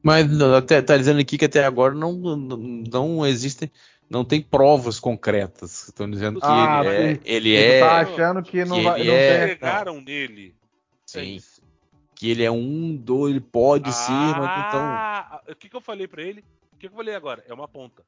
[0.03, 3.71] Mas até, tá dizendo aqui que até agora não, não, não existem,
[4.09, 5.89] não tem provas concretas.
[5.89, 7.81] Estão dizendo que ah, ele é, ele é.
[7.81, 9.01] Tá achando que não que vai.
[9.01, 10.55] Ele não é, pegaram nele.
[11.05, 11.39] Sim.
[11.39, 11.59] É
[12.15, 15.53] que ele é um, do, ele pode ah, ser, mas então.
[15.53, 16.45] O que, que eu falei para ele?
[16.79, 17.45] O que, eu falei agora?
[17.49, 18.05] É uma ponta.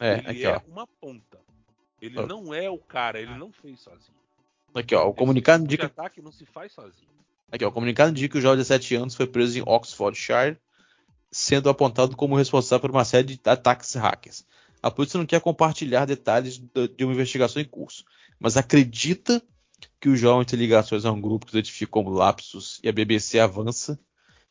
[0.00, 0.60] É, ele aqui, é ó.
[0.66, 1.38] uma ponta.
[2.00, 2.26] Ele ó.
[2.26, 4.16] não é o cara, ele não fez sozinho.
[4.74, 5.86] Aqui, ó, o comunicado tipo indica.
[5.88, 7.10] ataque não se faz sozinho.
[7.52, 10.56] Aqui, ó, o comunicado indica que o jovem de 7 anos foi preso em Oxfordshire
[11.30, 14.46] sendo apontado como responsável por uma série de ataques hackers.
[14.82, 18.06] A polícia não quer compartilhar detalhes de uma investigação em curso,
[18.40, 19.42] mas acredita
[20.00, 22.92] que o jovem tem ligações a um grupo que se identifica como Lapsus e a
[22.92, 24.00] BBC avança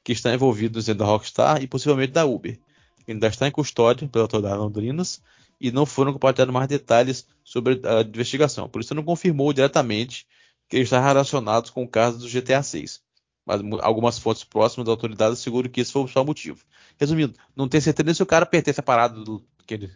[0.03, 2.59] que está envolvido dentro da Rockstar e possivelmente da Uber.
[3.07, 5.21] Ainda está em custódia pela autoridade londrinas
[5.59, 8.67] e não foram compartilhados mais detalhes sobre a investigação.
[8.67, 10.27] Por isso não confirmou diretamente
[10.67, 13.01] que ele está relacionado com o caso do GTA 6.
[13.45, 16.63] mas algumas fontes próximas da autoridade asseguram que esse foi o só motivo.
[16.97, 19.91] Resumindo, não tem certeza se o cara pertence a parada do que ele.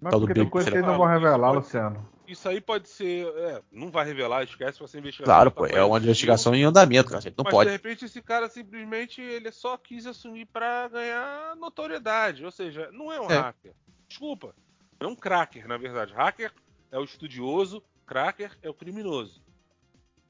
[0.00, 2.17] Mas porque tem coisa que eles não vão revelar, Luciano.
[2.28, 3.26] Isso aí pode ser.
[3.26, 5.34] É, não vai revelar, esquece pra ser investigação.
[5.34, 7.24] Claro, pô, é uma investigação em andamento, cara.
[7.36, 7.70] Não mas pode.
[7.70, 12.44] de repente esse cara simplesmente ele só quis assumir para ganhar notoriedade.
[12.44, 13.38] Ou seja, não é um é.
[13.38, 13.72] hacker.
[14.06, 14.54] Desculpa.
[15.00, 16.12] É um cracker, na verdade.
[16.12, 16.52] Hacker
[16.92, 19.42] é o estudioso, cracker é o criminoso.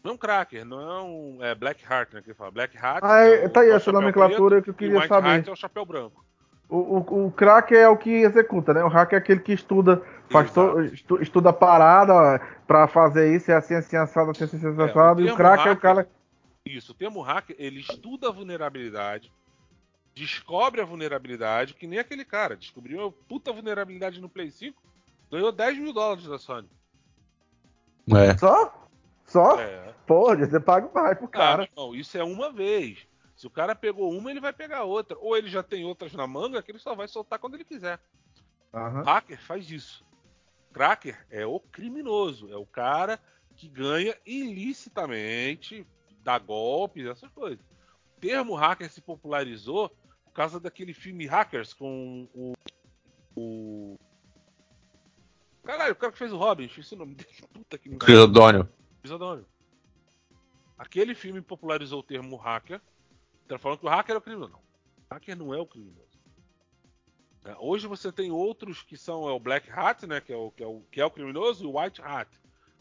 [0.04, 2.22] Não é um cracker, não é um é Black Hat, né?
[2.22, 2.52] Que fala.
[2.52, 3.00] Black Hat.
[3.02, 5.28] Ah, é, é tá aí essa nomenclatura preto, que eu queria White saber.
[5.40, 6.24] Hat é o chapéu branco.
[6.68, 8.84] O, o, o cracker é o que executa, né?
[8.84, 13.50] O hacker é aquele que estuda, faz to, estu, estuda a parada para fazer isso,
[13.50, 15.80] é assim, assim, assado, assim, assim, assim, assado, é, e o cracker hacker, é o
[15.80, 16.08] cara.
[16.66, 19.32] Isso, o termo hacker, ele estuda a vulnerabilidade,
[20.14, 24.76] descobre a vulnerabilidade, que nem aquele cara, descobriu uma puta vulnerabilidade no Play 5,
[25.30, 26.68] ganhou 10 mil dólares da Sony.
[28.14, 28.36] É.
[28.36, 28.88] Só?
[29.24, 29.60] Só?
[29.60, 29.94] É.
[30.06, 31.62] Pô, você paga mais pro ah, cara.
[31.64, 33.06] Ah, não, isso é uma vez.
[33.38, 35.16] Se o cara pegou uma, ele vai pegar outra.
[35.20, 38.00] Ou ele já tem outras na manga que ele só vai soltar quando ele quiser.
[38.72, 39.04] Uhum.
[39.04, 40.04] Hacker faz isso.
[40.72, 43.20] Cracker é o criminoso, é o cara
[43.54, 45.86] que ganha ilicitamente,
[46.24, 47.64] dá golpes, essas coisas.
[48.16, 49.88] O termo hacker se popularizou
[50.24, 52.54] por causa daquele filme Hackers com o.
[53.36, 53.96] o...
[55.62, 57.30] Caralho, o cara que fez o Robin, esqueci o nome dele.
[57.54, 57.98] Puta que me
[59.00, 59.46] Chris O'Donnell.
[60.76, 62.80] Aquele filme popularizou o termo hacker.
[63.48, 64.52] Tá falando que o hacker é o criminoso.
[64.52, 64.58] Não.
[64.58, 66.08] O hacker não é o criminoso.
[67.44, 70.20] É, hoje você tem outros que são é o Black Hat, né?
[70.20, 72.28] Que é o, que é o, que é o criminoso, e o White Hat,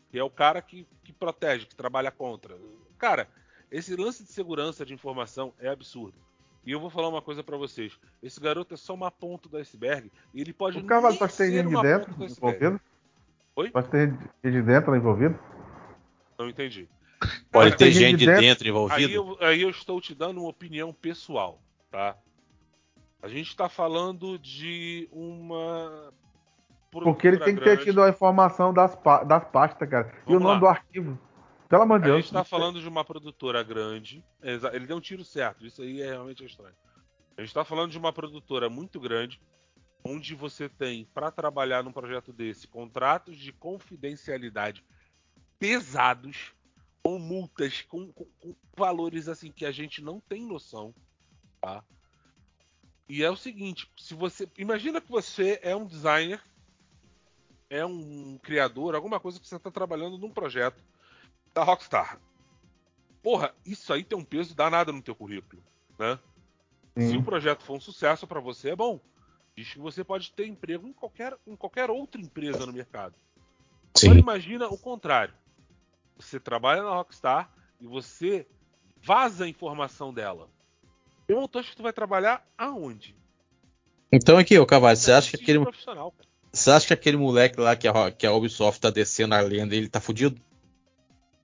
[0.10, 2.58] que é o cara que, que protege, que trabalha contra.
[2.98, 3.30] Cara,
[3.72, 6.18] esse lance de segurança de informação é absurdo.
[6.66, 7.98] E eu vou falar uma coisa para vocês.
[8.22, 10.12] Esse garoto é só uma ponta do iceberg.
[10.34, 10.78] E ele pode.
[10.78, 12.82] O cavalo pode ter de dentro envolvido?
[13.56, 13.72] Oi?
[13.72, 14.12] Pode ter
[14.44, 15.40] de dentro envolvido?
[16.38, 16.90] Não entendi.
[17.52, 19.08] Pode ter gente de dentro, dentro envolvida.
[19.08, 22.16] Aí eu, aí eu, estou te dando uma opinião pessoal, tá?
[23.22, 26.14] A gente está falando de uma.
[26.92, 30.14] Porque ele tem que ter tido a informação das, das pastas, cara.
[30.26, 30.60] Vamos e o nome lá.
[30.60, 31.20] do arquivo.
[31.68, 32.16] Pelo amor de Deus.
[32.16, 34.24] A gente está falando de uma produtora grande.
[34.42, 35.66] Ele deu um tiro certo.
[35.66, 36.76] Isso aí é realmente estranho.
[37.38, 39.40] A gente está falando de uma produtora muito grande,
[40.04, 44.84] onde você tem, para trabalhar num projeto desse, contratos de confidencialidade
[45.60, 46.54] pesados,
[47.08, 50.94] com multas, com, com, com, valores assim que a gente não tem noção,
[51.62, 51.82] tá?
[53.08, 56.44] E é o seguinte, se você imagina que você é um designer,
[57.70, 60.84] é um criador, alguma coisa que você está trabalhando num projeto
[61.54, 62.20] da Rockstar.
[63.24, 65.64] Porra, isso aí tem um peso danado no teu currículo,
[65.98, 66.20] né?
[66.98, 67.12] Sim.
[67.12, 69.00] Se o projeto for um sucesso para você, é bom.
[69.56, 73.16] Diz que você pode ter emprego em qualquer, em qualquer outra empresa no mercado.
[73.96, 74.08] Sim.
[74.08, 75.34] Agora imagina o contrário.
[76.20, 77.50] Você trabalha na Rockstar
[77.80, 78.48] e você
[79.02, 80.50] vaza a informação dela.
[81.28, 83.16] Eu tô acho que tu vai trabalhar aonde?
[84.12, 85.60] Então aqui, ô Cavalo, você acha que aquele.
[86.52, 89.76] Você acha que aquele moleque lá que a, que a Ubisoft tá descendo a lenda,
[89.76, 90.40] ele tá fudido?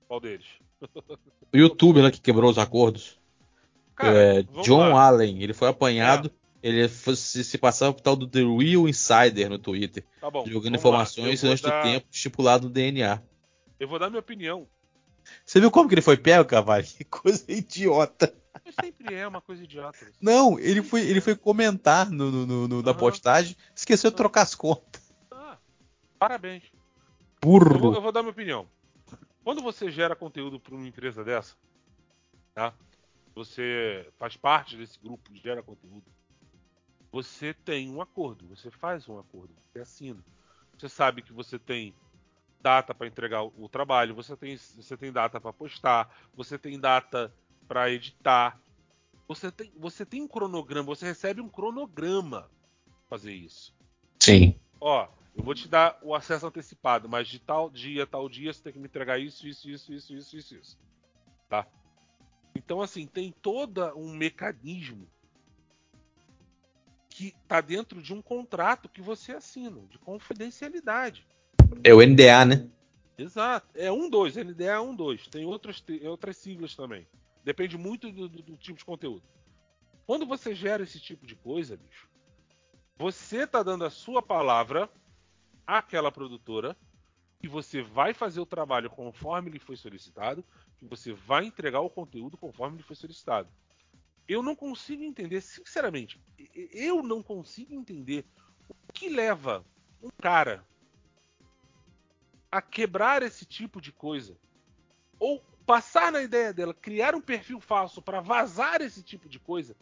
[0.08, 0.46] Qual deles?
[1.52, 3.18] o youtuber lá que quebrou os acordos.
[3.94, 5.06] Cara, é, John lá.
[5.06, 6.30] Allen, ele foi apanhado.
[6.40, 6.44] É.
[6.68, 10.02] Ele foi, se, se passava por tal do The Real Insider no Twitter.
[10.18, 11.82] Tá bom, jogando informações antes dar...
[11.82, 13.20] do tempo estipulado no DNA.
[13.78, 14.68] Eu vou dar minha opinião.
[15.44, 16.84] Você viu como que ele foi pego, Cavalo?
[16.84, 18.34] Que coisa idiota.
[18.64, 20.10] Mas sempre é uma coisa idiota.
[20.20, 22.82] Não, ele foi, ele foi comentar no, no, no, no uhum.
[22.82, 25.02] na postagem, esqueceu de trocar as contas.
[25.30, 25.58] Ah,
[26.18, 26.64] parabéns.
[27.40, 27.74] Burro.
[27.74, 28.68] Eu vou, eu vou, dar minha opinião.
[29.42, 31.54] Quando você gera conteúdo para uma empresa dessa,
[32.54, 32.72] tá?
[33.34, 36.04] Você faz parte desse grupo que gera conteúdo.
[37.12, 40.24] Você tem um acordo, você faz um acordo, você assina.
[40.76, 41.94] Você sabe que você tem
[42.64, 47.30] data para entregar o trabalho, você tem, você tem data para postar, você tem data
[47.68, 48.58] para editar.
[49.28, 52.50] Você tem, você tem um cronograma, você recebe um cronograma
[53.06, 53.74] fazer isso.
[54.18, 54.58] Sim.
[54.80, 58.62] Ó, eu vou te dar o acesso antecipado, mas de tal dia, tal dia, você
[58.62, 60.78] tem que me entregar isso, isso, isso, isso, isso, isso, isso.
[61.50, 61.66] Tá?
[62.54, 65.06] Então, assim, tem todo um mecanismo
[67.10, 71.26] que está dentro de um contrato que você assina, de confidencialidade.
[71.82, 72.68] É o NDA, né?
[73.16, 73.66] Exato.
[73.74, 74.36] É um dois.
[74.36, 75.26] NDA é um dois.
[75.26, 77.06] Tem outras, outras siglas também.
[77.42, 79.22] Depende muito do, do, do, tipo de conteúdo.
[80.06, 82.08] Quando você gera esse tipo de coisa, bicho,
[82.96, 84.88] você tá dando a sua palavra
[85.66, 86.76] àquela produtora
[87.38, 90.44] que você vai fazer o trabalho conforme lhe foi solicitado,
[90.78, 93.48] que você vai entregar o conteúdo conforme lhe foi solicitado.
[94.26, 96.18] Eu não consigo entender, sinceramente,
[96.72, 98.24] eu não consigo entender
[98.66, 99.62] o que leva
[100.02, 100.64] um cara
[102.54, 104.38] a quebrar esse tipo de coisa.
[105.18, 109.74] ou passar na ideia dela, criar um perfil falso para vazar esse tipo de coisa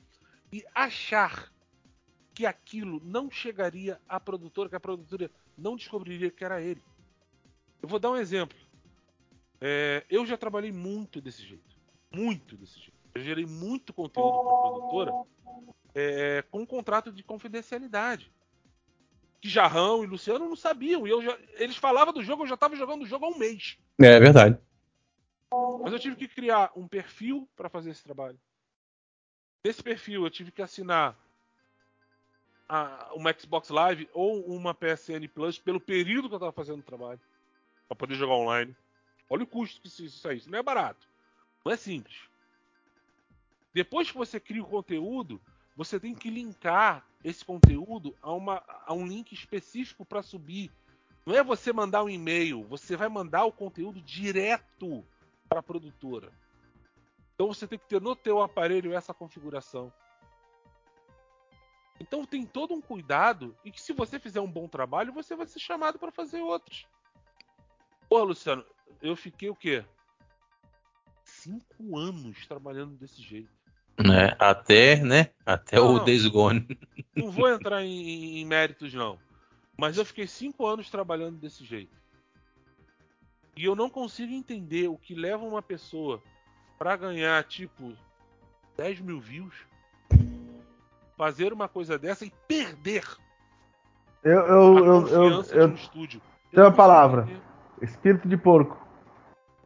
[0.50, 1.52] e achar
[2.32, 6.82] que aquilo não chegaria à produtora, que a produtora não descobriria que era ele.
[7.82, 8.56] Eu vou dar um exemplo.
[9.60, 11.76] É, eu já trabalhei muito desse jeito.
[12.10, 12.96] Muito desse jeito.
[13.14, 15.12] Eu gerei muito conteúdo para a produtora
[15.94, 18.32] é, com um contrato de confidencialidade.
[19.42, 21.04] Que Jarrão e Luciano não sabiam.
[21.04, 23.38] E eu já, eles falavam do jogo, eu já estava jogando o jogo há um
[23.38, 23.76] mês.
[24.00, 24.56] É verdade.
[25.82, 28.38] Mas eu tive que criar um perfil para fazer esse trabalho.
[29.64, 31.18] Nesse perfil eu tive que assinar
[32.68, 36.84] a, uma Xbox Live ou uma PSN Plus pelo período que eu estava fazendo o
[36.84, 37.20] trabalho.
[37.88, 38.74] Para poder jogar online.
[39.28, 40.38] Olha o custo que isso, isso aí.
[40.38, 41.08] Isso não é barato.
[41.64, 42.16] Não é simples.
[43.74, 45.40] Depois que você cria o conteúdo,
[45.76, 50.70] você tem que linkar esse conteúdo a, uma, a um link específico para subir.
[51.24, 55.04] Não é você mandar um e-mail, você vai mandar o conteúdo direto
[55.48, 56.32] para a produtora.
[57.34, 59.92] Então você tem que ter no teu aparelho essa configuração.
[62.00, 65.46] Então tem todo um cuidado e que se você fizer um bom trabalho, você vai
[65.46, 66.86] ser chamado para fazer outros.
[68.08, 68.64] Pô, Luciano,
[69.00, 69.84] eu fiquei o quê?
[71.24, 73.61] Cinco anos trabalhando desse jeito.
[73.98, 75.28] É, até, né?
[75.44, 76.66] Até não, o Days Gone.
[77.14, 79.18] Não vou entrar em, em, méritos, não.
[79.76, 81.94] Mas eu fiquei cinco anos trabalhando desse jeito.
[83.56, 86.22] E eu não consigo entender o que leva uma pessoa
[86.78, 87.92] para ganhar, tipo,
[88.76, 89.54] 10 mil views,
[91.16, 93.04] fazer uma coisa dessa e perder
[94.24, 96.22] eu, eu, a eu, eu, eu, de um estúdio.
[96.52, 97.22] Tem uma palavra.
[97.22, 97.42] Entender.
[97.82, 98.80] Espírito de porco.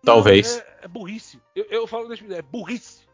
[0.03, 0.59] Talvez.
[0.59, 1.40] É, é, burrice.
[1.55, 3.05] Eu, eu falo, deixa é burrice.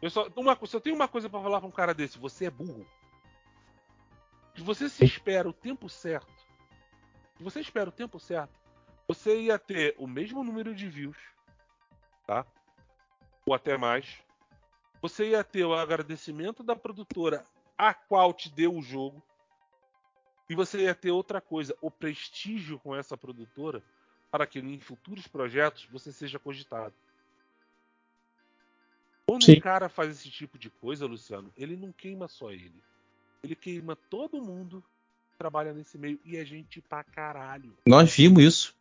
[0.00, 2.46] Eu só, uma, se eu tenho uma coisa para falar pra um cara desse, você
[2.46, 2.86] é burro.
[4.54, 6.32] Se você se espera o tempo certo,
[7.36, 8.58] se você espera o tempo certo,
[9.06, 11.16] você ia ter o mesmo número de views,
[12.26, 12.46] tá?
[13.46, 14.22] Ou até mais.
[15.00, 17.44] Você ia ter o agradecimento da produtora
[17.76, 19.22] a qual te deu o jogo.
[20.50, 23.82] E você ia ter outra coisa, o prestígio com essa produtora
[24.30, 26.94] para que em futuros projetos você seja cogitado.
[29.28, 29.58] Quando Sim.
[29.58, 32.82] um cara faz esse tipo de coisa, Luciano, ele não queima só ele.
[33.44, 34.82] Ele queima todo mundo
[35.30, 37.74] que trabalha nesse meio e a gente pra caralho.
[37.86, 38.74] Nós vimos isso.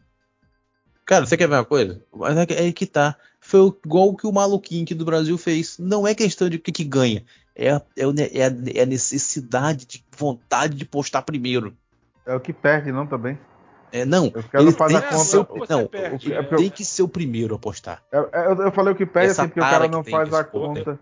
[1.06, 2.02] Cara, você quer ver uma coisa?
[2.16, 3.18] Mas é que tá.
[3.42, 5.78] Foi igual o que o maluquinho aqui do Brasil fez.
[5.78, 7.26] Não é questão de o que, que ganha.
[7.54, 11.76] É a, é, é, a, é a necessidade, de vontade de postar primeiro.
[12.26, 13.38] É o que perde, não também.
[13.92, 17.60] É, não, ele tem, que ser, o, não, ele tem que ser o primeiro a
[17.60, 18.02] postar.
[18.12, 20.44] Eu, é, eu, eu falei o que perde assim, porque o cara não faz a
[20.44, 21.00] conta.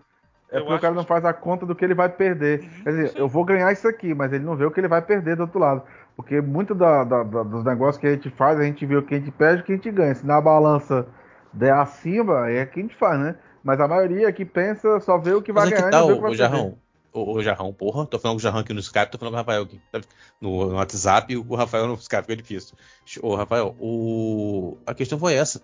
[0.50, 2.60] É porque o cara não faz a conta do que ele vai perder.
[2.60, 4.88] Uhum, Quer dizer, eu vou ganhar isso aqui, mas ele não vê o que ele
[4.88, 5.82] vai perder do outro lado.
[6.14, 9.02] Porque muito da, da, da, dos negócios que a gente faz, a gente vê o
[9.02, 10.14] que a gente perde e o que a gente ganha.
[10.14, 11.06] Se na balança
[11.52, 13.34] der acima, é que a gente faz, né?
[13.62, 15.98] Mas a maioria que pensa só vê o que vai mas é ganhar que tá,
[15.98, 16.78] e não vê o que vai Jarrão,
[17.20, 19.36] o, o Jarrão, porra, tô falando com o Jarrão aqui no Skype, tô falando com
[19.36, 19.80] o Rafael aqui.
[20.40, 22.76] No, no WhatsApp e o Rafael no Skype, fica difícil.
[23.22, 24.78] Ô, Rafael, o...
[24.86, 25.62] a questão foi essa.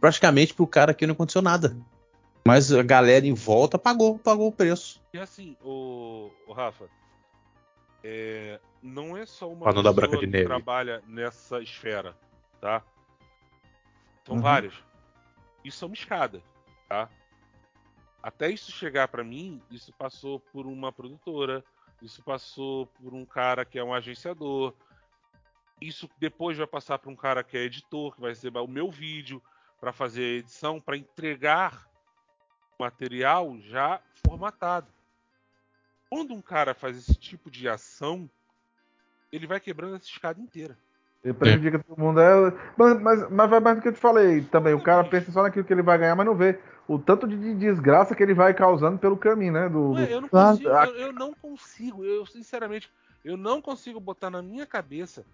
[0.00, 1.76] Praticamente pro cara aqui não aconteceu nada.
[2.46, 5.00] Mas a galera em volta pagou, pagou o preço.
[5.12, 6.88] E assim, o, o Rafa,
[8.02, 12.16] é, não é só uma pessoa Branca de que trabalha nessa esfera,
[12.60, 12.82] tá?
[14.26, 14.42] São uhum.
[14.42, 14.74] várias.
[15.64, 16.42] Isso é uma escada,
[16.88, 17.08] tá?
[18.22, 21.64] Até isso chegar para mim, isso passou por uma produtora,
[22.02, 24.74] isso passou por um cara que é um agenciador,
[25.80, 28.90] isso depois vai passar para um cara que é editor, que vai receber o meu
[28.90, 29.42] vídeo
[29.80, 31.86] para fazer a edição, para entregar
[32.78, 34.88] material já formatado.
[36.10, 38.28] Quando um cara faz esse tipo de ação,
[39.32, 40.76] ele vai quebrando essa escada inteira.
[41.22, 41.82] Ele prejudica é.
[41.82, 42.20] todo mundo.
[42.20, 44.74] É, mas, mas, mas vai mais do que eu te falei também.
[44.74, 46.58] O cara pensa só naquilo que ele vai ganhar, mas não vê
[46.90, 49.68] o tanto de desgraça que ele vai causando pelo caminho, né?
[49.68, 52.90] Do, Ué, eu não consigo, eu, eu, não consigo, eu sinceramente,
[53.24, 55.24] eu não consigo botar na minha cabeça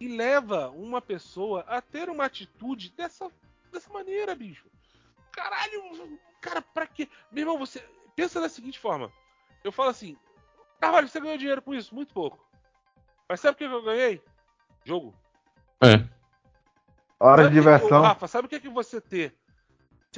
[0.00, 3.30] e leva uma pessoa a ter uma atitude dessa,
[3.70, 4.66] dessa maneira, bicho.
[5.30, 7.06] Caralho, cara, pra quê?
[7.30, 7.84] Meu irmão, você
[8.16, 9.12] pensa da seguinte forma.
[9.62, 10.16] Eu falo assim,
[10.80, 11.94] Carvalho, você ganhou dinheiro com isso?
[11.94, 12.38] Muito pouco.
[13.28, 14.22] Mas sabe o que eu ganhei?
[14.86, 15.12] Jogo.
[15.84, 16.02] É.
[17.20, 18.00] Hora de diversão.
[18.00, 19.36] Rafa, sabe o que, é que você ter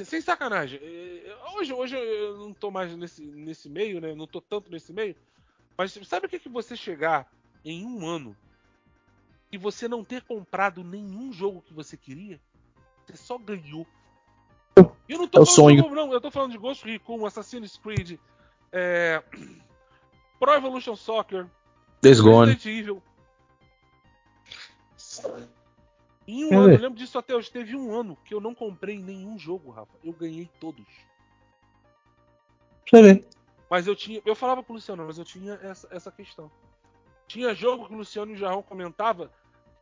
[0.03, 0.79] sem sacanagem.
[0.81, 4.13] É, é, hoje, hoje eu não tô mais nesse, nesse meio, né?
[4.13, 5.15] Não tô tanto nesse meio.
[5.77, 7.31] Mas sabe o que é que você chegar
[7.63, 8.35] em um ano
[9.51, 12.39] e você não ter comprado nenhum jogo que você queria?
[13.05, 13.87] Você só ganhou.
[15.07, 15.75] Eu não tô é falando sonho.
[15.77, 16.11] de novo, não.
[16.11, 18.19] Eu tô falando de Ghost Recon, Assassin's Creed,
[18.71, 19.23] é...
[20.39, 21.47] Pro Evolution Soccer,
[22.01, 22.51] Days Gone.
[22.51, 23.01] Resident Evil.
[26.27, 27.51] Em um ano, eu lembro disso até hoje.
[27.51, 29.93] Teve um ano que eu não comprei nenhum jogo, Rafa.
[30.03, 30.85] Eu ganhei todos.
[32.87, 33.25] Você vê.
[33.69, 34.21] Mas eu tinha.
[34.25, 36.51] Eu falava com o Luciano, mas eu tinha essa, essa questão.
[37.27, 39.31] Tinha jogo que o Luciano e o Jarrão comentava.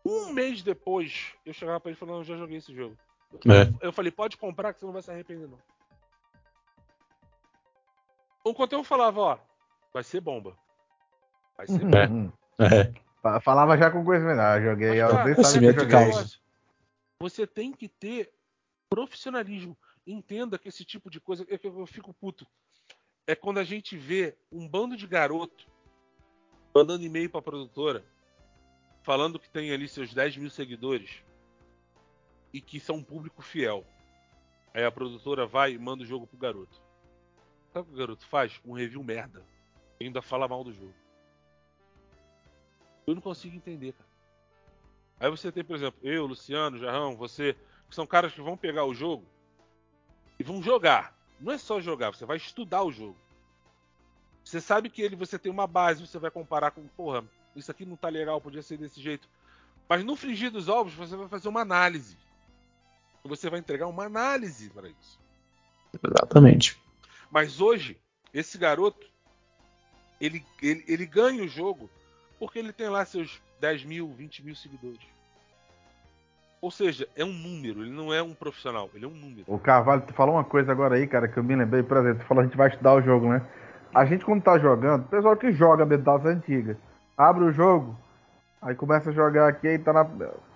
[0.05, 2.97] Um mês depois, eu chegava pra ele falando, eu já joguei esse jogo.
[3.45, 3.85] É.
[3.85, 5.57] Eu falei, pode comprar que você não vai se arrepender, não.
[8.45, 9.37] Enquanto eu falava, ó,
[9.93, 10.57] vai ser bomba.
[11.55, 12.33] Vai ser bomba.
[12.59, 12.93] É.
[13.41, 14.39] Falava já com conhecimento.
[14.39, 14.89] Ah, joguei.
[14.89, 16.11] Mas, eu cara, nem esse sabia que eu joguei.
[16.11, 16.37] causa.
[17.19, 18.33] Você tem que ter
[18.89, 19.77] profissionalismo.
[20.05, 21.45] Entenda que esse tipo de coisa.
[21.49, 22.45] É que eu fico puto.
[23.25, 25.71] É quando a gente vê um bando de garoto
[26.75, 28.03] mandando e-mail pra produtora
[29.03, 31.23] falando que tem ali seus 10 mil seguidores
[32.51, 33.85] e que são um público fiel.
[34.73, 36.81] Aí a produtora vai e manda o jogo pro garoto.
[37.71, 38.59] Sabe o que o garoto faz?
[38.65, 39.45] Um review merda.
[39.99, 40.93] E ainda fala mal do jogo.
[43.05, 44.09] Eu não consigo entender, cara.
[45.19, 47.55] Aí você tem, por exemplo, eu, Luciano, Jarrão, você,
[47.89, 49.25] que são caras que vão pegar o jogo
[50.39, 51.17] e vão jogar.
[51.39, 53.17] Não é só jogar, você vai estudar o jogo.
[54.43, 57.23] Você sabe que ele você tem uma base, você vai comparar com, porra,
[57.55, 59.27] isso aqui não tá legal, podia ser desse jeito.
[59.87, 62.17] Mas no frigir dos ovos, você vai fazer uma análise.
[63.23, 65.19] Você vai entregar uma análise para isso.
[66.03, 66.81] Exatamente.
[67.31, 67.97] Mas hoje,
[68.33, 69.07] esse garoto,
[70.19, 71.89] ele, ele, ele ganha o jogo
[72.43, 74.99] porque ele tem lá seus 10 mil, 20 mil seguidores.
[76.61, 79.45] Ou seja, é um número, ele não é um profissional, ele é um número.
[79.47, 82.19] O Carvalho, tu falou uma coisa agora aí, cara, que eu me lembrei, por exemplo,
[82.19, 83.41] tu falou a gente vai estudar o jogo, né?
[83.95, 86.75] A gente quando tá jogando, o pessoal que joga mesmo das antigas,
[87.17, 87.97] abre o jogo,
[88.61, 90.03] aí começa a jogar aqui e tá na.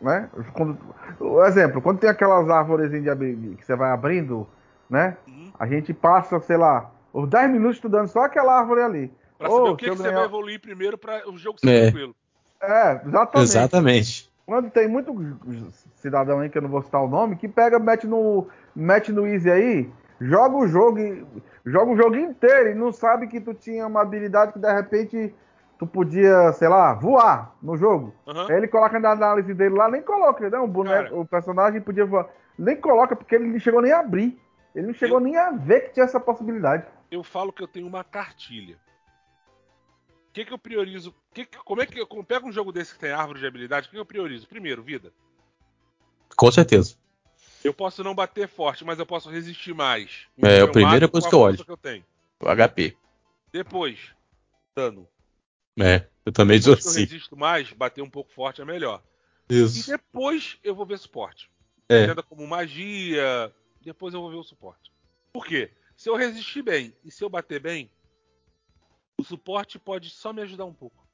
[0.01, 0.29] né?
[0.51, 0.77] Quando,
[1.21, 4.45] o exemplo, quando tem aquelas árvores que você vai abrindo,
[4.89, 5.15] né?
[5.25, 5.53] Uhum.
[5.57, 9.11] A gente passa, sei lá, os 10 minutos estudando só aquela árvore ali.
[9.37, 11.81] Pra saber o que, que você ganhar- vai evoluir primeiro para o jogo ser É.
[11.91, 12.15] tranquilo.
[12.61, 13.43] É, exatamente.
[13.43, 14.31] Exatamente.
[14.45, 15.13] Quando tem muito
[15.95, 19.27] cidadão aí que eu não vou citar o nome, que pega, mete no, mete no
[19.27, 19.89] Easy aí,
[20.21, 21.25] joga o jogo, e-
[21.65, 25.35] joga o jogo inteiro e não sabe que tu tinha uma habilidade que de repente
[25.77, 28.13] tu podia, sei lá, voar no jogo.
[28.25, 28.47] Aham.
[28.49, 30.57] Aí ele coloca na análise dele lá, nem coloca, né?
[30.57, 31.15] O boneco, Cara.
[31.15, 32.27] o personagem podia voar.
[32.57, 34.39] Nem coloca, porque ele não chegou nem a abrir.
[34.73, 36.85] Ele não chegou Eu- nem a ver que tinha essa possibilidade.
[37.11, 38.77] Eu falo que eu tenho uma cartilha.
[40.37, 41.15] O que, que eu priorizo?
[41.33, 43.47] Que que- como é que eu eu pego um jogo desse que tem árvore de
[43.47, 43.87] habilidade?
[43.87, 44.47] O que, que eu priorizo?
[44.47, 45.11] Primeiro, vida.
[46.35, 46.95] Com certeza.
[47.63, 50.27] Eu posso não bater forte, mas eu posso resistir mais.
[50.43, 51.65] É, a eu primeira coisa que eu olho.
[51.65, 52.05] que eu tenho.
[52.39, 52.95] O HP.
[53.51, 54.11] Depois,
[54.75, 55.07] dano.
[55.79, 56.99] É, eu também sou Depois eu assim.
[57.11, 59.01] resisto mais, bater um pouco forte é melhor.
[59.49, 59.89] E Isso.
[59.89, 61.49] depois eu vou ver suporte.
[61.89, 62.03] É.
[62.03, 63.51] Entenda como magia.
[63.81, 64.91] Depois eu vou ver o suporte.
[65.33, 65.71] Por quê?
[65.95, 67.89] Se eu resistir bem e se eu bater bem,
[69.19, 71.05] o suporte pode só me ajudar um pouco.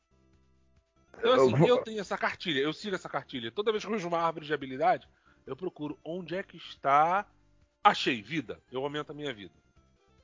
[1.18, 3.52] Então, assim, Eu eu tenho essa cartilha, eu sigo essa cartilha.
[3.52, 5.08] Toda vez que eu vejo uma árvore de habilidade,
[5.46, 7.26] eu procuro onde é que está.
[7.84, 9.54] Achei vida, eu aumento a minha vida.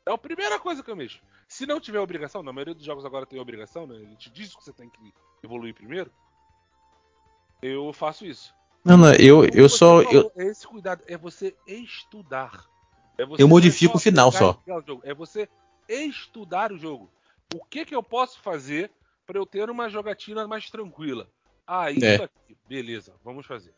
[0.06, 1.22] É a primeira coisa que eu mexo.
[1.47, 3.95] Se não tiver obrigação, na maioria dos jogos agora tem obrigação, né?
[3.95, 6.11] Ele te diz que você tem que evoluir primeiro.
[7.61, 8.53] Eu faço isso.
[8.84, 10.03] Não, não, eu, eu você só.
[10.03, 12.65] falou, Eu, É esse cuidado, é você estudar.
[13.18, 14.61] É você Eu modifico o final só.
[15.03, 15.49] É você
[15.88, 17.11] estudar o jogo.
[17.53, 18.91] O que que eu posso fazer
[19.26, 21.27] para eu ter uma jogatina mais tranquila?
[21.65, 22.15] Ah, isso É.
[22.23, 22.57] aqui.
[22.67, 23.73] Beleza, vamos fazer.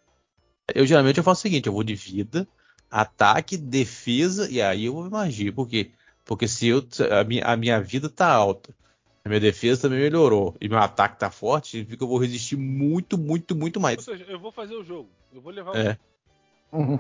[0.76, 2.45] eu geralmente eu faço o seguinte: eu vou de vida,
[2.89, 5.53] ataque, defesa, e aí eu vou magia.
[5.53, 5.91] Por quê?
[6.26, 6.85] Porque se eu,
[7.18, 8.73] a, minha, a minha vida tá alta,
[9.23, 12.57] a minha defesa também melhorou, e meu ataque tá forte, significa que eu vou resistir
[12.57, 14.03] muito, muito, muito Ou mais.
[14.03, 15.10] seja, eu vou fazer o jogo.
[15.34, 15.98] Eu vou levar o É.
[16.73, 16.99] Uhum.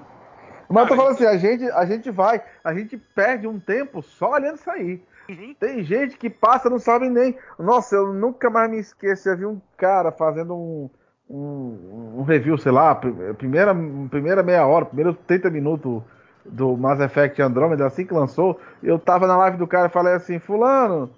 [0.69, 4.01] Mas eu tô falando assim, a gente, a gente vai, a gente perde um tempo
[4.01, 5.01] só olhando isso aí.
[5.31, 5.55] Uhum.
[5.59, 7.37] Tem gente que passa, não sabe nem.
[7.57, 9.29] Nossa, eu nunca mais me esqueço.
[9.29, 10.89] Eu vi um cara fazendo um,
[11.29, 13.73] um, um review, sei lá, pr- primeira,
[14.09, 16.01] primeira meia hora, primeiros 30 minutos
[16.43, 18.59] do Mass Effect Andromeda, assim que lançou.
[18.81, 21.09] Eu tava na live do cara e falei assim: Fulano,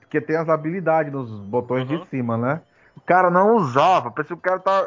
[0.00, 1.98] porque tem as habilidades nos botões Uhum.
[1.98, 2.60] de cima, né?
[2.96, 4.86] O cara não usava, pensei que o cara tá.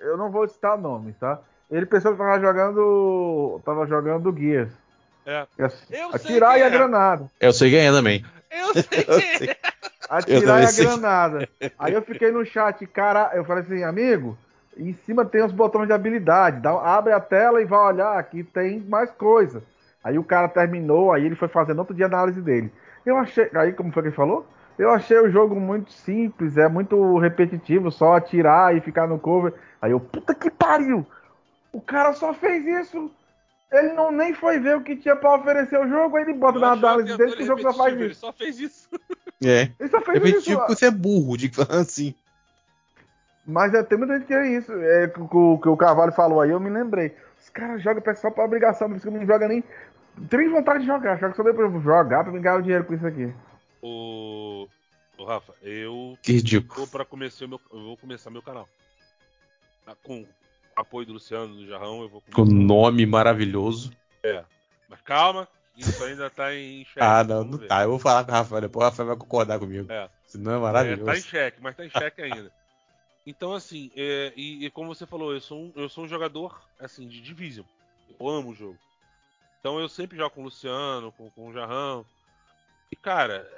[0.00, 1.38] Eu não vou citar nomes, tá?
[1.70, 3.60] Ele pensou que tava jogando.
[3.64, 4.83] Tava jogando Gears.
[5.26, 5.46] É.
[5.56, 6.70] Eu sei Atirar quem e a é.
[6.70, 7.30] granada.
[7.40, 8.24] Eu sei quem é também.
[8.50, 9.56] Eu sei que é.
[10.08, 11.48] Atirar e a granada.
[11.78, 14.36] Aí eu fiquei no chat, cara, eu falei assim, amigo,
[14.76, 16.60] em cima tem os botões de habilidade.
[16.60, 19.62] Dá, abre a tela e vai olhar, aqui tem mais coisa.
[20.02, 22.70] Aí o cara terminou, aí ele foi fazendo outro dia a análise dele.
[23.06, 23.50] Eu achei.
[23.54, 24.46] Aí, como foi que ele falou?
[24.78, 29.54] Eu achei o jogo muito simples, é muito repetitivo, só atirar e ficar no cover.
[29.80, 31.06] Aí eu, puta que pariu!
[31.72, 33.10] O cara só fez isso.
[33.78, 36.58] Ele não nem foi ver o que tinha pra oferecer o jogo, aí ele bota
[36.58, 38.20] Eu na análise que dele ele que o jogo só faz repetitivo, Ele isso.
[38.20, 38.88] só fez isso.
[39.44, 39.70] É.
[39.80, 40.42] Ele só fez Eu isso.
[40.42, 42.14] digo que você é burro de falar assim.
[43.46, 44.72] Mas é, tem muita gente que é isso.
[44.72, 47.14] É, que, o, que o Carvalho falou aí, eu me lembrei.
[47.42, 49.62] Os caras jogam pessoal pra obrigação, por isso que não joga nem.
[50.30, 53.06] Tem vontade de jogar, joga só depois jogar pra me ganhar o dinheiro com isso
[53.06, 53.34] aqui.
[53.82, 54.66] O.
[55.18, 56.16] o Rafa, eu.
[56.22, 56.74] Que ridículo.
[56.76, 58.68] Vou, pra começar meu, eu vou começar meu canal.
[59.84, 60.24] Tá, com
[60.76, 62.22] apoio do Luciano, do Jarrão, eu vou.
[62.32, 63.92] Com nome maravilhoso.
[64.22, 64.44] É.
[64.88, 67.00] Mas calma, isso ainda tá em xeque.
[67.00, 67.82] ah, não, não tá.
[67.82, 69.90] Eu vou falar com o Rafael, depois o Rafael vai concordar comigo.
[69.90, 70.08] É.
[70.24, 71.10] Senão é maravilhoso.
[71.10, 72.52] É, tá em xeque, mas tá em xeque ainda.
[73.26, 76.60] Então, assim, é, e, e, como você falou, eu sou, um, eu sou um jogador,
[76.78, 77.64] assim, de Division.
[78.20, 78.78] Eu amo o jogo.
[79.58, 82.04] Então eu sempre jogo com o Luciano, com, com o Jarrão.
[82.92, 83.50] E, cara,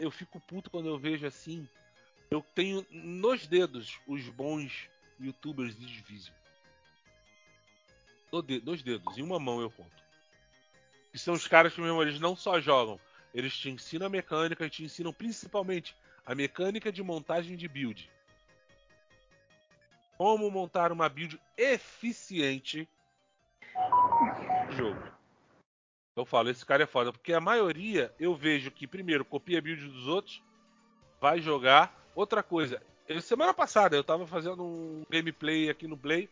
[0.00, 1.68] eu fico puto quando eu vejo assim.
[2.30, 4.88] Eu tenho nos dedos os bons
[5.20, 6.34] youtubers de Division.
[8.42, 10.02] Nos dedos, em uma mão eu conto.
[11.12, 12.98] Que são os caras que mesmo, eles não só jogam,
[13.32, 15.94] eles te ensinam a mecânica e te ensinam principalmente
[16.26, 18.10] a mecânica de montagem de build.
[20.16, 22.88] Como montar uma build eficiente
[24.66, 25.02] no jogo.
[26.16, 29.88] Eu falo, esse cara é foda, porque a maioria eu vejo que primeiro copia build
[29.88, 30.42] dos outros,
[31.20, 31.92] vai jogar.
[32.14, 32.80] Outra coisa,
[33.20, 36.30] semana passada eu tava fazendo um gameplay aqui no Play,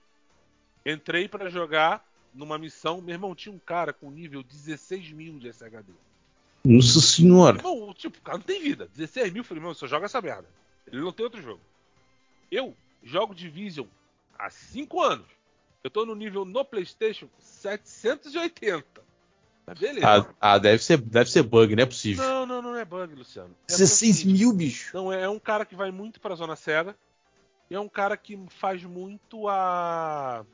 [0.84, 3.00] entrei para jogar numa missão.
[3.00, 5.92] Meu irmão, tinha um cara com nível 16 mil de SHD.
[6.64, 7.58] Nossa senhora!
[7.58, 8.88] Irmão, tipo, o cara não tem vida.
[8.94, 10.48] 16 mil, falei, irmão, só joga essa merda.
[10.86, 11.60] Ele não tem outro jogo.
[12.50, 13.86] Eu jogo Division
[14.38, 15.26] há 5 anos.
[15.82, 18.84] Eu tô no nível no PlayStation 780.
[19.66, 20.06] Mas beleza.
[20.06, 22.24] Ah, ah, deve, ser, deve ser bug, não é possível.
[22.24, 23.54] Não, não, não é bug, Luciano.
[23.68, 24.96] É 16 mil, bicho.
[24.96, 26.96] Não, é, é um cara que vai muito pra Zona Cega.
[27.70, 30.44] E é um cara que faz muito a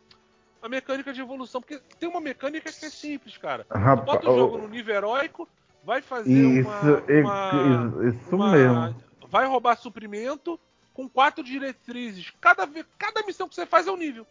[0.62, 1.60] a mecânica de evolução.
[1.60, 3.66] Porque tem uma mecânica que é simples, cara.
[3.70, 5.48] Rapaz, bota o jogo no nível heróico,
[5.84, 8.96] vai fazer isso, uma, uma, isso uma, mesmo.
[9.28, 10.58] Vai roubar suprimento
[10.94, 12.32] com quatro diretrizes.
[12.40, 12.68] Cada,
[12.98, 14.26] cada missão que você faz é um nível.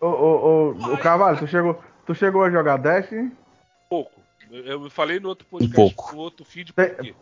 [0.00, 3.32] Ô, ô, ô, o Carvalho, tu chegou, tu chegou a jogar Destiny?
[3.88, 4.20] Pouco.
[4.50, 7.14] Eu falei no outro podcast, um no outro feed, por quê?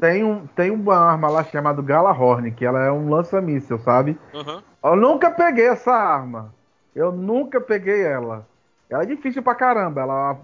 [0.00, 4.18] Tem, um, tem uma arma lá chamada Galahorn, que ela é um lança-míssel, sabe?
[4.32, 4.62] Uhum.
[4.82, 6.54] Eu nunca peguei essa arma.
[6.94, 8.46] Eu nunca peguei ela.
[8.88, 10.00] Ela é difícil pra caramba.
[10.00, 10.38] Ela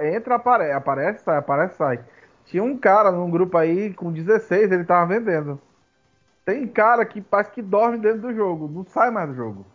[0.00, 2.00] entra, apare, aparece, sai, aparece, sai.
[2.46, 5.60] Tinha um cara num grupo aí com 16, ele tava vendendo.
[6.44, 9.66] Tem cara que parece que dorme dentro do jogo, não sai mais do jogo.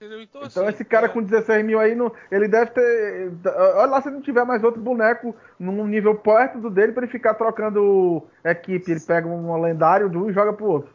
[0.00, 1.08] Então, então assim, esse cara é...
[1.08, 1.96] com 16 mil aí,
[2.30, 3.32] ele deve ter.
[3.46, 7.12] Olha lá se não tiver mais outro boneco num nível perto do dele pra ele
[7.12, 8.90] ficar trocando equipe.
[8.90, 10.92] Ele pega um lendário de um e joga pro outro.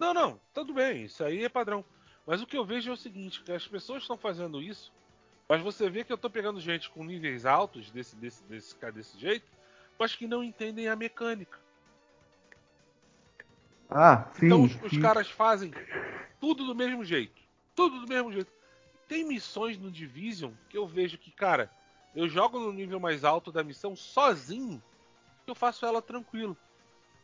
[0.00, 1.84] Não, não, tudo bem, isso aí é padrão.
[2.28, 4.92] Mas o que eu vejo é o seguinte, que as pessoas estão fazendo isso,
[5.48, 9.18] mas você vê que eu estou pegando gente com níveis altos desse, desse, desse, desse
[9.18, 9.46] jeito,
[9.98, 11.58] mas que não entendem a mecânica.
[13.88, 14.44] Ah, sim.
[14.44, 14.80] Então os, sim.
[14.84, 15.72] os caras fazem
[16.38, 17.40] tudo do mesmo jeito.
[17.74, 18.52] Tudo do mesmo jeito.
[19.08, 21.70] Tem missões no Division que eu vejo que, cara,
[22.14, 24.82] eu jogo no nível mais alto da missão sozinho,
[25.46, 26.54] eu faço ela tranquilo.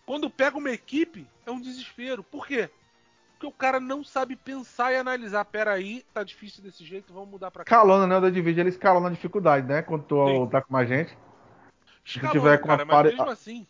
[0.06, 2.24] Quando pego uma equipe, é um desespero.
[2.24, 2.70] Por quê?
[3.44, 5.44] Porque o cara não sabe pensar e analisar.
[5.44, 7.76] Pera aí, tá difícil desse jeito, vamos mudar pra cá.
[7.76, 8.16] Escalona, né?
[8.16, 9.82] O da Division, ele escalona a dificuldade, né?
[9.82, 10.48] Quando tu Sim.
[10.48, 11.16] tá com mais gente.
[12.04, 13.66] Escalona, Se tiver com cara, mas mesmo assim...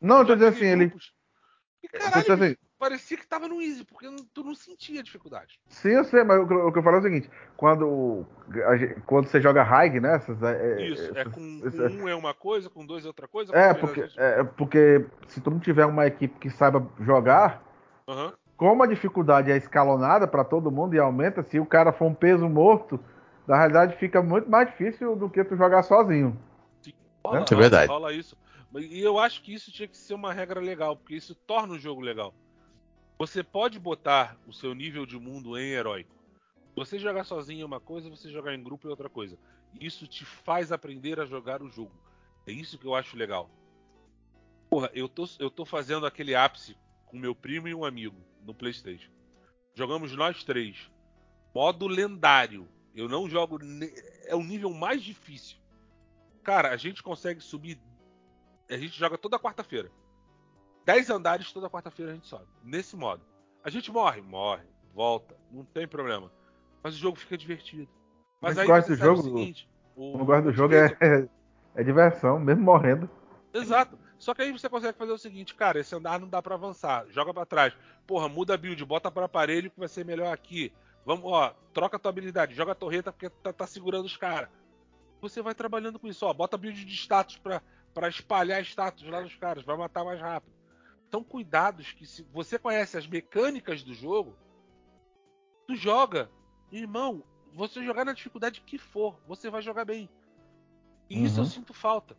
[0.00, 0.94] Não, eu tô dizendo assim, ele...
[1.82, 5.58] E caralho, assim, parecia que tava no easy, porque tu não sentia dificuldade.
[5.66, 9.40] Sim, eu sei, mas o, que eu falo é o seguinte: quando, a, quando você
[9.40, 10.14] joga high, né?
[10.14, 13.26] Essas, é, Isso, é essas, com, com um é uma coisa, com dois é outra
[13.26, 13.52] coisa.
[13.52, 17.64] É porque, é porque se tu não tiver uma equipe que saiba jogar,
[18.06, 18.32] uhum
[18.62, 22.14] como a dificuldade é escalonada para todo mundo e aumenta, se o cara for um
[22.14, 22.96] peso morto,
[23.44, 26.40] na realidade fica muito mais difícil do que tu jogar sozinho.
[26.80, 26.92] Sim,
[27.26, 27.46] rola, né?
[27.50, 27.88] é verdade.
[27.88, 28.36] Rola isso.
[28.76, 31.78] E eu acho que isso tinha que ser uma regra legal, porque isso torna o
[31.78, 32.32] jogo legal.
[33.18, 36.14] Você pode botar o seu nível de mundo em heróico.
[36.76, 39.36] Você jogar sozinho é uma coisa, você jogar em grupo é outra coisa.
[39.80, 41.90] Isso te faz aprender a jogar o jogo.
[42.46, 43.50] É isso que eu acho legal.
[44.70, 46.76] Porra, eu tô, eu tô fazendo aquele ápice
[47.12, 49.10] com meu primo e um amigo no PlayStation.
[49.74, 50.90] Jogamos nós três.
[51.54, 52.66] Modo lendário.
[52.94, 53.58] Eu não jogo.
[54.24, 55.58] É o nível mais difícil.
[56.42, 57.78] Cara, a gente consegue subir.
[58.70, 59.92] A gente joga toda quarta-feira.
[60.86, 62.46] Dez andares toda quarta-feira a gente sobe.
[62.64, 63.22] Nesse modo.
[63.62, 64.64] A gente morre, morre,
[64.94, 65.36] volta.
[65.50, 66.32] Não tem problema.
[66.82, 67.88] Mas o jogo fica divertido.
[68.40, 69.20] Mas, aí gosta do jogo.
[69.20, 71.28] O seguinte, o, o gosto do jogo é, é,
[71.76, 73.08] é diversão, mesmo morrendo.
[73.52, 73.96] Exato.
[74.22, 77.04] Só que aí você consegue fazer o seguinte, cara, esse andar não dá para avançar,
[77.10, 77.74] joga para trás.
[78.06, 80.72] Porra, muda a build, bota para aparelho que vai ser melhor aqui.
[81.04, 84.48] Vamos, ó, troca a tua habilidade, joga a torreta porque tá, tá segurando os caras.
[85.20, 87.60] Você vai trabalhando com isso, ó, bota build de status pra,
[87.92, 90.54] pra espalhar status lá nos caras, vai matar mais rápido.
[91.10, 94.36] são cuidados que se você conhece as mecânicas do jogo,
[95.66, 96.30] tu joga,
[96.70, 100.08] irmão, você jogar na dificuldade que for, você vai jogar bem.
[101.10, 101.24] E uhum.
[101.24, 101.50] isso eu uhum.
[101.50, 102.16] sinto falta.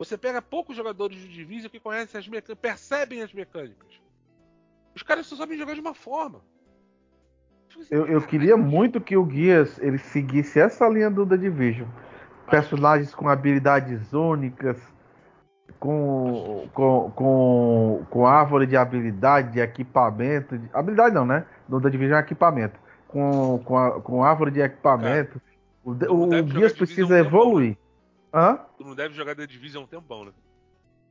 [0.00, 4.00] Você pega poucos jogadores de Division que conhecem as mecânicas, percebem as mecânicas.
[4.96, 6.40] Os caras só sabem jogar de uma forma.
[7.90, 11.86] Eu, eu queria muito que o Guias ele seguisse essa linha do The Division.
[12.50, 14.78] Personagens com habilidades únicas,
[15.78, 20.56] com, com, com, com árvore de habilidade, de equipamento.
[20.56, 21.44] De, habilidade não, né?
[21.68, 22.80] No The Division é equipamento.
[23.06, 25.38] Com, com, a, com árvore de equipamento.
[25.84, 27.76] Cara, o, o Guias precisa evoluir.
[28.32, 28.58] Hã?
[28.76, 30.32] Tu não deve jogar The Division um tempão, né?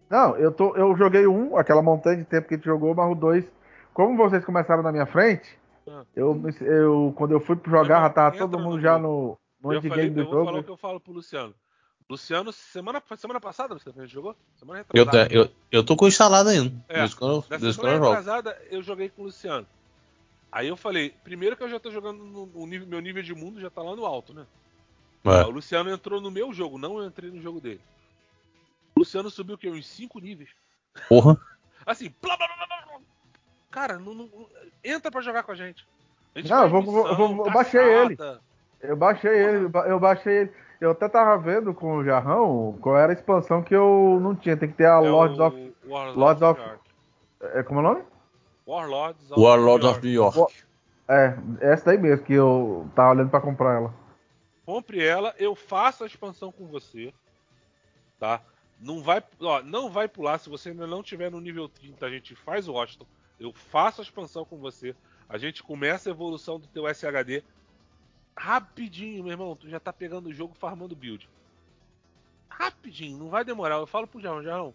[0.09, 3.11] Não, eu, tô, eu joguei um, aquela montanha de tempo que a gente jogou, mas
[3.11, 3.45] o dois.
[3.93, 6.03] Como vocês começaram na minha frente, ah.
[6.15, 10.09] eu, eu, quando eu fui jogar, já tava todo mundo no já no, no endgame
[10.09, 10.37] do eu jogo.
[10.37, 11.53] Eu vou falar o que eu falo pro Luciano.
[12.09, 14.35] Luciano, semana, semana passada você jogou?
[14.55, 16.73] Semana eu, eu, eu tô com instalado ainda.
[16.87, 18.49] É, desde quando, desde quando eu jogo.
[18.71, 19.67] eu joguei com o Luciano.
[20.51, 23.35] Aí eu falei, primeiro que eu já tô jogando no, no nível, meu nível de
[23.35, 24.47] mundo já tá lá no alto, né?
[25.25, 25.43] É.
[25.43, 27.81] O Luciano entrou no meu jogo, não eu entrei no jogo dele.
[28.95, 29.69] O Luciano subiu o quê?
[29.69, 30.49] Uns 5 níveis.
[31.07, 31.37] Porra.
[31.85, 32.99] assim, blá, blá, blá, blá.
[33.71, 34.29] Cara, não, não,
[34.83, 35.85] entra pra jogar com a gente.
[36.35, 38.17] A gente não, eu, vou, missão, vou, eu baixei ele.
[38.81, 40.51] Eu baixei ele, eu baixei ele.
[40.79, 44.55] Eu até tava vendo com o Jarrão qual era a expansão que eu não tinha.
[44.55, 45.73] Tem que ter a é Lords of.
[45.85, 46.61] Lords of.
[47.41, 48.03] É, como é o nome?
[48.65, 50.53] Warlords of, Warlords of New York.
[51.07, 53.93] É, essa daí mesmo, que eu tava olhando pra comprar ela.
[54.69, 57.11] Compre ela, eu faço a expansão com você.
[58.19, 58.39] Tá?
[58.79, 62.09] Não vai, ó, não vai pular se você ainda não tiver no nível 30, a
[62.11, 63.07] gente faz o Washington.
[63.39, 64.95] Eu faço a expansão com você.
[65.27, 67.43] A gente começa a evolução do teu SHD
[68.37, 69.55] rapidinho, meu irmão.
[69.55, 71.27] Tu já tá pegando o jogo farmando build.
[72.47, 73.77] Rapidinho, não vai demorar.
[73.77, 74.73] Eu falo pro Jarrão, Jarrão,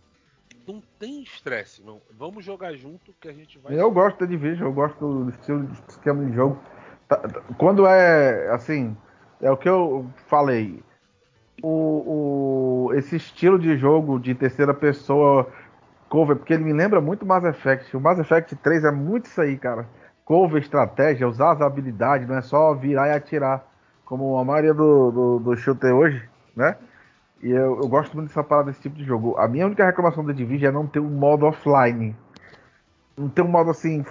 [0.66, 2.02] não tem estresse, não.
[2.10, 3.78] Vamos jogar junto que a gente vai.
[3.78, 6.60] Eu gosto da Division, eu gosto do estilo de esquema de jogo.
[7.06, 8.96] Tá, tá, quando é assim,
[9.40, 10.82] é o que eu falei.
[11.62, 15.48] O, o, esse estilo de jogo de terceira pessoa
[16.08, 17.96] cover, porque ele me lembra muito Mass Effect.
[17.96, 19.86] O Mass Effect 3 é muito isso aí, cara.
[20.24, 23.66] Cover, estratégia, usar as habilidades, não é só virar e atirar,
[24.04, 26.22] como a maioria do, do, do shooter hoje,
[26.56, 26.76] né?
[27.42, 29.36] E eu, eu, gosto muito dessa parada desse tipo de jogo.
[29.36, 32.16] A minha única reclamação da Division é não ter um modo offline.
[33.18, 34.02] Não ter um modo assim,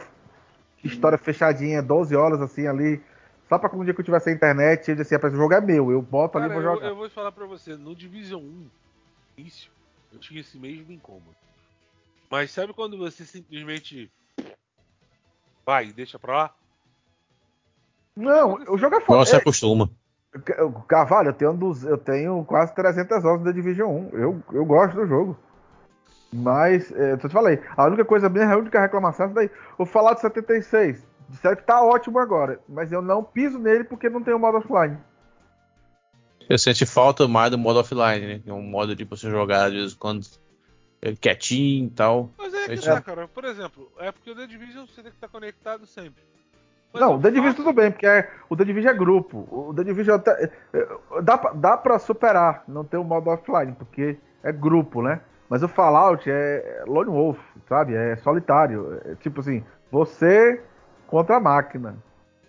[0.83, 3.01] história fechadinha, 12 horas assim ali
[3.53, 5.53] só pra quando um dia que eu tiver sem internet, eu disse assim, o jogo
[5.53, 6.85] é meu, eu boto Cara, ali e vou jogar.
[6.85, 8.69] Eu, eu vou falar pra você, no Division 1,
[9.37, 9.71] início,
[10.11, 11.35] eu tinha esse mesmo incômodo.
[12.31, 14.11] Mas sabe quando você simplesmente
[15.63, 16.55] vai e deixa pra lá?
[18.15, 19.23] Não, o jogo é foda.
[19.23, 19.87] Você é, acostuma.
[20.87, 24.09] Carvalho, eu tenho, eu tenho quase 300 horas da Division 1.
[24.17, 25.37] Eu, eu gosto do jogo.
[26.33, 29.51] Mas, é, eu te falei, a única coisa, minha a única reclamação é daí.
[29.77, 34.23] O Fallout 76, Disseram que tá ótimo agora, mas eu não piso nele porque não
[34.23, 34.97] tem o modo offline.
[36.49, 38.41] Eu senti falta mais do modo offline, né?
[38.45, 40.25] É um modo de você jogar às vezes quando
[41.01, 42.29] é quietinho e tal.
[42.37, 43.27] Mas é que tá, cara.
[43.27, 46.23] Por exemplo, é porque o The Division você tem que estar conectado sempre.
[46.93, 49.47] Mas não, o The Division tudo bem, porque é, o The Division é grupo.
[49.51, 50.87] O The Division até, é,
[51.23, 55.21] dá, dá pra superar, não ter o modo offline, porque é grupo, né?
[55.49, 57.95] Mas o Fallout é Lone Wolf, sabe?
[57.95, 58.99] É solitário.
[59.05, 60.61] É, tipo assim, você
[61.13, 61.95] contra a máquina.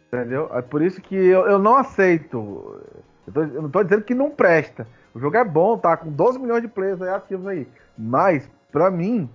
[0.07, 0.49] Entendeu?
[0.55, 2.81] É por isso que eu, eu não aceito.
[3.27, 4.87] Eu, tô, eu não estou dizendo que não presta.
[5.13, 5.99] O jogo é bom, tá?
[5.99, 7.69] Com 12 milhões de players aí ativos aí.
[7.97, 9.29] Mas, pra mim,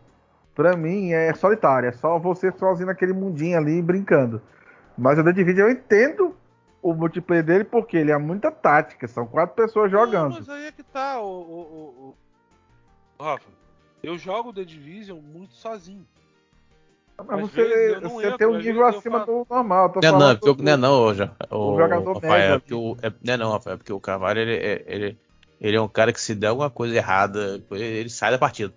[0.56, 1.88] pra mim é solitário.
[1.88, 4.42] É só você sozinho naquele mundinho ali brincando.
[4.98, 6.36] Mas o The Division eu entendo
[6.82, 9.08] o multiplayer dele porque ele é muita tática.
[9.08, 10.32] São quatro pessoas jogando.
[10.32, 12.16] Não, mas aí é que tá, o, o, o,
[13.20, 13.24] o...
[13.24, 13.52] Rafa.
[14.02, 16.08] Eu jogo The Division muito sozinho.
[17.28, 19.94] Mas você, você entro, tem um nível acima do normal.
[20.02, 23.38] Não, não, porque, não, não, já, o, o jogador Rafael, é porque o, é, não,
[23.38, 25.18] não, Rafael, é porque o Carvalho ele, ele, ele,
[25.60, 28.74] ele é um cara que se der alguma coisa errada, ele sai da partida.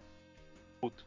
[0.81, 1.05] Puto.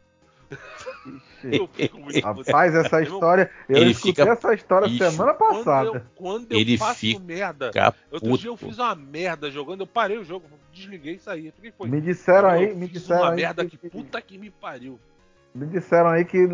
[2.24, 3.52] Rapaz, essa história.
[3.70, 4.32] Eu ele escutei fica...
[4.32, 4.98] essa história Ixi.
[4.98, 5.90] semana passada.
[5.92, 7.72] Quando eu, quando eu ele faço fica merda.
[8.12, 11.54] Outro dia eu fiz uma merda jogando, eu parei o jogo, desliguei e saí.
[11.82, 13.36] Me disseram aí, me disseram uma aí.
[13.36, 15.00] merda que, que puta que me pariu.
[15.56, 16.46] Me disseram aí que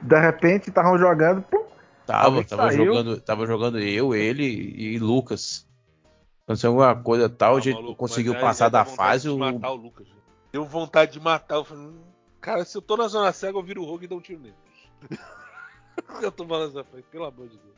[0.00, 1.42] de repente estavam jogando.
[1.42, 1.66] Pum,
[2.06, 5.68] tava, tava jogando, tava jogando eu, ele e Lucas.
[6.44, 9.28] Aconteceu alguma coisa tal, a gente maluco, conseguiu passar da fase.
[9.28, 10.06] De matar o Lucas.
[10.50, 11.56] Deu vontade de matar.
[11.56, 12.00] Eu falei, hum,
[12.40, 14.40] cara, se eu tô na zona cega, eu viro o rogue e dou um tiro
[14.40, 14.54] nele.
[16.22, 17.74] eu tô falando assim, pelo amor de Deus.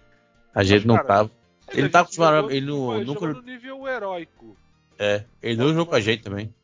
[0.54, 1.30] A gente Mas, não cara, tava.
[1.72, 2.50] Ele tá acostumado.
[2.52, 3.26] Ele não, nunca.
[3.26, 4.56] no nível heróico.
[4.98, 6.54] É, ele não jogou com a gente também.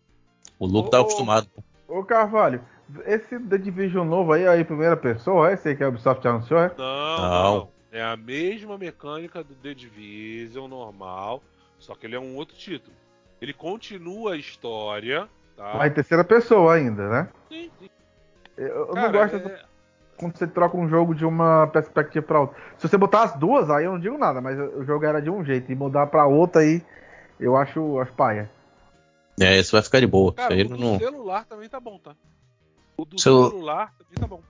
[0.60, 1.48] O Luke tá acostumado.
[1.88, 2.64] Ô Carvalho,
[3.06, 6.60] esse The Division novo aí, aí primeira pessoa, é esse aí que a Ubisoft anunciou,
[6.60, 6.70] é?
[6.76, 7.68] Não, não, não.
[7.90, 11.42] É a mesma mecânica do The Division normal,
[11.78, 12.96] só que ele é um outro título.
[13.40, 15.74] Ele continua a história, tá?
[15.76, 17.28] Mas em terceira pessoa ainda, né?
[17.50, 17.90] Sim, sim.
[18.56, 19.64] Eu, eu Cara, não gosto é-
[20.16, 22.56] quando você troca um jogo de uma perspectiva pra outra.
[22.78, 25.28] Se você botar as duas, aí eu não digo nada, mas o jogo era de
[25.28, 26.80] um jeito e mudar pra outra aí,
[27.40, 28.50] eu acho as paia.
[29.40, 30.32] É, isso vai ficar de boa.
[30.32, 30.98] Cara, o do não...
[30.98, 32.14] celular também tá bom, tá?
[32.96, 34.42] O do Celu- celular também tá bom.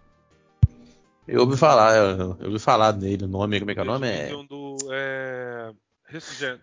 [1.26, 3.86] Eu ouvi falar, eu, eu ouvi falar nele, o nome, como é que é o
[3.86, 4.08] nome?
[4.08, 4.76] É do.
[4.90, 5.72] É...
[6.04, 6.60] Ressurgen...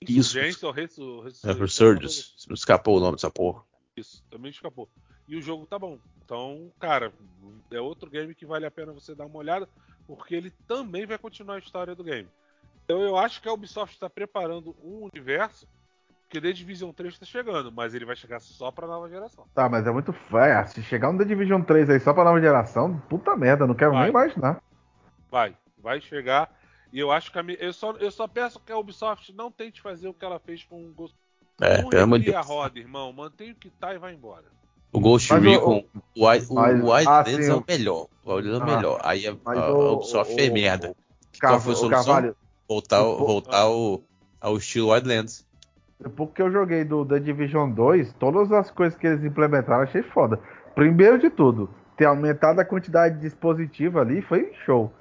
[0.00, 0.66] Isso.
[0.66, 1.24] Ou Ressu...
[1.44, 2.32] é Resurgence.
[2.46, 3.64] Não escapou o nome dessa porra.
[3.96, 4.88] Isso, também escapou.
[5.26, 5.98] E o jogo tá bom.
[6.24, 7.12] Então, cara,
[7.70, 9.68] é outro game que vale a pena você dar uma olhada,
[10.06, 12.28] porque ele também vai continuar a história do game.
[12.84, 15.66] Então eu acho que a Ubisoft está preparando um universo
[16.28, 19.46] que The Division 3 está chegando, mas ele vai chegar só pra nova geração.
[19.54, 20.14] Tá, mas é muito.
[20.34, 23.74] É, se chegar um The Division 3 aí só pra nova geração, puta merda, não
[23.74, 24.02] quero Vai.
[24.02, 24.62] nem imaginar.
[25.30, 26.50] Vai, vai chegar.
[26.92, 29.80] E eu acho que a, eu, só, eu só peço que a Ubisoft não tente
[29.80, 31.16] fazer o que ela fez com o Ghost.
[31.60, 33.12] É, não pelo amor de recria a roda, irmão.
[33.12, 34.44] Mantém o que tá e vai embora.
[34.92, 38.06] O Ghost Mas o- Recon, o, o, mas- o Wildlands ah, é o- o melhor.
[38.24, 39.00] O Wildlands é o Ah, melhor.
[39.02, 40.96] Aí a, a, a o- Ubisoft o- fez o- merda.
[41.40, 42.34] Qual foi a o solução?
[42.68, 44.02] Voltar, o- voltar ao,
[44.40, 45.46] ao estilo Wildlands.
[46.00, 50.02] Depois que eu joguei do The Division 2, todas as coisas que eles implementaram achei
[50.02, 50.38] foda.
[50.74, 54.92] Primeiro de tudo, ter aumentado a quantidade de dispositivo ali foi show.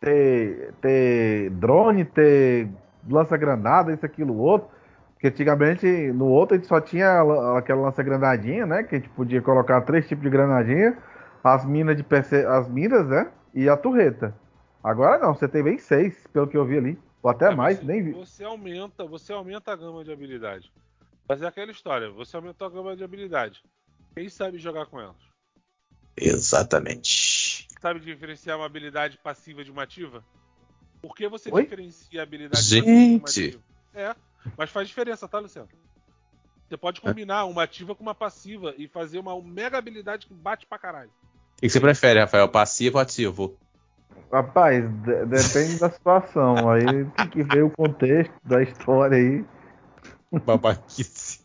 [0.00, 2.68] Ter, ter drone, ter
[3.08, 4.68] lança-granada, isso, aquilo, outro.
[5.14, 8.82] Porque antigamente no outro a gente só tinha la- aquela lança-granadinha, né?
[8.82, 10.98] Que a gente podia colocar três tipos de granadinha,
[11.42, 13.28] as minas de PC, as minas, né?
[13.54, 14.34] E a torreta.
[14.84, 16.98] Agora não, você tem bem seis, pelo que eu vi ali.
[17.26, 18.12] Ou até É, mais, você, nem vi.
[18.12, 20.70] Você aumenta, você aumenta a gama de habilidade.
[21.28, 23.64] Mas é aquela história, você aumentou a gama de habilidade.
[24.14, 25.16] Quem sabe jogar com elas?
[26.16, 27.66] Exatamente.
[27.80, 30.24] Sabe diferenciar uma habilidade passiva de uma ativa?
[31.02, 31.64] Por que você Oi?
[31.64, 32.84] diferencia a habilidade Gente!
[32.84, 33.62] passiva de uma ativa?
[33.92, 34.16] É,
[34.56, 35.68] mas faz diferença, tá, Luciano?
[36.68, 40.64] Você pode combinar uma ativa com uma passiva e fazer uma mega habilidade que bate
[40.64, 41.10] pra caralho.
[41.10, 42.48] O que que você prefere, Rafael?
[42.48, 43.58] Passivo ou ativo?
[44.32, 46.68] Rapaz, de- depende da situação.
[46.70, 49.44] Aí tem que ver o contexto da história aí.
[50.44, 51.40] Babaquice.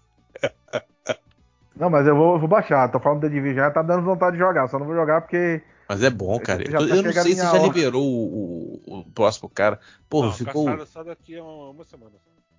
[1.75, 2.89] Não, mas eu vou, vou baixar.
[2.91, 4.67] Tô falando da Division, já tá dando vontade de jogar.
[4.67, 5.61] Só não vou jogar porque.
[5.87, 6.63] Mas é bom, cara.
[6.69, 7.63] Já Eu, tá eu não sei se já hora.
[7.63, 9.79] liberou o, o- o próximo cara.
[10.09, 10.85] Porra, Não, ficou.
[10.85, 12.13] só daqui a uma, uma semana.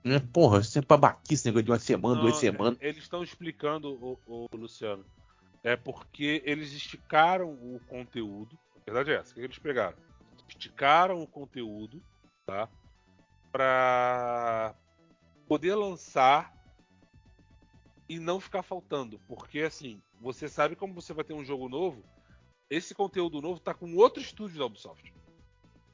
[0.05, 2.79] É, Porra, isso é babaquice, negócio de uma semana, Não, duas semanas.
[2.81, 5.05] Eles estão explicando, o, o Luciano.
[5.63, 8.59] É porque eles esticaram o conteúdo.
[8.87, 9.33] A verdade é essa.
[9.33, 9.97] O que eles pegaram?
[10.49, 12.03] Esticaram o conteúdo,
[12.45, 12.69] tá?
[13.51, 14.75] Pra
[15.47, 16.53] poder lançar
[18.09, 19.19] e não ficar faltando.
[19.29, 22.03] Porque assim, você sabe como você vai ter um jogo novo.
[22.71, 25.13] Esse conteúdo novo tá com outro estúdio da Ubisoft.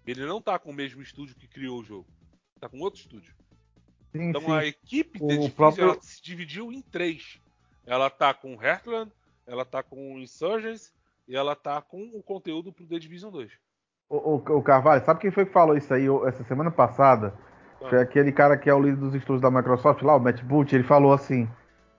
[0.06, 2.06] Ele não tá com o mesmo estúdio que criou o jogo.
[2.60, 3.34] Tá com outro estúdio.
[4.12, 4.52] Sim, Então sim.
[4.52, 7.40] a equipe Division próprio- se dividiu em três.
[7.84, 9.12] Ela tá com o Heartland,
[9.46, 10.94] ela tá com o Insurgents
[11.28, 13.52] e ela tá com o conteúdo pro The Division 2.
[14.08, 17.34] O, o, o Carvalho, sabe quem foi que falou isso aí essa semana passada?
[17.82, 17.90] Ah.
[17.90, 20.74] Foi aquele cara que é o líder dos estudos da Microsoft lá, o Matt Booty.
[20.74, 21.46] Ele falou assim: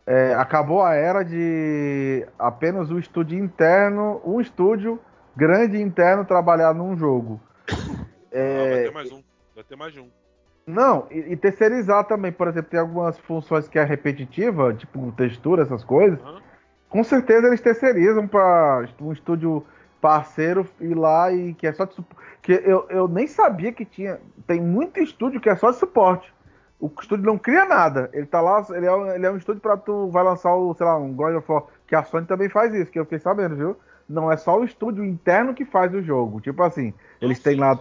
[0.08, 5.00] é, acabou a era de apenas o estúdio interno, um estúdio
[5.36, 7.40] grande interno trabalhar num jogo.
[8.32, 9.24] Ah, vai ter mais um.
[9.56, 10.08] Vai ter mais de um.
[10.68, 15.64] Não, e, e terceirizar também, por exemplo, tem algumas funções que é repetitiva, tipo textura,
[15.64, 16.22] essas coisas.
[16.22, 16.40] Aham.
[16.90, 19.64] Com certeza eles terceirizam para um estúdio
[20.02, 21.96] parceiro ir lá e que é só de.
[22.42, 24.20] Que eu, eu nem sabia que tinha.
[24.48, 26.34] Tem muito estúdio que é só de suporte.
[26.80, 28.10] O estúdio não cria nada.
[28.14, 30.74] Ele tá lá, ele é, um- ele é um estúdio para tu vai lançar o,
[30.74, 31.64] sei lá, um God of War.
[31.86, 33.76] Que a Sony também faz isso, que eu fiquei sabendo, viu?
[34.08, 36.40] Não é só o estúdio interno que faz o jogo.
[36.42, 37.78] Tipo assim, eles têm lá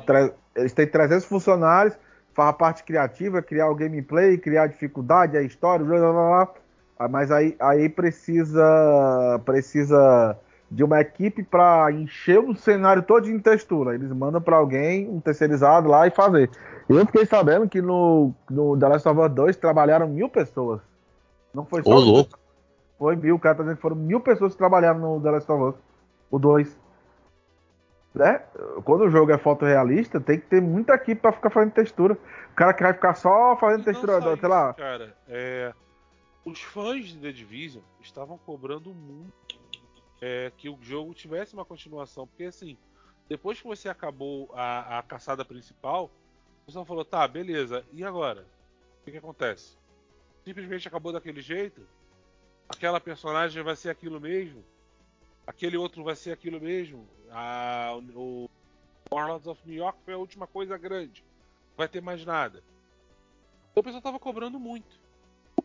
[0.57, 1.97] eles têm 300 funcionários,
[2.35, 6.45] faz a parte criativa, criar o gameplay, criar a dificuldade, a história, blá blá blá.
[6.47, 6.55] blá.
[6.99, 10.37] Ah, Mas aí, aí precisa precisa
[10.71, 13.95] de uma equipe para encher o cenário todo de textura.
[13.95, 16.51] Eles mandam para alguém, um terceirizado lá e fazer.
[16.89, 20.81] Eu fiquei sabendo que no, no The Last of Us 2 trabalharam mil pessoas.
[21.55, 22.39] Não foi só Ô, louco.
[22.99, 25.51] foi mil, o cara tá dizendo que foram mil pessoas que trabalharam no The Last
[25.53, 25.75] of Us.
[26.31, 26.79] O 2.
[28.15, 28.41] Né?
[28.85, 32.15] Quando o jogo é fotorrealista, tem que ter muita equipe pra ficar fazendo textura.
[32.15, 34.71] O cara que vai ficar só fazendo E não textura, só sei lá.
[34.71, 35.73] isso, Cara, é,
[36.49, 39.59] os fãs de The Division estavam cobrando muito
[40.21, 42.27] é, que o jogo tivesse uma continuação.
[42.27, 42.77] Porque assim,
[43.29, 46.11] depois que você acabou a, a caçada principal,
[46.63, 48.47] o pessoal falou, tá, beleza, e agora?
[49.01, 49.77] O que, que acontece?
[50.45, 51.87] Simplesmente acabou daquele jeito?
[52.69, 54.65] Aquela personagem vai ser aquilo mesmo?
[55.49, 57.09] aquele outro vai ser aquilo mesmo.
[57.31, 58.51] Ah, o
[59.11, 61.25] Warlords of New York foi a última coisa grande.
[61.75, 62.63] Vai ter mais nada.
[63.71, 65.01] Então o pessoal tava cobrando muito.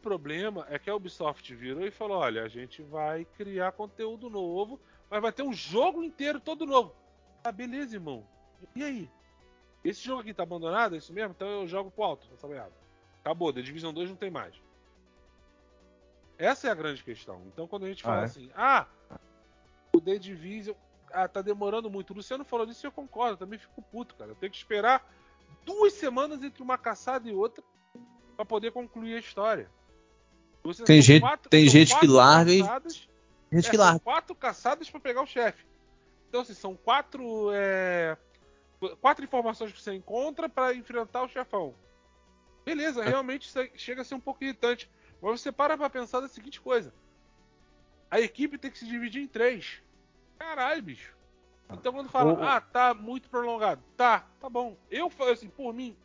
[0.04, 4.30] O problema é que a Ubisoft virou e falou: olha, a gente vai criar conteúdo
[4.30, 4.78] novo,
[5.10, 6.94] mas vai ter um jogo inteiro todo novo.
[7.42, 8.28] Ah, beleza, irmão.
[8.76, 9.10] E aí?
[9.82, 11.32] Esse jogo aqui tá abandonado, é isso mesmo?
[11.32, 12.74] Então eu jogo pro alto essa merda.
[13.22, 14.54] Acabou, The Division 2 não tem mais.
[16.38, 17.42] Essa é a grande questão.
[17.48, 18.26] Então quando a gente fala ah, é?
[18.26, 18.86] assim, ah,
[19.96, 20.76] o The Division
[21.14, 22.12] ah, tá demorando muito.
[22.12, 24.32] O Luciano falou disso e eu concordo, eu também fico puto, cara.
[24.32, 25.10] Eu tenho que esperar
[25.64, 27.64] duas semanas entre uma caçada e outra
[28.36, 29.72] para poder concluir a história.
[30.64, 32.60] Você tem gente, quatro, tem gente que larga e
[33.52, 34.00] gente é, que larga.
[34.00, 35.66] quatro caçadas para pegar o chefe.
[36.30, 38.18] Então assim, são quatro é,
[39.02, 41.76] quatro informações que você encontra para enfrentar o chefão.
[42.66, 43.10] Beleza, é.
[43.10, 44.90] realmente chega a ser um pouco irritante.
[45.22, 46.94] Mas você para pra pensar da seguinte coisa:
[48.10, 49.82] a equipe tem que se dividir em três.
[50.38, 51.14] Caralho, bicho.
[51.72, 52.44] Então quando fala, o...
[52.44, 53.84] ah, tá muito prolongado.
[53.96, 54.78] Tá, tá bom.
[54.90, 55.96] Eu falo assim, por mim,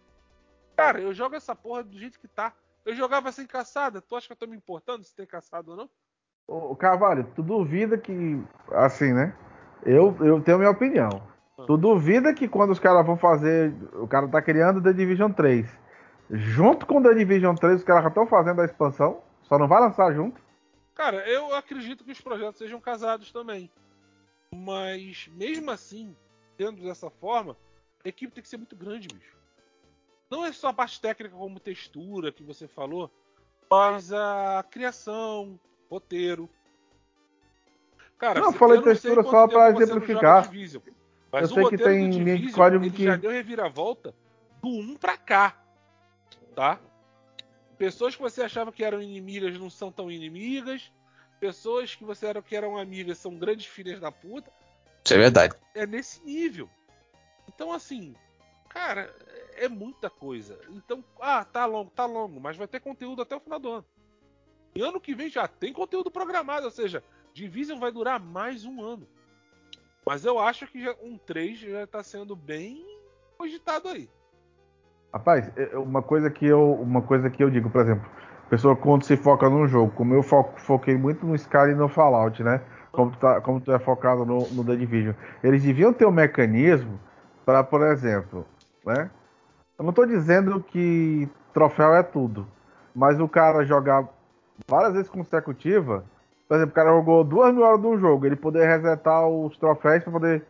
[0.76, 2.54] cara, eu jogo essa porra do jeito que tá.
[2.88, 4.00] Eu jogava sem caçada.
[4.00, 5.90] Tu acha que eu tô me importando se tem caçada ou não?
[6.46, 8.42] O Carvalho, tu duvida que.
[8.72, 9.36] Assim, né?
[9.84, 11.22] Eu, eu tenho minha opinião.
[11.58, 11.64] Ah.
[11.66, 13.74] Tu duvida que quando os caras vão fazer.
[13.94, 15.88] O cara tá criando The Division 3
[16.30, 19.80] junto com The Division 3, os caras já estão fazendo a expansão, só não vai
[19.80, 20.40] lançar junto.
[20.94, 23.70] Cara, eu acredito que os projetos sejam casados também.
[24.54, 26.16] Mas mesmo assim,
[26.56, 27.56] tendo dessa forma,
[28.04, 29.37] a equipe tem que ser muito grande, bicho.
[30.30, 33.10] Não é só a parte técnica como textura que você falou,
[33.70, 35.58] mas a criação,
[35.90, 36.48] roteiro.
[38.18, 40.50] Cara, não, falei textura só para exemplificar.
[41.32, 44.14] mas eu sei que tem de código que já deu reviravolta
[44.60, 45.68] do 1 para cá
[46.58, 46.80] tá?
[47.78, 50.90] Pessoas que você achava que eram inimigas não são tão inimigas.
[51.38, 54.50] Pessoas que você era que eram amigas são grandes filhas da puta.
[55.04, 55.54] Isso é verdade.
[55.72, 56.68] É nesse nível.
[57.46, 58.16] Então, assim,
[58.68, 59.14] cara,
[59.58, 60.58] é muita coisa.
[60.70, 63.84] Então, ah, tá longo, tá longo, mas vai ter conteúdo até o final do ano.
[64.74, 67.02] E ano que vem já tem conteúdo programado, ou seja,
[67.32, 69.06] Division vai durar mais um ano.
[70.06, 72.84] Mas eu acho que já, um 3 já tá sendo bem
[73.36, 74.08] cogitado aí.
[75.12, 78.08] Rapaz, é, é uma coisa que eu, uma coisa que eu digo, por exemplo,
[78.48, 81.88] pessoa quando se foca num jogo, como eu fo foquei muito no Skyrim e no
[81.88, 82.60] Fallout, né?
[82.92, 86.10] Como tu, tá, como tu é focado no, no The Division, eles deviam ter um
[86.10, 86.98] mecanismo
[87.44, 88.46] para, por exemplo,
[88.84, 89.10] né?
[89.78, 92.46] Eu não estou dizendo que troféu é tudo,
[92.94, 94.08] mas o cara jogar
[94.68, 96.04] várias vezes consecutiva,
[96.48, 99.56] por exemplo, o cara jogou duas mil horas de um jogo, ele poder resetar os
[99.56, 100.44] troféus para poder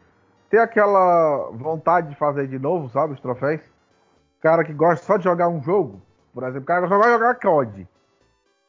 [0.48, 3.60] ter aquela vontade de fazer de novo, sabe, os troféus
[4.40, 6.00] cara que gosta só de jogar um jogo,
[6.32, 7.86] por exemplo, o cara só vai jogar COD.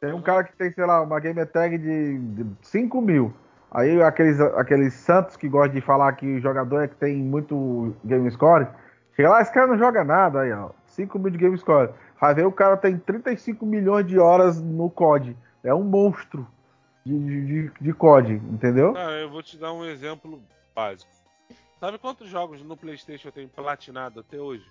[0.01, 3.33] Tem um cara que tem, sei lá, uma game tag de, de 5 mil.
[3.71, 7.93] Aí aqueles, aqueles santos que gostam de falar que o jogador é que tem muito
[8.03, 8.67] game score,
[9.19, 10.71] chega lá, esse cara não joga nada aí, ó.
[10.85, 11.89] 5 mil de game score.
[12.19, 15.35] Vai ver o cara tem 35 milhões de horas no COD.
[15.61, 16.47] É um monstro
[17.05, 18.95] de, de, de COD, entendeu?
[18.95, 20.41] Ah, eu vou te dar um exemplo
[20.73, 21.11] básico.
[21.81, 24.65] Sabe quantos jogos no PlayStation eu tenho platinado até hoje?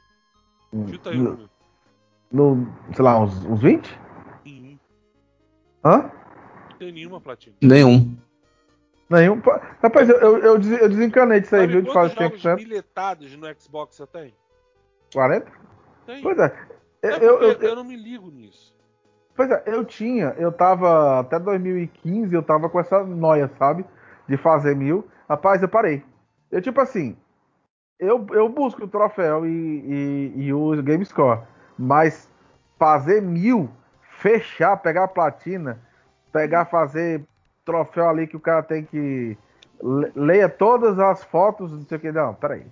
[0.91, 1.49] Chuta aí, no,
[2.31, 3.99] no, sei lá, uns, uns 20?
[4.45, 4.79] Nenhum.
[5.85, 6.11] Hã?
[6.71, 7.57] Não tem nenhuma platina.
[7.63, 8.17] Nenhum.
[9.11, 9.41] Nenhum.
[9.83, 11.83] Rapaz, eu, eu, eu desencanei disso aí, viu?
[11.83, 12.57] De jogos 100%.
[12.57, 14.35] bilhetados no Xbox você tem?
[15.13, 15.51] 40?
[16.07, 16.23] Tem.
[16.23, 16.55] Pois é.
[17.03, 18.77] Eu, eu, eu, eu, não me ligo nisso.
[19.35, 23.85] Pois é, eu tinha, eu tava, até 2015, eu tava com essa noia, sabe?
[24.29, 25.09] De fazer mil.
[25.29, 26.03] Rapaz, eu parei.
[26.51, 27.17] Eu, tipo assim,
[27.99, 31.43] eu, eu busco o troféu e, e, e o game score,
[31.79, 32.29] mas
[32.79, 33.71] fazer mil,
[34.19, 35.81] fechar, pegar a platina,
[36.33, 37.25] pegar, fazer
[37.69, 39.37] troféu ali que o cara tem que
[40.17, 42.65] leia todas as fotos, não sei o que, não, peraí.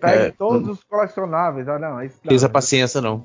[0.00, 2.30] Pegue é, todos os colecionáveis, ah, não, isso não.
[2.30, 3.24] Fiz a paciência, não.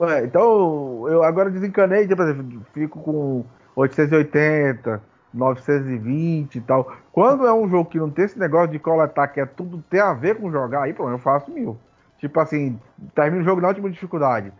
[0.00, 3.44] Ué, então, eu agora desencanei, por exemplo, fico com
[3.76, 5.02] 880,
[5.32, 6.90] 920 e tal.
[7.12, 10.00] Quando é um jogo que não tem esse negócio de coletar, que é tudo tem
[10.00, 11.76] a ver com jogar, aí pronto, eu faço mil.
[12.18, 12.80] Tipo assim,
[13.14, 14.50] termino o jogo na última dificuldade.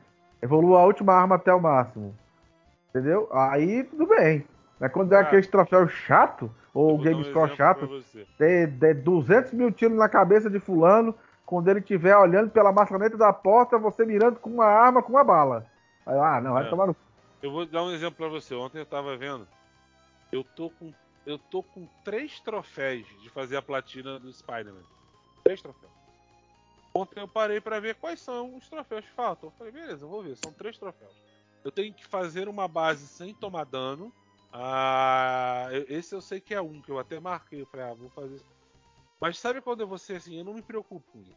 [0.42, 2.14] Evolua a última arma até o máximo.
[2.90, 3.28] Entendeu?
[3.32, 4.44] Aí tudo bem.
[4.78, 7.88] Mas quando é ah, aquele troféu chato, ou game um score chato,
[8.36, 11.14] ter, ter 200 mil tiros na cabeça de fulano,
[11.46, 15.24] quando ele estiver olhando pela maçaneta da porta, você mirando com uma arma, com uma
[15.24, 15.66] bala.
[16.04, 16.68] Aí, ah, não, vai é.
[16.68, 16.96] tomar no...
[17.42, 18.54] Eu vou dar um exemplo para você.
[18.54, 19.46] Ontem eu tava vendo
[20.34, 20.92] eu tô com
[21.24, 24.82] eu tô com três troféus de fazer a platina do Spider-Man.
[25.42, 25.92] Três troféus.
[26.92, 29.48] Ontem eu parei para ver quais são os troféus que faltam.
[29.48, 31.14] Eu falei, beleza, eu vou ver, são três troféus.
[31.64, 34.12] Eu tenho que fazer uma base sem tomar dano,
[34.56, 37.62] Ah, esse eu sei que é um, que eu até marquei.
[37.62, 38.46] Eu falei, ah, vou fazer isso.
[39.20, 41.36] Mas sabe quando você assim, eu não me preocupo com isso.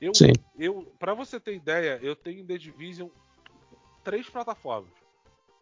[0.00, 0.32] Eu, Sim.
[0.58, 3.08] eu, para você ter ideia, eu tenho The Division
[4.02, 4.92] três plataformas: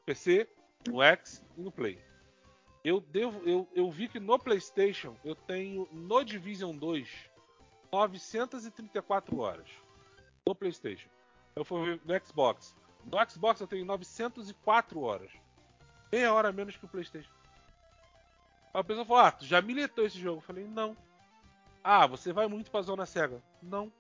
[0.06, 0.48] PC,
[0.86, 1.98] no X e no Play.
[2.85, 7.09] Eu devo, eu, eu vi que no PlayStation eu tenho no Division 2
[7.90, 9.68] 934 horas
[10.47, 11.09] no PlayStation.
[11.56, 12.76] Eu fui no Xbox.
[13.05, 15.31] No Xbox eu tenho 904 horas.
[16.15, 17.28] Meia hora menos que o PlayStation.
[18.73, 20.36] Aí a pessoa falou: Ah, tu já miletou esse jogo?
[20.36, 20.97] Eu falei: Não.
[21.82, 23.43] Ah, você vai muito pra Zona Cega?
[23.61, 23.91] Não.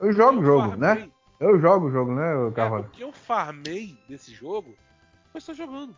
[0.00, 0.88] Eu jogo o jogo, né?
[0.88, 1.12] farmei, né?
[1.38, 2.86] Eu jogo o jogo, né, Carvalho?
[2.86, 4.76] É, o que eu farmei desse jogo
[5.30, 5.96] foi só jogando.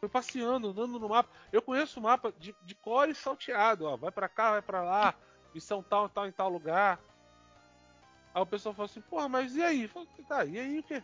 [0.00, 1.28] Foi passeando, andando no mapa.
[1.52, 3.98] Eu conheço o mapa de, de core salteado, ó.
[3.98, 5.14] Vai para cá, vai para lá.
[5.54, 6.98] Missão tal, tal, em tal lugar.
[8.34, 9.82] Aí o pessoal falou assim, porra, mas e aí?
[9.82, 11.02] Eu falei, tá, e aí o quê?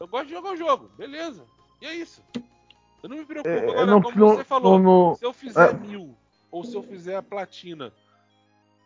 [0.00, 1.46] Eu gosto de jogar o jogo, beleza.
[1.80, 2.22] E é isso.
[3.02, 3.48] Eu não me preocupo.
[3.48, 5.72] É, Agora, não, como não, você falou, não, se eu fizer é...
[5.72, 6.14] mil
[6.50, 7.92] ou se eu fizer a platina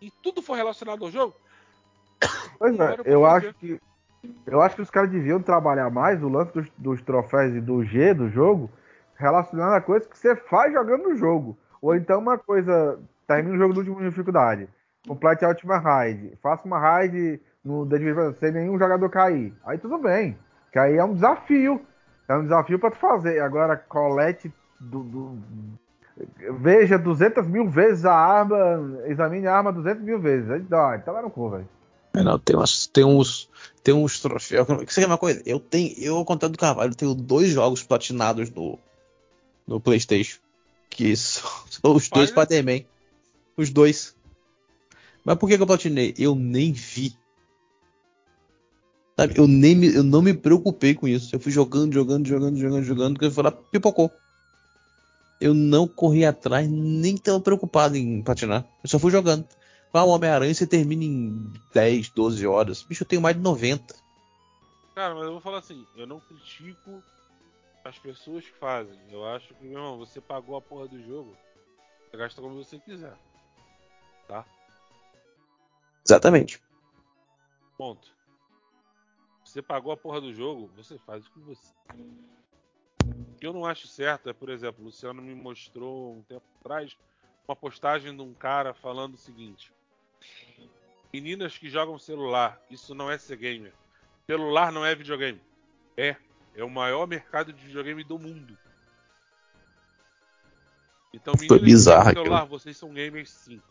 [0.00, 1.34] e tudo for relacionado ao jogo.
[2.58, 3.80] Pois é, eu, eu acho que.
[4.46, 7.84] Eu acho que os caras deviam trabalhar mais o lance dos, dos troféus e do
[7.84, 8.70] G do jogo
[9.16, 11.58] relacionado a coisas que você faz jogando no jogo.
[11.80, 12.98] Ou então uma coisa.
[13.26, 14.68] Termina o jogo do último dificuldade.
[15.06, 16.36] Complete a última raid.
[16.42, 19.54] Faça uma raid no The Division sem nenhum jogador cair.
[19.64, 20.38] Aí tudo bem.
[20.72, 21.84] Que aí é um desafio.
[22.28, 23.40] É um desafio para tu fazer.
[23.40, 25.38] Agora, colete do, do,
[26.60, 28.56] Veja 200 mil vezes a arma.
[29.06, 30.48] Examine a arma 200 mil vezes.
[30.50, 31.68] Aí dá, tá lá no cu, velho.
[32.14, 33.50] É, não, tem, umas, tem uns.
[33.82, 34.66] Tem uns troféus.
[34.66, 35.42] Você quer uma coisa?
[35.44, 35.92] Eu tenho.
[35.98, 38.78] Eu, ao contrário do Carvalho, tenho dois jogos platinados no,
[39.66, 40.38] no Playstation.
[40.88, 42.84] Que são, são os dois Spider-Man.
[43.56, 44.14] Os dois.
[45.24, 46.14] Mas por que, que eu platinei?
[46.16, 47.16] Eu nem vi.
[49.16, 51.34] Sabe, eu, nem me, eu não me preocupei com isso.
[51.34, 54.20] Eu fui jogando, jogando, jogando, jogando, jogando, que eu fui lá, pipocou.
[55.40, 58.66] Eu não corri atrás, nem estava preocupado em platinar.
[58.82, 59.46] Eu só fui jogando.
[59.92, 62.82] Ah, o Homem-Aranha você termina em 10, 12 horas.
[62.82, 63.94] Bicho, eu tenho mais de 90.
[64.92, 67.00] Cara, mas eu vou falar assim, eu não critico
[67.84, 68.98] as pessoas que fazem.
[69.12, 71.36] Eu acho que, meu irmão, você pagou a porra do jogo.
[72.10, 73.14] Você gasta como você quiser.
[74.26, 74.44] Tá?
[76.04, 76.60] Exatamente.
[77.78, 78.13] Ponto.
[79.54, 81.72] Você pagou a porra do jogo, você faz o que você.
[83.06, 86.42] O que eu não acho certo é, por exemplo, o Luciano me mostrou um tempo
[86.58, 86.96] atrás
[87.46, 89.72] uma postagem de um cara falando o seguinte:
[91.12, 93.72] Meninas que jogam celular, isso não é ser gamer.
[94.26, 95.40] Celular não é videogame.
[95.96, 96.16] É,
[96.56, 98.58] é o maior mercado de videogame do mundo.
[101.12, 103.62] Então, meninas que jogam celular, vocês são gamers sim.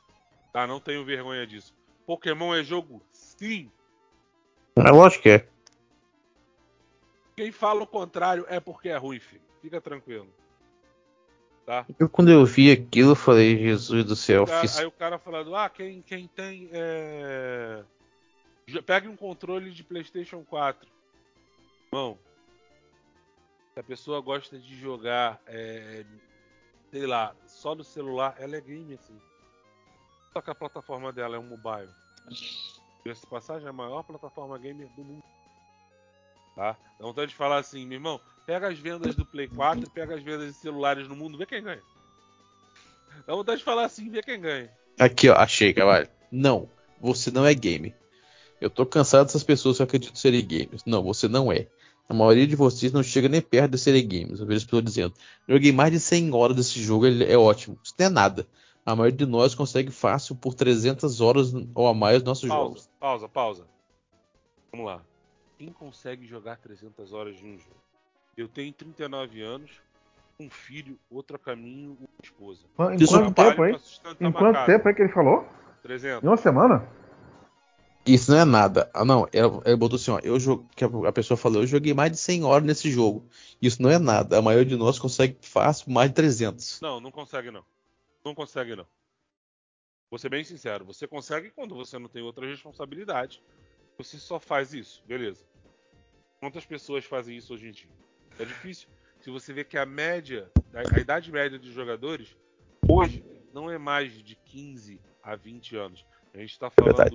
[0.54, 1.76] Tá, não tenho vergonha disso.
[2.06, 3.04] Pokémon é jogo?
[3.12, 3.70] Sim.
[4.78, 5.54] É lógico que é.
[7.36, 9.42] Quem fala o contrário é porque é ruim, filho.
[9.62, 10.28] Fica tranquilo.
[11.66, 11.86] Tá?
[11.98, 14.46] Eu, quando eu vi aquilo, eu falei, Jesus do céu.
[14.46, 14.78] Cara, fiz...
[14.78, 16.70] Aí o cara falando, ah, quem, quem tem.
[16.74, 17.84] É...
[18.86, 20.90] Pegue um controle de PlayStation 4.
[21.92, 22.18] Bom,
[23.74, 26.06] se a pessoa gosta de jogar, é...
[26.92, 29.20] sei lá, só no celular, ela é game assim.
[30.34, 31.90] Só que a plataforma dela é um mobile.
[33.06, 35.24] Essa passagem é a maior plataforma gamer do mundo.
[36.56, 36.78] Tá?
[37.00, 40.24] Dá vontade de falar assim, meu irmão, pega as vendas do Play 4 pega as
[40.24, 41.82] vendas de celulares no mundo, vê quem ganha.
[43.26, 44.70] Dá vontade de falar assim, vê quem ganha.
[45.00, 46.08] Aqui, ó, achei, Cavalho.
[46.32, 46.70] Não,
[47.00, 47.94] você não é game.
[48.62, 50.84] Eu tô cansado dessas pessoas que acreditam serem gamers.
[50.86, 51.68] Não, você não é.
[52.08, 54.40] A maioria de vocês não chega nem perto de serem gamers.
[54.40, 55.14] Eu vejo as pessoas dizendo.
[55.48, 57.78] Joguei mais de 100 horas desse jogo, ele é ótimo.
[57.84, 58.48] Isso não é nada.
[58.86, 62.90] A maioria de nós consegue fácil por 300 horas ou a mais nossos pausa, jogos.
[63.00, 63.68] Pausa, pausa.
[64.72, 65.02] Vamos lá.
[65.64, 67.82] Quem consegue jogar 300 horas de um jogo?
[68.36, 69.72] Eu tenho 39 anos,
[70.38, 72.66] um filho, outro a caminho, uma esposa.
[72.92, 73.80] Em quanto tempo, hein?
[74.20, 75.48] Em quanto tempo é que ele falou?
[75.82, 76.22] 300.
[76.22, 76.86] Em uma semana?
[78.06, 78.92] Isso não é nada.
[78.94, 79.26] Ah, não.
[79.32, 80.20] Ele, botou assim, ó.
[80.22, 83.26] Eu jogo, que a pessoa falou, eu joguei mais de 100 horas nesse jogo.
[83.62, 84.38] Isso não é nada.
[84.38, 86.82] A maioria de nós consegue fácil mais de 300.
[86.82, 87.64] Não, não consegue não.
[88.26, 88.86] Não consegue não.
[90.10, 90.84] Vou ser bem sincero.
[90.84, 93.42] Você consegue quando você não tem outra responsabilidade.
[93.98, 95.53] Você só faz isso, beleza.
[96.44, 97.90] Quantas pessoas fazem isso hoje em dia?
[98.38, 98.90] É difícil.
[99.22, 102.36] Se você vê que a média, a, a idade média dos jogadores,
[102.86, 106.06] hoje, não é mais de 15 a 20 anos.
[106.34, 107.10] A gente está falando é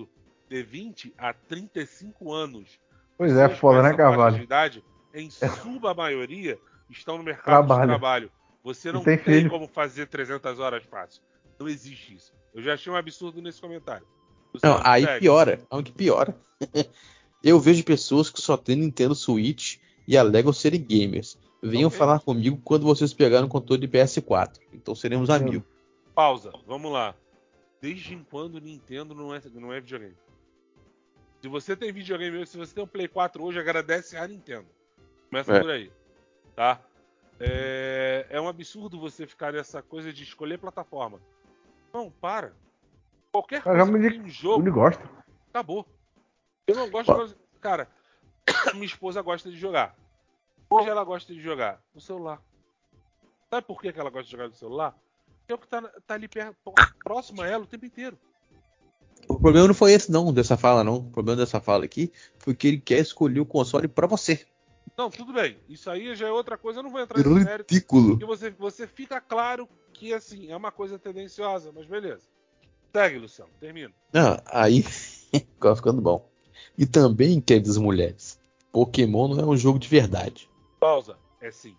[0.49, 2.81] de 20 a 35 anos.
[3.19, 4.37] Pois é, foda, né, Carvalho?
[4.37, 4.83] De idade,
[5.13, 7.81] em sua maioria, estão no mercado trabalho.
[7.83, 8.33] de trabalho.
[8.65, 11.23] Você não tem, tem como fazer 300 horas fácil.
[11.61, 12.33] Não existe isso.
[12.55, 14.07] Eu já achei um absurdo nesse comentário.
[14.55, 15.61] Você não, aí piora.
[15.69, 16.35] Aonde piora.
[17.43, 21.39] Eu vejo pessoas que só têm Nintendo Switch e alegam serem gamers.
[21.63, 21.99] Venham Ok.
[21.99, 24.59] falar comigo quando vocês pegarem o controle de PS4.
[24.73, 25.67] Então seremos amigos.
[26.15, 27.15] Pausa, vamos lá.
[27.81, 30.17] Desde quando o Nintendo não é, não é videogame?
[31.41, 34.67] Se você tem videogame hoje, se você tem um Play 4 hoje, agradece a Nintendo.
[35.31, 35.61] Começa É.
[35.61, 35.93] por aí.
[36.57, 36.81] Tá?
[37.39, 41.21] É, é um absurdo você ficar nessa coisa de escolher plataforma.
[41.95, 42.53] Não, para.
[43.31, 45.09] Qualquer coisa me que tem um jogo, não gosto.
[45.51, 45.87] acabou.
[46.69, 47.35] Eu não gosto de jogar.
[47.61, 47.89] Cara,
[48.75, 49.97] minha esposa gosta de jogar.
[50.69, 52.43] Hoje ela gosta de jogar no celular.
[53.49, 54.95] Sabe por que ela gosta de jogar no celular?
[55.39, 56.57] Porque é o que tá, tá ali perto,
[57.03, 58.19] próximo a ela o tempo inteiro.
[59.27, 60.99] O problema não foi esse, não, dessa fala, não.
[60.99, 64.47] O problema dessa fala aqui foi que ele quer escolher o console pra você.
[64.97, 65.59] Não, tudo bem.
[65.69, 66.81] Isso aí já é outra coisa.
[66.81, 67.73] Eu não vou entrar nesse mérito.
[67.73, 68.11] Ridículo.
[68.11, 72.23] Porque você, você fica claro que, assim, é uma coisa tendenciosa, mas beleza.
[72.93, 73.51] Segue, Luciano.
[73.59, 73.95] Termina.
[74.13, 74.83] Não, aí
[75.31, 76.29] fica ficando bom.
[76.77, 78.39] E também, queridas mulheres,
[78.73, 80.49] Pokémon não é um jogo de verdade.
[80.79, 81.17] Pausa.
[81.41, 81.77] É sim.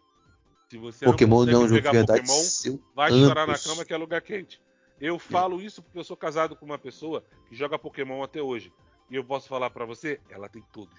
[0.69, 2.21] Se você Pokémon não é um jogo de verdade.
[2.21, 4.61] Pokémon, seu vai chorar na cama que é lugar quente.
[4.99, 8.71] Eu falo isso porque eu sou casado com uma pessoa que joga Pokémon até hoje.
[9.09, 10.93] E eu posso falar pra você, ela tem todos.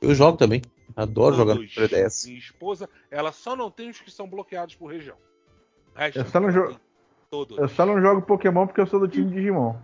[0.00, 0.62] Eu jogo também.
[0.94, 1.74] Adoro jogar no Todos.
[1.74, 2.26] 3DS.
[2.26, 5.16] Minha esposa, ela só não tem os que são bloqueados por região.
[6.14, 6.78] Eu só não
[7.30, 7.58] Todos.
[7.58, 9.74] Eu só não jogo Pokémon porque eu sou do time de Digimon.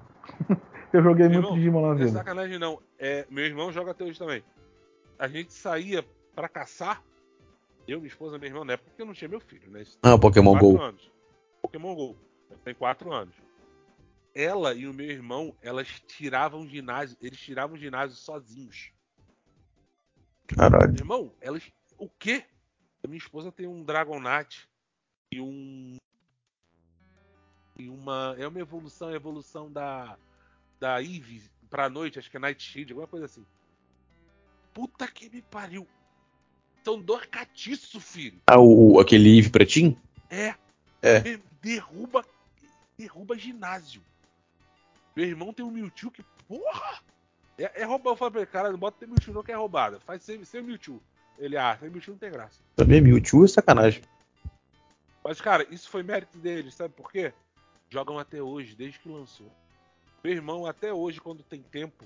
[0.96, 2.10] Eu joguei Meu muito irmão, Digimon na Não é vida.
[2.18, 2.82] sacanagem não.
[2.98, 4.42] É, meu irmão joga até hoje também.
[5.18, 6.04] A gente saía
[6.34, 7.02] pra caçar.
[7.86, 9.82] Eu, minha esposa, meu irmão, na época que eu não tinha meu filho, né?
[9.82, 10.80] Isso Ah, Pokémon quatro Go.
[10.82, 11.10] anos.
[11.62, 12.16] Pokémon Go.
[12.64, 13.34] Tem quatro anos.
[14.34, 18.92] Ela e o meu irmão, elas tiravam ginásio, eles tiravam ginásio sozinhos.
[20.46, 20.92] Caralho.
[20.92, 21.62] Meu irmão, elas.
[21.98, 22.44] O quê?
[23.02, 24.68] A minha esposa tem um Dragonite
[25.32, 25.96] e um.
[27.78, 28.34] E uma.
[28.38, 30.16] É uma evolução, evolução da.
[30.80, 33.44] Da Eve pra noite, acho que é Night Shield, alguma coisa assim.
[34.74, 35.86] Puta que me pariu.
[36.82, 38.40] São dois catiços, filho.
[38.46, 40.00] Ah, o, aquele Eve pretinho?
[40.30, 40.54] É.
[41.02, 41.20] É.
[41.20, 42.24] De- Derruba.
[42.98, 44.02] Derruba ginásio.
[45.14, 46.24] Meu irmão tem um Mewtwo que.
[46.48, 47.00] Porra!
[47.58, 48.12] É, é roubar.
[48.12, 50.00] Eu falo pra ele, cara, não bota ter Mewtwo não que é roubada.
[50.00, 51.02] Faz sem, sem Mewtwo.
[51.38, 52.60] Ele, ah, sem Mewtwo não tem graça.
[52.76, 54.02] Também Mewtwo é sacanagem.
[55.22, 57.34] Mas, cara, isso foi mérito deles, sabe por quê?
[57.90, 59.52] Jogam até hoje, desde que lançou.
[60.22, 62.04] Meu irmão, até hoje, quando tem tempo,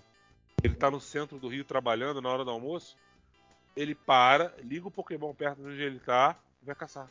[0.63, 2.97] ele tá no centro do Rio trabalhando na hora do almoço,
[3.77, 7.09] ele para, liga o Pokémon perto de onde ele tá e vai caçar.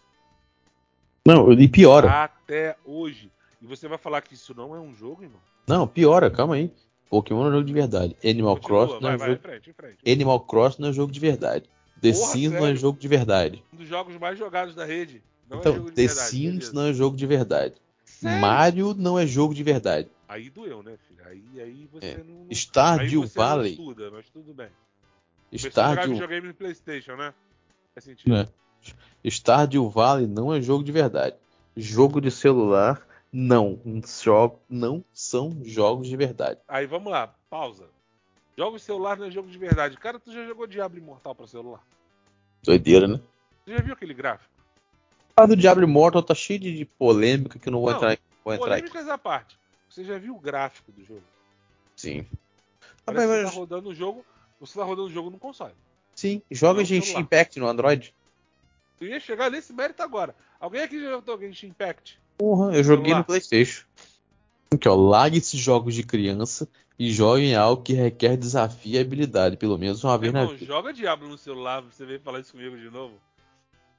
[1.25, 2.23] Não, e piora.
[2.23, 3.31] Até hoje.
[3.61, 5.39] E você vai falar que isso não é um jogo, irmão?
[5.67, 6.71] Não, piora, calma aí.
[7.09, 8.17] Pokémon é um jogo de verdade.
[8.23, 9.39] Animal Continua, Cross não é um vai, jogo.
[9.39, 10.11] em frente, em frente.
[10.11, 11.69] Animal Cross não é jogo de verdade.
[12.01, 12.77] The Porra, Sims não é sério?
[12.77, 13.63] jogo de verdade.
[13.73, 15.21] Um dos jogos mais jogados da rede.
[15.49, 16.29] Não é então, de The verdade.
[16.29, 16.73] Sims beleza.
[16.73, 17.75] não é jogo de verdade.
[18.03, 18.41] Sério?
[18.41, 20.09] Mario não é jogo de verdade.
[20.33, 21.23] Aí doeu, né, filho?
[21.27, 22.23] Aí, aí você É.
[22.23, 22.47] não.
[22.51, 23.73] Stardew Valley.
[23.73, 24.69] estuda, mas tudo bem.
[25.51, 27.33] Começou a jogar Stardew, videogame no Playstation, né?
[27.93, 28.35] Faz sentido.
[28.35, 28.47] É.
[29.29, 31.35] Stardew Valley não é jogo de verdade.
[31.77, 33.79] Jogo de celular não,
[34.23, 36.59] jogo, não são jogos de verdade.
[36.67, 37.87] Aí vamos lá, pausa.
[38.57, 39.97] Jogos de celular não é jogo de verdade.
[39.97, 41.83] Cara, tu já jogou Diablo Imortal pra celular?
[42.63, 43.21] Doideira, né?
[43.65, 44.51] Tu já viu aquele gráfico?
[45.37, 48.17] A do Diablo Immortal tá cheio de, de polêmica que eu não vou Não, entrar,
[48.43, 48.87] vou entrar aqui.
[48.87, 49.62] Polêmicas à parte.
[49.93, 51.21] Você já viu o gráfico do jogo?
[51.95, 52.25] Sim.
[53.05, 54.25] Parece Mas- você tá rodando o jogo.
[54.59, 55.73] Você tá rodando o jogo no console.
[56.15, 57.21] Sim, joga Não, Genshin celular.
[57.21, 58.15] Impact no Android.
[58.99, 60.33] Eu ia chegar nesse mérito agora.
[60.59, 62.19] Alguém aqui já jogou Genshin Impact?
[62.39, 63.19] Porra, eu joguei Celular.
[63.19, 63.85] no Playstation.
[64.73, 66.67] Aqui, ó, largue esses jogos de criança
[66.97, 70.65] e jogue em algo que requer desafio e habilidade, pelo menos uma vez na vida.
[70.65, 73.13] joga Diablo no celular, você veio falar isso comigo de novo.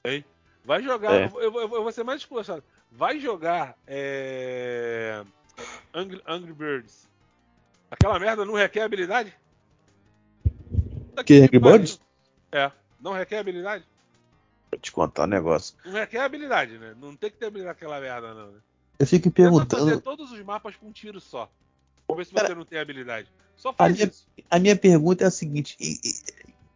[0.04, 0.24] Hein?
[0.64, 1.14] Vai jogar.
[1.14, 1.26] É.
[1.32, 2.64] Eu, eu- eu vou ser mais esclarecido.
[2.90, 3.76] Vai jogar.
[3.86, 5.22] É...
[5.92, 7.08] Angry, Angry Birds.
[7.90, 9.32] Aquela merda não requer habilidade?
[11.24, 11.58] Que Angry.
[11.58, 12.00] Birds?
[12.50, 12.70] É.
[13.00, 13.84] Não requer habilidade?
[14.70, 15.76] Vou te contar um negócio.
[15.84, 16.94] Não requer habilidade, né?
[17.00, 18.50] Não tem que ter habilidade naquela merda, não.
[18.52, 18.58] Né?
[18.98, 20.00] Eu fico Tenta fazer perguntando.
[20.00, 21.50] todos os mapas com um tiro só.
[22.08, 23.28] Vamos ver se Cara, você não tem habilidade.
[23.56, 24.26] Só A faz minha, isso.
[24.50, 25.76] a minha pergunta é a seguinte: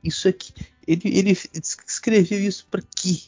[0.02, 0.52] isso aqui,
[0.86, 3.20] ele, ele escreveu isso pra quê?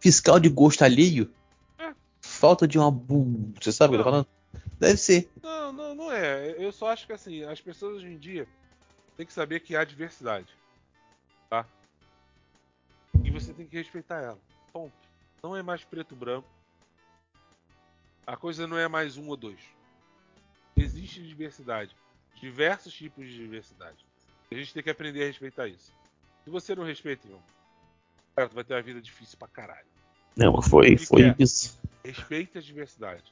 [0.00, 1.30] Fiscal de gosto alheio?
[1.78, 1.92] É.
[2.20, 2.90] Falta de uma.
[2.90, 4.26] bu- Você sabe o que eu tô falando?
[4.78, 5.28] Deve ser.
[5.42, 6.54] Não, não, não é.
[6.56, 8.46] Eu só acho que assim, as pessoas hoje em dia
[9.16, 10.48] têm que saber que há diversidade.
[11.50, 11.66] Tá?
[13.24, 14.38] E você tem que respeitar ela.
[14.72, 14.94] Ponto.
[15.42, 16.48] Não é mais preto branco.
[18.26, 19.60] A coisa não é mais um ou dois.
[20.76, 21.96] Existe diversidade.
[22.40, 24.04] Diversos tipos de diversidade.
[24.50, 25.92] E a gente tem que aprender a respeitar isso.
[26.44, 27.42] Se você não respeita, irmão,
[28.36, 29.86] cara, tu vai ter uma vida difícil pra caralho.
[30.36, 31.34] Não, foi, foi é?
[31.38, 31.78] isso.
[32.04, 33.24] Respeite a diversidade.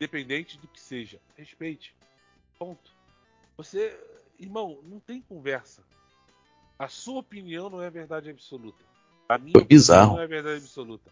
[0.00, 1.18] Independente do que seja.
[1.36, 1.94] Respeite.
[2.58, 2.90] Ponto.
[3.56, 3.98] Você,
[4.38, 5.82] irmão, não tem conversa.
[6.78, 8.84] A sua opinião não é verdade absoluta.
[9.28, 10.16] A minha Foi opinião bizarro.
[10.16, 11.10] não é verdade absoluta.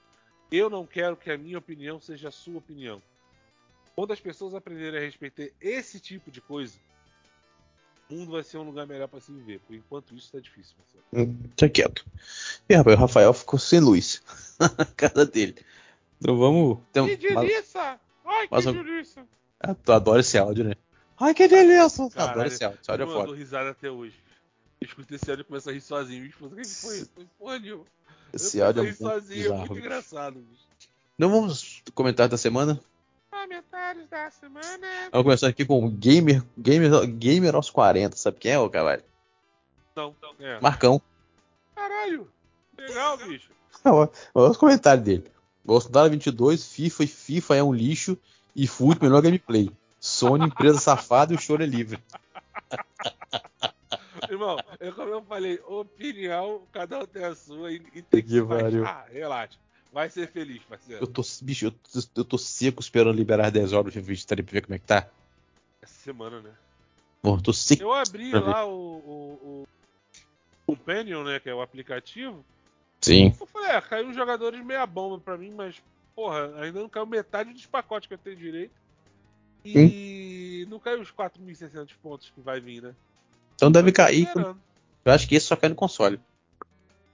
[0.51, 3.03] Eu não quero que a minha opinião seja a sua opinião.
[3.97, 6.79] Quando as pessoas aprenderem a respeitar esse tipo de coisa,
[8.09, 9.59] o mundo vai ser um lugar melhor para se viver.
[9.67, 10.77] Por enquanto, isso tá difícil.
[10.79, 11.05] Marcelo.
[11.13, 12.07] Hum, Tá quieto.
[12.69, 14.23] E rapaz, o Rafael ficou sem luz.
[14.79, 15.57] Na casa dele.
[16.21, 16.79] Então vamos.
[16.93, 17.99] Tem, Que delícia!
[18.27, 19.27] Ai, mas que delícia!
[19.61, 20.75] Ah, tu adora esse áudio, né?
[21.19, 22.11] Ai, que delícia!
[22.11, 22.79] Caralho, Adoro esse áudio.
[22.83, 23.27] Esse áudio é eu foda.
[23.27, 24.17] dou risada até hoje.
[24.81, 26.21] Eu escutei esse áudio e começo a rir sozinho.
[26.21, 27.01] Minha esposa, o que foi?
[27.01, 27.85] Eu falei, Porra.
[28.33, 29.59] Esse eu áudio é a muito rir sozinho, é bizarro.
[29.61, 29.87] muito bicho.
[29.87, 30.39] engraçado.
[30.41, 30.67] Bicho.
[31.15, 32.81] Então vamos comentar da semana.
[33.31, 34.87] Comentários da semana.
[35.13, 38.17] Vamos começar aqui com o Gamer, Gamer, Gamer aos 40.
[38.17, 39.03] Sabe quem é, ô caralho?
[39.95, 40.61] Não, é.
[40.61, 41.01] Marcão.
[41.75, 42.31] Caralho!
[42.77, 43.51] Legal, bicho.
[43.85, 44.11] Olha
[44.51, 45.31] os comentários dele.
[45.67, 48.17] Bolsonaro 22, FIFA e FIFA é um lixo
[48.55, 49.71] e FUT melhor gameplay.
[50.01, 51.99] Sony, empresa safada e o choro é livre.
[54.31, 58.29] Irmão, é como eu falei, opinião, cada um tem a sua e, e tem que
[58.29, 58.83] Que pariu.
[58.83, 59.09] baixar.
[59.13, 59.59] Relaxa.
[59.93, 61.07] Vai ser feliz, Eu parceiro.
[61.07, 64.53] tô, bicho, eu, tô- eu tô seco esperando liberar 10 horas do FIFA 23 pra
[64.53, 65.09] ver como é que tá.
[65.81, 66.51] Essa semana, né?
[67.25, 67.83] Eu tô seco.
[67.83, 69.67] Eu abri lá o, o,
[70.67, 71.41] o Companion, né?
[71.41, 72.45] Que é o aplicativo.
[73.01, 73.35] Sim.
[73.39, 75.83] Eu falei, é, caiu uns jogadores meia bomba pra mim, mas,
[76.15, 78.73] porra, ainda não caiu metade dos pacotes que eu tenho direito.
[79.65, 82.95] E não caiu os 4.600 pontos que vai vir, né?
[83.57, 84.29] Então deve tô cair.
[85.05, 86.21] Eu acho que esse só cai no console.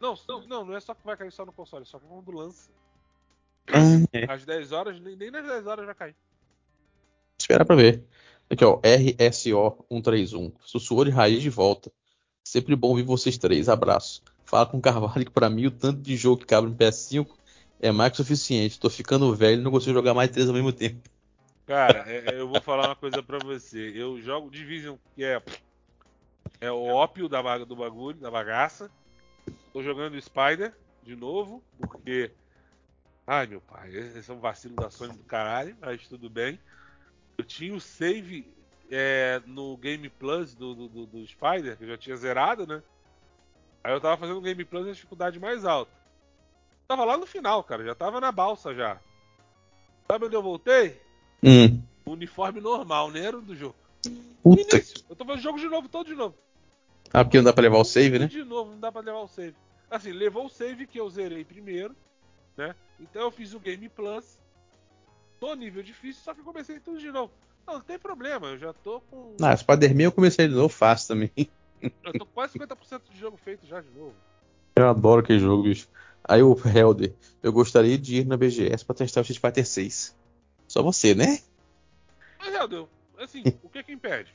[0.00, 0.18] Não,
[0.48, 2.68] não, não é só que vai cair só no console, só que quando lança.
[3.68, 4.30] Ah, é.
[4.30, 6.16] Às 10 horas, nem, nem nas 10 horas vai cair.
[7.38, 8.04] Espera pra ver.
[8.50, 8.80] Aqui, ó.
[8.82, 10.52] RSO 131.
[10.60, 11.92] Sussurro de raiz de volta.
[12.44, 13.68] Sempre bom ver vocês três.
[13.68, 14.22] Abraço.
[14.52, 17.38] Fala com o Carvalho que pra mim o tanto de jogo que cabe no PS5
[17.80, 18.78] é mais que suficiente.
[18.78, 21.00] Tô ficando velho e não consigo jogar mais três ao mesmo tempo.
[21.66, 23.92] Cara, é- é, eu vou falar uma coisa pra você.
[23.94, 25.42] Eu jogo Division, que é,
[26.60, 28.90] é o ópio da, do bagulho, da bagaça.
[29.72, 32.30] Tô jogando Spider de novo, porque.
[33.26, 36.60] Ai, meu pai, esse é um vacilo da Sony do caralho, mas tudo bem.
[37.38, 38.46] Eu tinha o save
[38.90, 42.82] é, no Game Plus do, do, do- do Spider, que eu já tinha zerado, né?
[43.84, 45.90] Aí eu tava fazendo o Game Plus na dificuldade mais alta.
[46.86, 49.00] Tava lá no final, cara, já tava na balsa já.
[50.06, 51.00] Sabe onde eu voltei?
[51.42, 51.82] Hum.
[52.06, 53.24] Uniforme normal, né?
[53.24, 53.74] Era do jogo.
[54.42, 54.76] Puta.
[54.76, 55.04] Início.
[55.08, 56.36] Eu tô fazendo o jogo de novo, todo de novo.
[57.12, 58.26] Ah, porque não dá pra levar o save, né?
[58.26, 59.54] De novo, não dá pra levar o save.
[59.90, 61.94] Assim, levou o save que eu zerei primeiro,
[62.56, 62.74] né?
[62.98, 64.38] Então eu fiz o Game Plus.
[65.38, 67.32] Tô nível difícil, só que comecei tudo de novo.
[67.66, 69.36] Não, não tem problema, eu já tô com.
[69.40, 71.30] Ah, Spider-Man eu comecei de novo fácil também.
[72.04, 74.14] Eu tô quase 50% de jogo feito já de novo.
[74.76, 75.88] Eu adoro aquele jogo, bicho.
[76.24, 80.16] Aí o Helder, eu gostaria de ir na BGS pra testar o Street Fighter 6.
[80.68, 81.40] Só você, né?
[82.38, 82.84] Mas, Helder,
[83.18, 84.32] assim, o que que impede?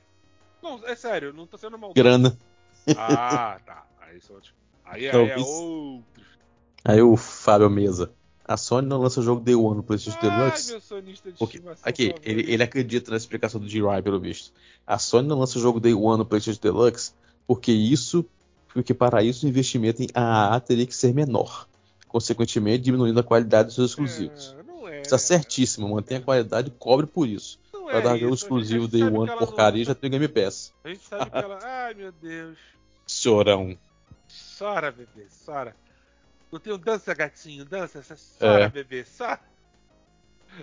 [0.62, 1.94] Não, é sério, não tô sendo mal.
[1.94, 2.38] Grana.
[2.98, 3.88] Ah, tá.
[4.02, 4.36] Aí, só...
[4.86, 6.04] aí, aí é outro.
[6.84, 8.14] Aí o Fábio Mesa.
[8.46, 10.72] A Sony não lança o jogo Day One no PlayStation Ai, Deluxe.
[10.72, 14.54] meu sonista de Porque, aqui, ele, ele acredita na explicação do G-Rai, pelo visto.
[14.86, 17.12] A Sony não lança o jogo Day One no PlayStation Deluxe
[17.48, 18.26] porque isso,
[18.74, 21.68] porque para isso o investimento em AAA teria que ser menor,
[22.08, 24.56] consequentemente diminuindo a qualidade dos seus exclusivos.
[24.86, 25.02] É, é.
[25.02, 27.60] Está certíssimo, mantém a qualidade e cobre por isso.
[27.74, 30.74] Não Vai é dar jogo isso, exclusivo Day One porcaria já tem Game Pass.
[30.84, 31.60] A gente sabe que ela.
[31.64, 32.58] Ai, meu Deus.
[33.08, 33.78] Chorão.
[34.58, 35.74] Chora, bebê, chora.
[36.52, 38.04] Não tem um dança, gatinho, dança,
[38.40, 38.70] chora, É.
[38.70, 39.40] bebê, chora.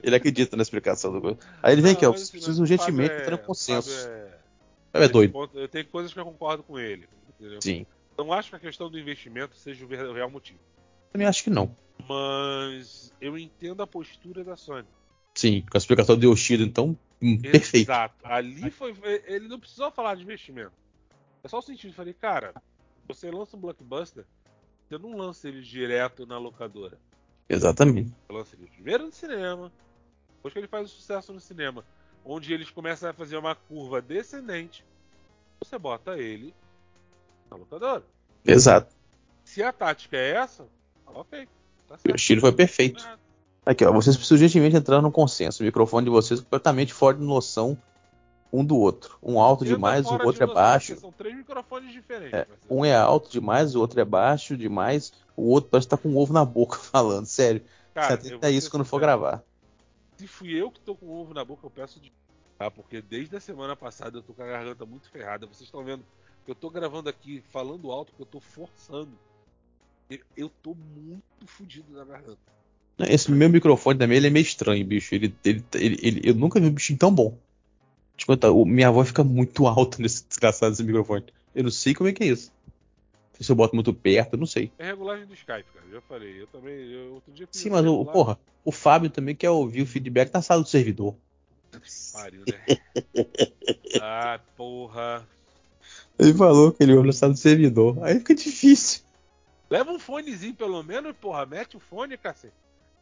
[0.02, 1.38] Ele acredita na explicação do.
[1.62, 2.12] Aí ele vem Não, aqui, ó.
[2.12, 3.90] Preciso urgentemente entrar é- no consenso.
[3.90, 4.33] Fábio é-
[5.02, 5.32] é doido.
[5.32, 7.08] ponto- Eu tenho coisas que eu concordo com ele.
[7.28, 7.60] Entendeu?
[7.60, 7.84] Sim.
[8.16, 10.60] Não acho que a questão do investimento seja o real motivo.
[11.12, 11.74] Também acho que não.
[12.08, 14.86] Mas eu entendo a postura da Sony.
[15.34, 17.86] Sim, com a explicação do Yoshida, então, hum, perfeito.
[17.90, 18.14] Exato.
[18.24, 18.94] Ali foi.
[19.26, 20.72] Ele não precisou falar de investimento.
[21.42, 21.90] É só o sentido.
[21.90, 22.54] Eu falei, cara,
[23.08, 24.24] você lança um blockbuster,
[24.88, 26.98] você não lança ele direto na locadora.
[27.48, 28.12] Exatamente.
[28.26, 29.72] Você lança ele primeiro no cinema,
[30.36, 31.84] depois que ele faz o sucesso no cinema,
[32.24, 34.84] onde eles começam a fazer uma curva descendente,
[35.60, 36.54] você bota ele
[37.50, 38.02] na locadora.
[38.44, 38.94] Exato.
[39.44, 40.66] Se a tática é essa,
[41.06, 41.46] ok.
[41.86, 42.10] Tá O certo.
[42.10, 43.04] Yoshida foi perfeito.
[43.04, 43.24] É,
[43.66, 43.92] Aqui, ó.
[43.92, 45.62] Vocês precisam urgentemente entrar no consenso.
[45.62, 47.76] O microfone de vocês é completamente fora de noção
[48.52, 49.18] um do outro.
[49.22, 50.96] Um alto demais, o fora de outro é baixo.
[51.00, 52.34] São três microfones diferentes.
[52.34, 56.10] É, um é alto demais, o outro é baixo demais, o outro parece estar com
[56.10, 57.26] um ovo na boca falando.
[57.26, 57.62] Sério.
[57.92, 59.42] Cara, Você atenta a ser isso quando for gravar.
[60.18, 62.12] Se fui eu que tô com ovo na boca, eu peço de.
[62.58, 62.70] Tá?
[62.70, 65.46] Porque desde a semana passada eu tô com a garganta muito ferrada.
[65.46, 66.04] Vocês estão vendo
[66.44, 69.10] que eu tô gravando aqui falando alto, que eu tô forçando.
[70.36, 72.38] Eu, tô muito fudido na garganta.
[73.08, 75.14] Esse meu microfone também ele é meio estranho, bicho.
[75.14, 77.36] Ele, ele, ele, ele- eu nunca vi um bichinho tão bom.
[78.16, 81.24] Te contar, o- minha voz fica muito alta nesse desgraçado desse microfone.
[81.54, 82.52] Eu não sei como é que é isso.
[83.42, 84.70] Se eu boto muito perto, não sei.
[84.78, 85.86] É regulagem do Skype, cara.
[85.90, 86.40] Já falei.
[86.40, 86.92] Eu também.
[86.92, 90.40] Eu, outro dia Sim, mas o, porra, o Fábio também quer ouvir o feedback na
[90.40, 91.14] sala do servidor.
[92.12, 92.78] Pariu, né?
[94.00, 95.26] ah, porra.
[96.18, 97.98] Ele falou que ele ouve na sala do servidor.
[98.02, 99.02] Aí fica difícil.
[99.68, 101.44] Leva um fonezinho pelo menos, porra.
[101.44, 102.54] Mete o fone, cacete.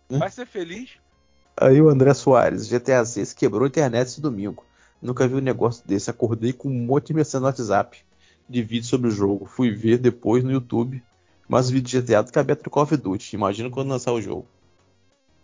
[0.09, 0.93] Vai ser feliz.
[1.57, 4.65] Aí o André Soares, GTA 6 quebrou a internet esse domingo.
[5.01, 6.09] Nunca vi um negócio desse.
[6.09, 8.03] Acordei com um monte de mensagem no WhatsApp
[8.49, 9.47] de vídeo sobre o jogo.
[9.47, 11.03] Fui ver depois no YouTube
[11.49, 13.37] mais vídeos de GTA do que a Beta Call of Duty.
[13.37, 14.47] Imagina quando lançar o jogo.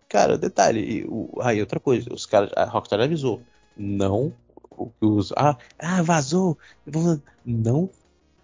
[0.09, 3.43] Cara, detalhe, o, aí outra coisa, os caras, a Rockstar avisou,
[3.77, 4.33] não
[5.01, 6.57] os, ah, ah, vazou,
[7.45, 7.91] não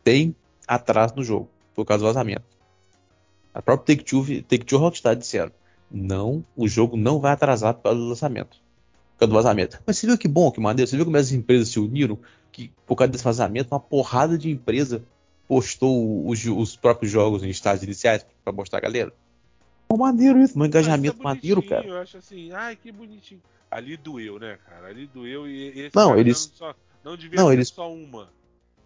[0.03, 0.35] tem
[0.67, 2.45] atraso no jogo por causa do vazamento.
[3.55, 5.53] A própria Take-Two, Take-Two Rockstar disseram,
[5.91, 8.59] não, o jogo não vai atrasar por causa do lançamento,
[9.13, 9.81] por causa do vazamento.
[9.87, 12.19] Mas você viu que bom, que maneiro, você viu como as empresas se uniram,
[12.55, 15.05] que por causa desse vazamento, uma porrada de empresa
[15.49, 19.13] postou os, os próprios jogos em estágios iniciais para mostrar a galera.
[19.89, 21.85] Pô, maneiro isso, um engajamento tá maneiro, cara.
[21.85, 23.43] Eu acho assim, ai que bonitinho.
[23.69, 24.87] Ali doeu, né, cara?
[24.87, 26.73] Ali doeu e esse não, eles só,
[27.05, 27.69] não devia não, eles...
[27.69, 28.31] só uma.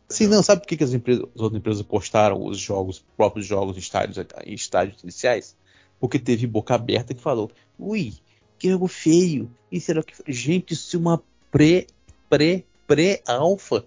[0.08, 3.04] Sim, não, sabe por que, que as, empresas, as outras empresas postaram os jogos, os
[3.14, 4.16] próprios jogos em estádios,
[4.46, 5.54] em estádios iniciais?
[6.00, 8.14] Porque teve boca aberta que falou, ui,
[8.58, 9.50] que jogo feio.
[9.70, 10.14] E será que.
[10.32, 11.86] Gente, isso é uma pré,
[12.30, 13.84] pré, pré-alfa.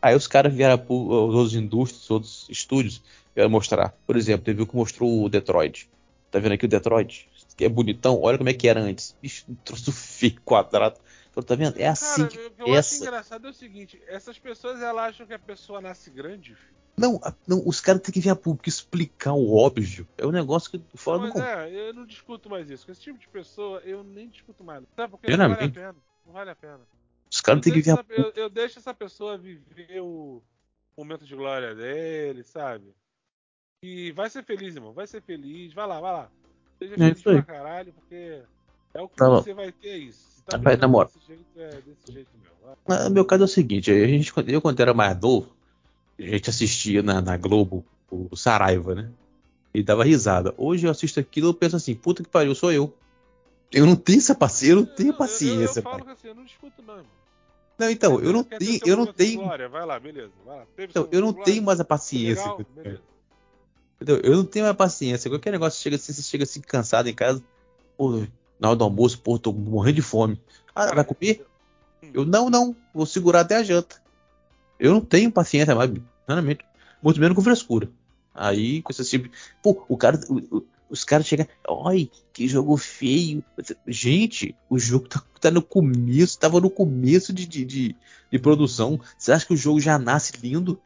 [0.00, 3.02] Aí os caras vieram para os outros indústrias, os outros estúdios,
[3.34, 3.94] vieram mostrar.
[4.06, 5.90] Por exemplo, teve o que mostrou o Detroit.
[6.30, 7.28] Tá vendo aqui o Detroit?
[7.56, 9.16] Que é bonitão, olha como é que era antes.
[9.20, 11.00] Bicho, um troço feio, quadrado.
[11.30, 11.78] Então, tá vendo?
[11.78, 12.94] É assim Cara, que o que eu essa...
[12.94, 16.76] acho engraçado é o seguinte: essas pessoas elas acham que a pessoa nasce grande, filho.
[16.96, 20.08] Não, não, os caras têm que vir a público explicar o óbvio.
[20.16, 22.86] É um negócio que fora Mas do é, eu não discuto mais isso.
[22.86, 24.82] Com esse tipo de pessoa, eu nem discuto mais.
[24.96, 25.96] Sabe porque não vale a pena.
[26.24, 26.80] Não vale a pena.
[27.36, 30.00] Os caras Eu têm que vir deixo, a essa, eu, eu deixo essa pessoa viver
[30.00, 30.42] o
[30.96, 32.94] momento de glória dele, sabe?
[33.82, 34.94] E vai ser feliz, irmão.
[34.94, 35.74] Vai ser feliz.
[35.74, 36.30] Vai lá, vai lá.
[36.78, 38.42] Seja É feliz pra caralho, porque
[38.94, 40.26] é o que Tá você vai ter é isso.
[40.36, 41.10] Se tá namora.
[41.12, 42.76] desse jeito, é desse jeito mesmo.
[42.88, 45.54] Mas, meu caso é o seguinte, a gente, eu quando era mais novo,
[46.18, 49.12] a gente assistia na, na Globo o Saraiva, né?
[49.74, 50.54] E dava risada.
[50.56, 52.96] Hoje eu assisto aquilo e eu penso assim, puta que pariu, sou eu.
[53.70, 56.06] Eu não tenho essa paciência, eu não tenho Eu- eu- paciência, Eu, falo pai.
[56.06, 57.25] que assim, eu não discuto não, irmão.
[57.78, 59.40] Não, então, eu não tenho, eu não tenho?
[59.70, 60.32] Vai lá, beleza.
[60.44, 60.66] Vai lá.
[60.78, 62.42] Então, eu não tenho mais a paciência.
[62.42, 63.02] Legal, beleza.
[64.00, 64.20] Entendeu?
[64.22, 65.30] Eu não tenho mais paciência.
[65.30, 67.42] Qualquer negócio chega assim, você chega assim cansado em casa,
[67.96, 68.22] pô,
[68.58, 70.40] na hora do almoço, pô, tô morrendo de fome.
[70.74, 71.46] Ah, vai comer?
[72.02, 72.10] Hum.
[72.14, 74.00] Eu não, não, vou segurar até a janta.
[74.78, 75.90] Eu não tenho paciência mais,
[76.28, 76.64] realmente.
[77.02, 77.88] Muito menos com frescura.
[78.34, 79.30] Aí, com esse tipo.
[79.62, 80.18] Pô, o cara.
[80.28, 81.46] o- o- os caras chegam.
[81.86, 83.42] Ai, que jogo feio.
[83.86, 87.96] Gente, o jogo tá, tá no começo, tava no começo de, de, de,
[88.30, 89.00] de produção.
[89.18, 90.80] Você acha que o jogo já nasce lindo?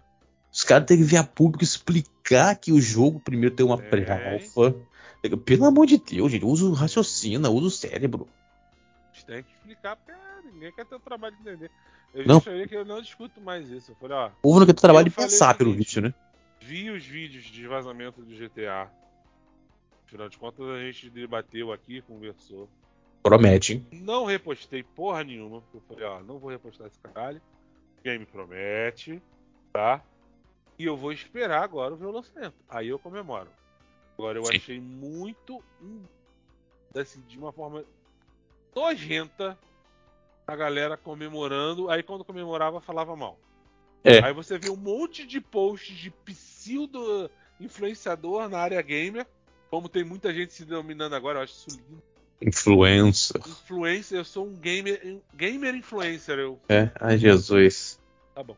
[0.53, 3.89] Os caras têm que vir a público explicar que o jogo primeiro tem uma Tem.
[3.91, 4.75] pré-alfa.
[5.45, 8.27] Pelo amor de Deus, gente, usa o raciocínio, usa o cérebro.
[9.11, 10.13] A gente tem que explicar porque
[10.53, 11.71] ninguém quer ter o trabalho de entender.
[12.15, 12.37] Eu Não.
[12.37, 13.93] já falei que eu não discuto mais isso.
[13.93, 16.01] Eu falei, ó, O povo não quer ter trabalho Eu de pensar o pelo bicho,
[16.01, 16.13] né?
[16.63, 18.91] vi os vídeos de vazamento do GTA.
[20.11, 22.69] Afinal de contas, a gente debateu aqui, conversou.
[23.23, 23.87] Promete, hein?
[23.93, 27.41] Não repostei porra nenhuma, porque eu falei, ó, não vou repostar esse caralho.
[28.03, 29.23] Game promete,
[29.73, 30.03] tá?
[30.77, 32.57] E eu vou esperar agora o lançamento.
[32.69, 33.49] Aí eu comemoro.
[34.19, 34.57] Agora eu Sim.
[34.57, 36.03] achei muito, hum,
[36.93, 37.85] assim, de uma forma
[38.75, 39.57] nojenta
[40.45, 41.89] a galera comemorando.
[41.89, 43.39] Aí quando comemorava, falava mal.
[44.03, 44.25] É.
[44.25, 47.31] Aí você vê um monte de posts de pseudo
[47.61, 49.25] influenciador na área gamer.
[49.71, 52.03] Como tem muita gente se denominando agora, eu acho isso lindo.
[52.43, 53.41] Influencer.
[53.47, 56.39] Influencer, eu sou um gamer, gamer influencer.
[56.39, 58.01] Eu, É, ai Jesus.
[58.35, 58.57] tá bom.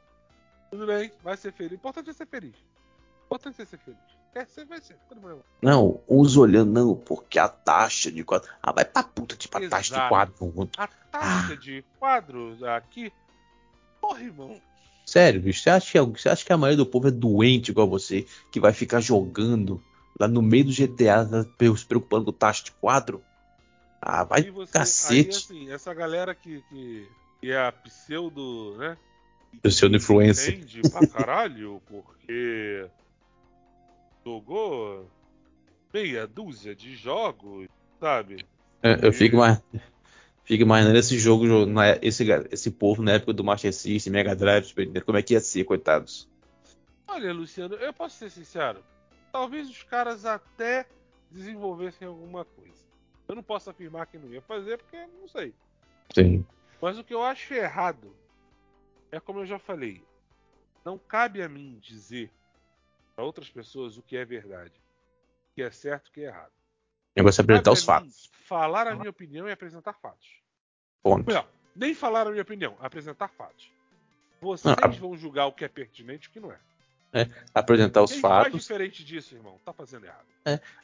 [0.70, 1.72] Tudo bem, vai ser feliz.
[1.72, 2.54] O importante é ser feliz.
[2.54, 4.00] O importante é ser feliz.
[4.32, 4.96] Quer ser, vai ser.
[5.08, 5.36] Tudo bem.
[5.60, 8.48] Não, os olhando, não, porque a taxa de quadro.
[8.62, 10.08] Ah, vai pra puta, tipo, a taxa de Exato.
[10.08, 10.70] quadro.
[10.78, 13.12] A taxa de quadros aqui.
[14.00, 14.58] Porra, irmão.
[15.04, 17.86] Sério, bicho, você acha, que, você acha que a maioria do povo é doente igual
[17.88, 19.82] você, que vai ficar jogando
[20.18, 21.44] lá no meio do GTA, né,
[21.76, 23.22] se preocupando com taxa de quadro?
[24.00, 25.30] Ah, vai você, cacete.
[25.30, 27.08] Aí, assim, essa galera que, que,
[27.40, 28.98] que é a pseudo, né?
[29.62, 30.54] Pseudo influencer.
[30.54, 32.88] Entende pra caralho, porque
[34.24, 35.08] jogou
[35.92, 37.68] meia dúzia de jogos,
[38.00, 38.44] sabe?
[38.82, 39.62] É, eu fico mais.
[40.44, 41.44] Fico imaginando esse jogo,
[42.02, 44.74] esse, esse povo na época do Master System, Mega Drive,
[45.06, 46.28] como é que ia ser, coitados.
[47.06, 48.82] Olha, Luciano, eu posso ser sincero.
[49.32, 50.86] Talvez os caras até
[51.30, 52.84] desenvolvessem alguma coisa.
[53.26, 55.54] Eu não posso afirmar que não ia fazer, porque não sei.
[56.14, 56.46] Sim.
[56.80, 58.14] Mas o que eu acho errado
[59.10, 60.04] é como eu já falei.
[60.84, 62.30] Não cabe a mim dizer
[63.14, 64.74] para outras pessoas o que é verdade,
[65.50, 66.50] o que é certo, o que é errado.
[66.50, 68.30] O negócio é apresentar os fatos.
[68.44, 70.42] Falar a minha opinião e apresentar fatos.
[71.02, 71.30] Ponto.
[71.32, 73.70] Não, nem falar a minha opinião, apresentar fatos.
[74.40, 76.58] Vocês Não, a- vão julgar o que é pertinente e o que não é.
[77.54, 78.60] Apresentar os Quem faz fatos.
[78.60, 80.26] diferente disso, irmão, tá fazendo errado.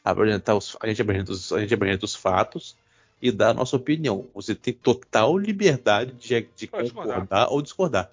[0.03, 2.77] apresentar os, a, gente apresenta os, a gente apresenta os fatos
[3.21, 4.27] e dá a nossa opinião.
[4.33, 7.51] Você tem total liberdade de, de concordar discordar.
[7.51, 8.11] ou discordar.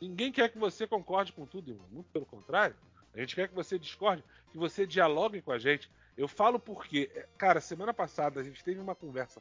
[0.00, 1.86] Ninguém quer que você concorde com tudo, irmão.
[1.90, 2.74] Muito pelo contrário.
[3.14, 4.22] A gente quer que você discorde,
[4.52, 5.90] que você dialogue com a gente.
[6.16, 9.40] Eu falo porque, é, cara, semana passada a gente teve uma conversa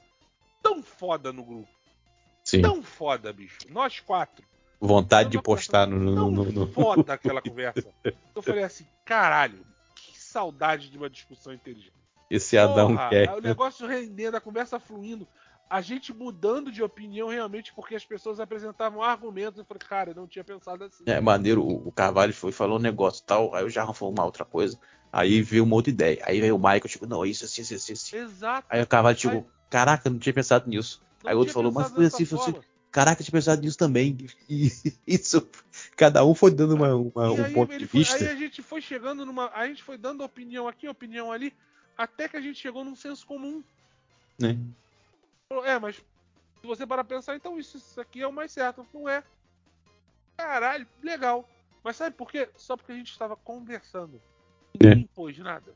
[0.62, 1.70] tão foda no grupo.
[2.44, 2.62] Sim.
[2.62, 3.58] Tão foda, bicho.
[3.70, 4.46] Nós quatro.
[4.80, 5.98] Vontade de postar no.
[5.98, 7.90] No- no- no- foda aquela conversa.
[8.36, 11.94] Eu falei assim, caralho, que saudade de uma discussão inteligente.
[12.30, 13.34] Esse Adão Porra, quer.
[13.34, 15.28] O negócio rendendo, a conversa fluindo.
[15.70, 19.60] A gente mudando de opinião realmente porque as pessoas apresentavam argumentos.
[19.60, 21.04] Eu falei, cara, eu não tinha pensado assim.
[21.06, 24.46] É maneiro, o Carvalho foi falou um negócio tal, aí o Jarrão falou uma outra
[24.46, 24.80] coisa,
[25.12, 26.22] aí veio uma outra ideia.
[26.26, 28.18] Aí veio o Michael, tipo, não, isso assim, assim, assim.
[28.18, 28.66] Exato.
[28.70, 31.02] Aí o Carvalho, tipo, caraca, eu não tinha pensado nisso.
[31.22, 32.54] Não Aí o outro falou, mas foi assim, foi assim.
[32.92, 34.18] Caraca, tinha pensado nisso também.
[34.50, 34.70] E
[35.06, 35.48] isso,
[35.96, 38.16] cada um foi dando uma, uma- um aí ponto de foi- vista.
[38.16, 39.50] aí a gente foi chegando numa.
[39.54, 41.54] A gente foi dando opinião aqui, opinião ali,
[41.98, 43.64] até que a gente chegou num senso comum.
[44.40, 44.58] né?
[45.66, 46.04] É, mas se
[46.68, 48.86] você parar pra pensar, então isso, isso aqui é o mais certo.
[48.94, 49.24] Não é.
[50.38, 51.48] Caralho, legal.
[51.84, 52.50] Mas sabe por quê?
[52.56, 54.22] Só porque a gente estava conversando.
[54.80, 55.74] Ninguém impôs nada.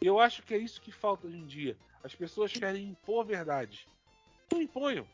[0.00, 1.76] Eu acho que é isso que falta hoje em dia.
[2.02, 3.86] As pessoas querem impor verdade.
[4.52, 5.06] Não imponham.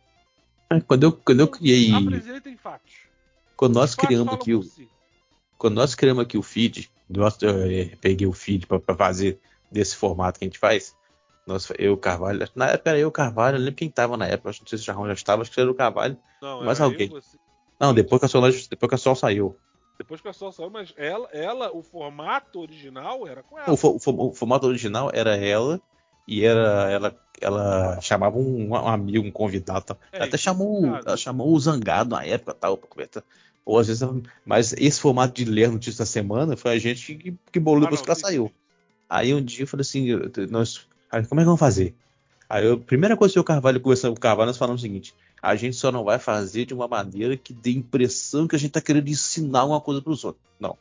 [0.76, 1.92] É, Quando eu, quando eu criei.
[1.94, 2.92] Apresentem fatos.
[3.56, 4.62] Quando nós Os fatos criamos aqui o.
[4.62, 4.88] si.
[5.58, 9.38] Quando nós criamos aqui o feed, nós, eu eh, peguei o feed para fazer
[9.70, 10.96] desse formato que a gente faz.
[11.46, 14.66] Nós, eu, Carvalho, na época era eu, Carvalho, eu lembro quem tava na época, não
[14.66, 16.16] sei se o Jarrão já estava, acho que era o Carvalho.
[16.40, 17.08] Não, Mas alguém.
[17.08, 17.38] eu, você-
[17.78, 19.56] Não, depois que a Sol, depois que a Sol saiu.
[19.98, 23.70] Depois que a Sol saiu, mas ela, ela, o formato original era com ela.
[23.72, 25.80] O, o o formato original era ela
[26.32, 29.98] e era ela, ela chamava um, um amigo, um convidado, tal.
[30.12, 33.22] É, até isso, chamou, ela chamou o Zangado na época, tal, pra conversar.
[33.64, 34.02] Ou às vezes,
[34.44, 37.90] mas esse formato de ler notícias da semana foi a gente que, que bolou Ah,
[37.90, 38.46] depois não, que ela saiu.
[38.48, 38.54] sim.
[39.08, 40.08] Aí um dia eu falei assim,
[40.50, 40.88] nós,
[41.28, 41.94] como é que vamos fazer?
[42.48, 44.84] Aí eu, a primeira coisa que o Carvalho conversando com o Carvalho, nós falamos o
[44.84, 48.58] seguinte: a gente só não vai fazer de uma maneira que dê impressão que a
[48.58, 50.42] gente tá querendo ensinar alguma coisa pros outros.
[50.58, 50.76] Não.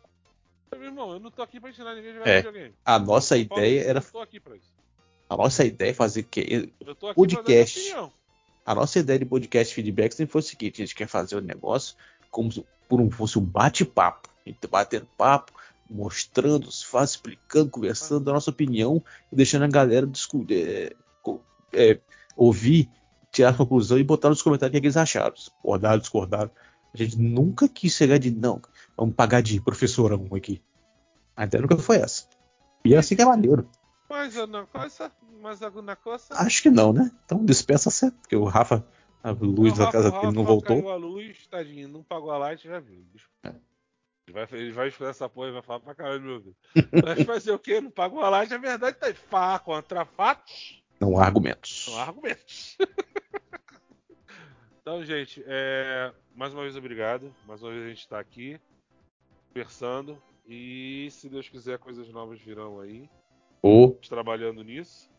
[0.73, 2.37] Meu irmão, eu não tô aqui pra ensinar ninguém a jogar É.
[2.37, 2.73] videogame.
[2.85, 4.71] A nossa Eu ideia era, Eu tô aqui pra isso.
[5.31, 6.73] A nossa ideia é fazer que
[7.15, 7.95] Podcast.
[8.65, 11.41] A nossa ideia de podcast feedback sempre foi o seguinte: a gente quer fazer o
[11.41, 11.95] negócio
[12.29, 14.29] como se por um, fosse um bate-papo.
[14.45, 15.53] A gente batendo papo,
[15.89, 19.01] mostrando os fatos, explicando, conversando a nossa opinião
[19.31, 20.93] e deixando a galera discu- é,
[21.71, 21.97] é,
[22.35, 22.89] ouvir,
[23.31, 25.33] tirar a conclusão e botar nos comentários o que, é que eles acharam.
[25.33, 26.51] Discordaram, discordaram.
[26.93, 28.61] A gente nunca quis chegar de não,
[28.97, 30.61] vamos pagar de professorão aqui.
[31.37, 32.25] A ideia nunca foi essa.
[32.83, 33.65] E é assim que é maneiro.
[34.11, 35.11] Mas uma coisa,
[35.41, 36.25] mas alguma coisa.
[36.31, 37.09] Acho que não, né?
[37.25, 38.85] Então dispensa certo, porque o Rafa,
[39.23, 40.77] a luz O da Rafa- casa dele não Rafa voltou.
[40.77, 43.03] Caiu a luz, tadinho, não pagou a light, já viu.
[43.43, 43.49] É.
[44.27, 46.55] Ele vai, ele vai escutar essa porra e vai falar pra caralho meu ouvido.
[47.03, 47.81] Mas fazer o quê?
[47.81, 49.13] Não pagou a light, a verdade tá aí.
[49.13, 51.85] Fá contra fatos, Não há argumentos.
[51.87, 52.77] não há argumentos.
[54.81, 57.33] então, gente, é, mais uma vez obrigado.
[57.47, 58.59] Mais uma vez a gente tá aqui
[59.53, 60.21] conversando.
[60.47, 63.09] E se Deus quiser, coisas novas virão aí.
[63.63, 65.09] Estamos trabalhando nisso.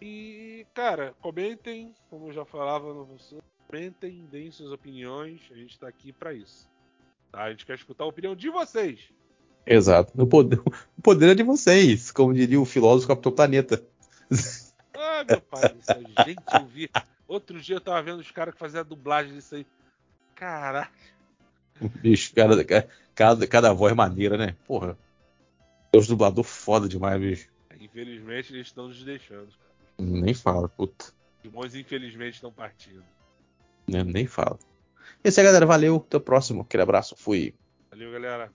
[0.00, 3.06] E, cara, comentem, como eu já falava no
[3.66, 6.68] comentem, deem suas opiniões, a gente tá aqui pra isso.
[7.30, 7.42] Tá?
[7.42, 9.00] A gente quer escutar a opinião de vocês.
[9.66, 10.12] Exato.
[10.20, 13.84] O poder, o poder é de vocês, como diria o filósofo Capitão Planeta.
[14.94, 16.90] Ah, meu pai do céu, gente, eu vi.
[17.26, 19.66] Outro dia eu tava vendo os caras que faziam a dublagem disso aí.
[20.34, 20.92] Caraca,
[21.80, 22.64] Bicho, cada,
[23.14, 24.54] cada, cada voz maneira, né?
[24.66, 24.96] Porra.
[25.92, 27.48] Deus dublador foda demais, bicho.
[27.80, 29.48] infelizmente eles estão nos deixando.
[29.98, 31.12] Nem fala, puta.
[31.44, 33.02] Os bons, infelizmente, estão partindo.
[33.86, 34.58] Nem, nem fala.
[35.24, 35.66] E é isso aí, galera.
[35.66, 35.96] Valeu.
[35.96, 36.62] Até o próximo.
[36.62, 37.16] Aquele abraço.
[37.16, 37.54] Fui.
[37.90, 38.52] Valeu, galera.